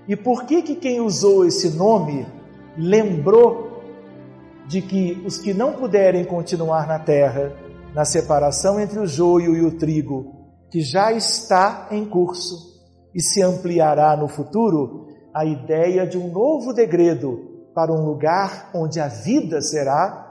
[0.08, 2.26] E por que que quem usou esse nome
[2.76, 3.82] lembrou
[4.66, 7.52] de que os que não puderem continuar na terra,
[7.94, 10.34] na separação entre o joio e o trigo,
[10.70, 12.73] que já está em curso,
[13.14, 19.00] e se ampliará no futuro a ideia de um novo degredo para um lugar onde
[19.00, 20.24] a vida será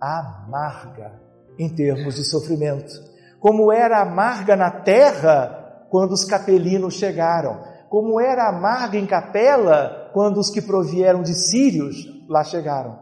[0.00, 1.20] amarga
[1.58, 2.92] em termos de sofrimento.
[3.40, 10.38] Como era amarga na terra quando os capelinos chegaram, como era amarga em Capela quando
[10.38, 11.96] os que provieram de Sírios
[12.28, 12.98] lá chegaram.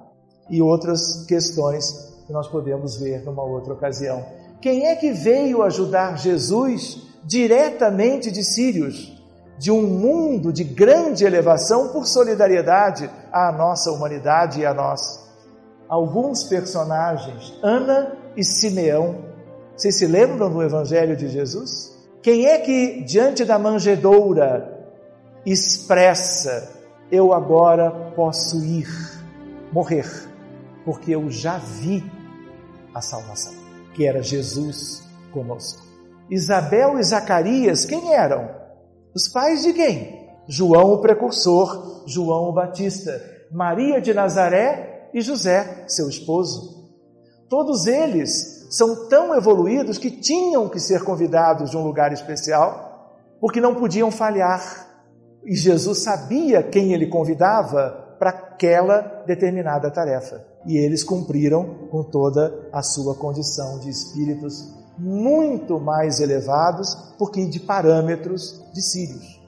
[0.50, 4.24] E outras questões que nós podemos ver numa outra ocasião.
[4.60, 9.13] Quem é que veio ajudar Jesus diretamente de Sírios?
[9.58, 15.24] De um mundo de grande elevação por solidariedade à nossa humanidade e a nós.
[15.88, 19.16] Alguns personagens, Ana e Simeão,
[19.76, 21.92] vocês se lembram do Evangelho de Jesus?
[22.22, 24.88] Quem é que, diante da manjedoura,
[25.44, 26.70] expressa:
[27.10, 28.88] Eu agora posso ir,
[29.72, 30.08] morrer,
[30.84, 32.04] porque eu já vi
[32.94, 33.52] a salvação,
[33.94, 35.02] que era Jesus
[35.32, 35.82] conosco.
[36.30, 38.63] Isabel e Zacarias, quem eram?
[39.14, 40.28] Os pais de quem?
[40.48, 46.84] João o precursor, João o Batista, Maria de Nazaré e José, seu esposo.
[47.48, 53.60] Todos eles são tão evoluídos que tinham que ser convidados de um lugar especial, porque
[53.60, 54.88] não podiam falhar.
[55.44, 60.44] E Jesus sabia quem ele convidava para aquela determinada tarefa.
[60.66, 67.60] E eles cumpriram com toda a sua condição de espíritos muito mais elevados porque de
[67.60, 69.42] parâmetros de Sírios.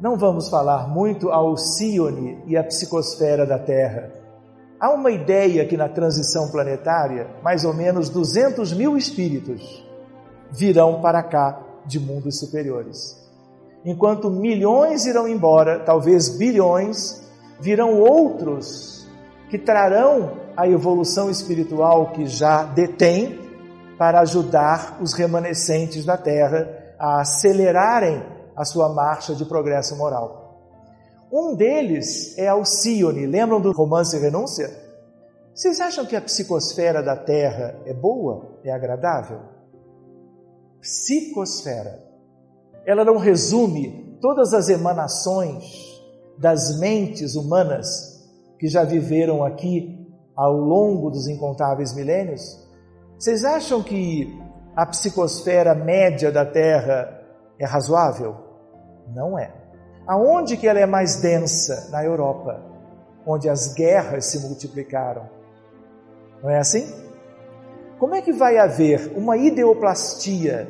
[0.00, 4.10] Não vamos falar muito ao Alcione e a psicosfera da Terra.
[4.80, 9.86] Há uma ideia que na transição planetária, mais ou menos 200 mil espíritos
[10.50, 13.16] virão para cá de mundos superiores.
[13.84, 17.22] Enquanto milhões irão embora, talvez bilhões,
[17.60, 19.06] virão outros
[19.48, 23.38] que trarão a evolução espiritual que já detém
[24.02, 26.68] para ajudar os remanescentes da terra
[26.98, 28.20] a acelerarem
[28.56, 30.58] a sua marcha de progresso moral.
[31.32, 34.68] Um deles é Alcione, lembram do romance Renúncia?
[35.54, 39.38] Vocês acham que a psicosfera da Terra é boa, é agradável?
[40.80, 42.02] psicosfera.
[42.84, 45.62] Ela não resume todas as emanações
[46.36, 48.20] das mentes humanas
[48.58, 52.71] que já viveram aqui ao longo dos incontáveis milênios?
[53.22, 54.36] Vocês acham que
[54.74, 57.22] a psicosfera média da Terra
[57.56, 58.34] é razoável?
[59.14, 59.48] Não é.
[60.08, 61.88] Aonde que ela é mais densa?
[61.92, 62.60] Na Europa,
[63.24, 65.30] onde as guerras se multiplicaram.
[66.42, 66.92] Não é assim?
[67.96, 70.68] Como é que vai haver uma ideoplastia,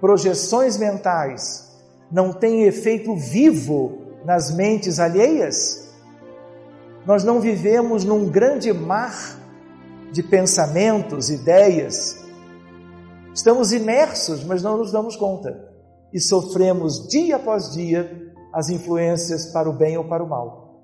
[0.00, 1.70] projeções mentais,
[2.10, 5.94] não tem efeito vivo nas mentes alheias?
[7.06, 9.38] Nós não vivemos num grande mar
[10.12, 12.18] de pensamentos, ideias.
[13.34, 15.68] Estamos imersos, mas não nos damos conta.
[16.12, 20.82] E sofremos dia após dia as influências para o bem ou para o mal.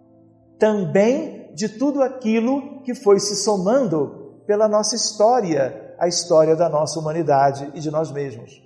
[0.59, 7.01] Também de tudo aquilo que foi se somando pela nossa história, a história da nossa
[7.01, 8.62] humanidade e de nós mesmos.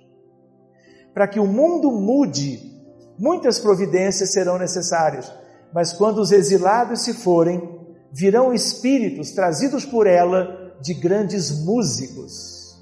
[1.13, 2.59] Para que o mundo mude,
[3.17, 5.33] muitas providências serão necessárias,
[5.73, 7.80] mas quando os exilados se forem,
[8.11, 12.79] virão espíritos trazidos por ela de grandes músicos,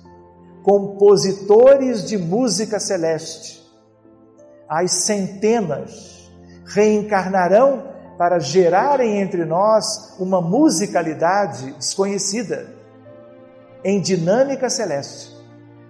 [0.63, 3.59] compositores de música celeste.
[4.67, 6.31] As centenas
[6.65, 12.67] reencarnarão para gerarem entre nós uma musicalidade desconhecida
[13.83, 15.37] em dinâmica celeste.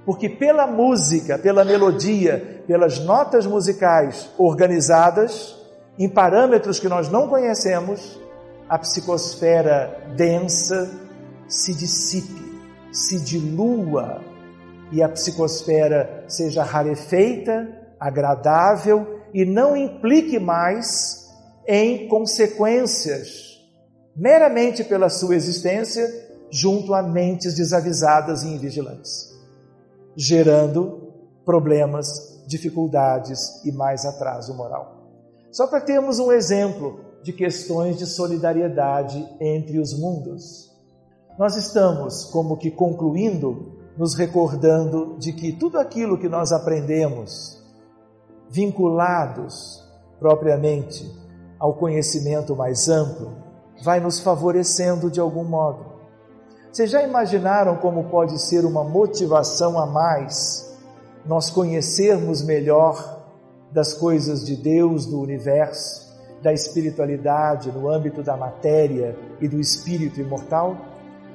[0.05, 5.55] Porque pela música, pela melodia, pelas notas musicais organizadas,
[5.97, 8.19] em parâmetros que nós não conhecemos,
[8.69, 10.89] a psicosfera densa
[11.47, 14.21] se dissipe, se dilua
[14.91, 17.67] e a psicosfera seja rarefeita,
[17.99, 21.27] agradável e não implique mais
[21.67, 23.49] em consequências
[24.15, 26.07] meramente pela sua existência
[26.51, 29.29] junto a mentes desavisadas e invigilantes,
[30.15, 31.13] gerando
[31.45, 35.07] problemas, dificuldades e mais atraso moral.
[35.51, 40.69] Só para termos um exemplo de questões de solidariedade entre os mundos.
[41.37, 47.61] Nós estamos, como que concluindo, nos recordando de que tudo aquilo que nós aprendemos,
[48.49, 49.83] vinculados
[50.19, 51.09] propriamente
[51.57, 53.33] ao conhecimento mais amplo,
[53.83, 55.85] vai nos favorecendo de algum modo.
[56.71, 60.69] Vocês já imaginaram como pode ser uma motivação a mais
[61.25, 63.19] nós conhecermos melhor
[63.71, 66.08] das coisas de Deus, do universo,
[66.41, 70.77] da espiritualidade no âmbito da matéria e do espírito imortal,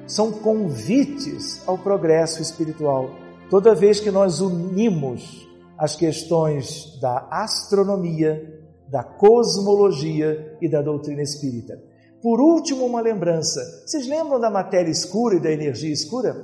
[0.07, 3.09] são convites ao progresso espiritual.
[3.49, 11.81] Toda vez que nós unimos as questões da astronomia, da cosmologia e da doutrina espírita.
[12.21, 13.61] Por último, uma lembrança.
[13.85, 16.35] Vocês lembram da matéria escura e da energia escura?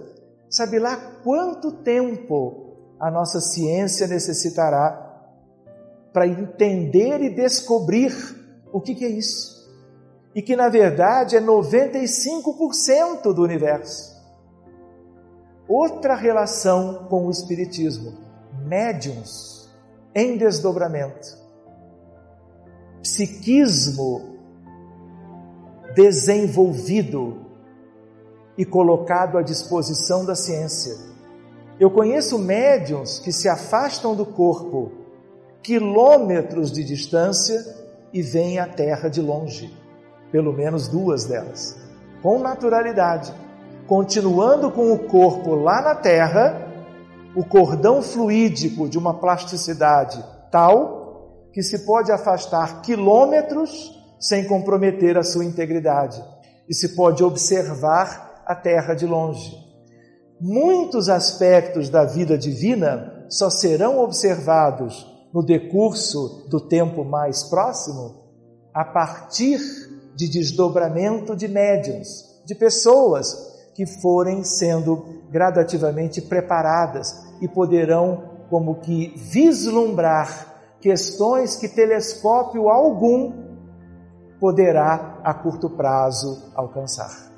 [0.50, 5.08] Sabe lá quanto tempo a nossa ciência necessitará
[6.14, 8.12] para entender e descobrir
[8.72, 9.62] o que, que é isso.
[10.34, 14.12] E que na verdade é 95% do universo.
[15.68, 18.18] Outra relação com o Espiritismo:
[18.66, 19.70] médiums
[20.14, 21.38] em desdobramento,
[23.02, 24.32] psiquismo
[25.96, 27.46] desenvolvido
[28.58, 30.96] e colocado à disposição da ciência.
[31.80, 34.92] Eu conheço médiums que se afastam do corpo
[35.64, 37.81] quilômetros de distância
[38.14, 39.74] e veem a terra de longe,
[40.32, 41.78] pelo menos duas delas,
[42.22, 43.34] com naturalidade,
[43.88, 46.68] continuando com o corpo lá na terra,
[47.36, 55.24] o cordão fluídico de uma plasticidade tal que se pode afastar quilômetros sem comprometer a
[55.24, 56.24] sua integridade
[56.70, 59.58] e se pode observar a terra de longe.
[60.40, 68.16] Muitos aspectos da vida divina só serão observados no decurso do tempo mais próximo,
[68.74, 69.60] a partir
[70.16, 79.14] de desdobramento de médiums, de pessoas que forem sendo gradativamente preparadas e poderão, como que,
[79.16, 83.34] vislumbrar questões que telescópio algum
[84.40, 87.32] poderá a curto prazo alcançar.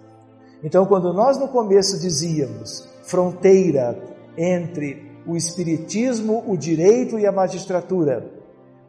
[0.63, 4.01] Então, quando nós no começo dizíamos fronteira
[4.37, 8.25] entre o espiritismo, o direito e a magistratura,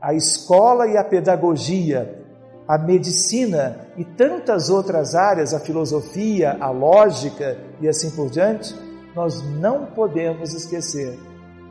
[0.00, 2.22] a escola e a pedagogia,
[2.66, 8.74] a medicina e tantas outras áreas, a filosofia, a lógica e assim por diante,
[9.14, 11.18] nós não podemos esquecer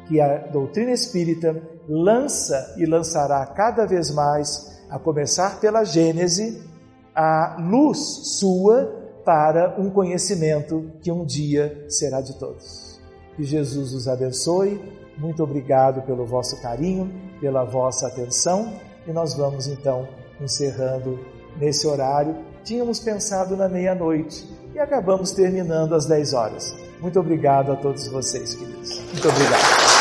[0.08, 6.62] que a doutrina espírita lança e lançará cada vez mais, a começar pela Gênese,
[7.16, 7.98] a luz
[8.38, 12.83] sua para um conhecimento que um dia será de todos.
[13.36, 14.80] Que Jesus os abençoe
[15.18, 18.74] muito obrigado pelo vosso carinho, pela vossa atenção
[19.08, 20.08] e nós vamos então
[20.42, 21.20] encerrando
[21.58, 22.36] nesse horário.
[22.64, 26.76] Tínhamos pensado na meia-noite e acabamos terminando às 10 horas.
[27.00, 29.00] Muito obrigado a todos vocês, queridos.
[29.12, 29.93] Muito obrigado.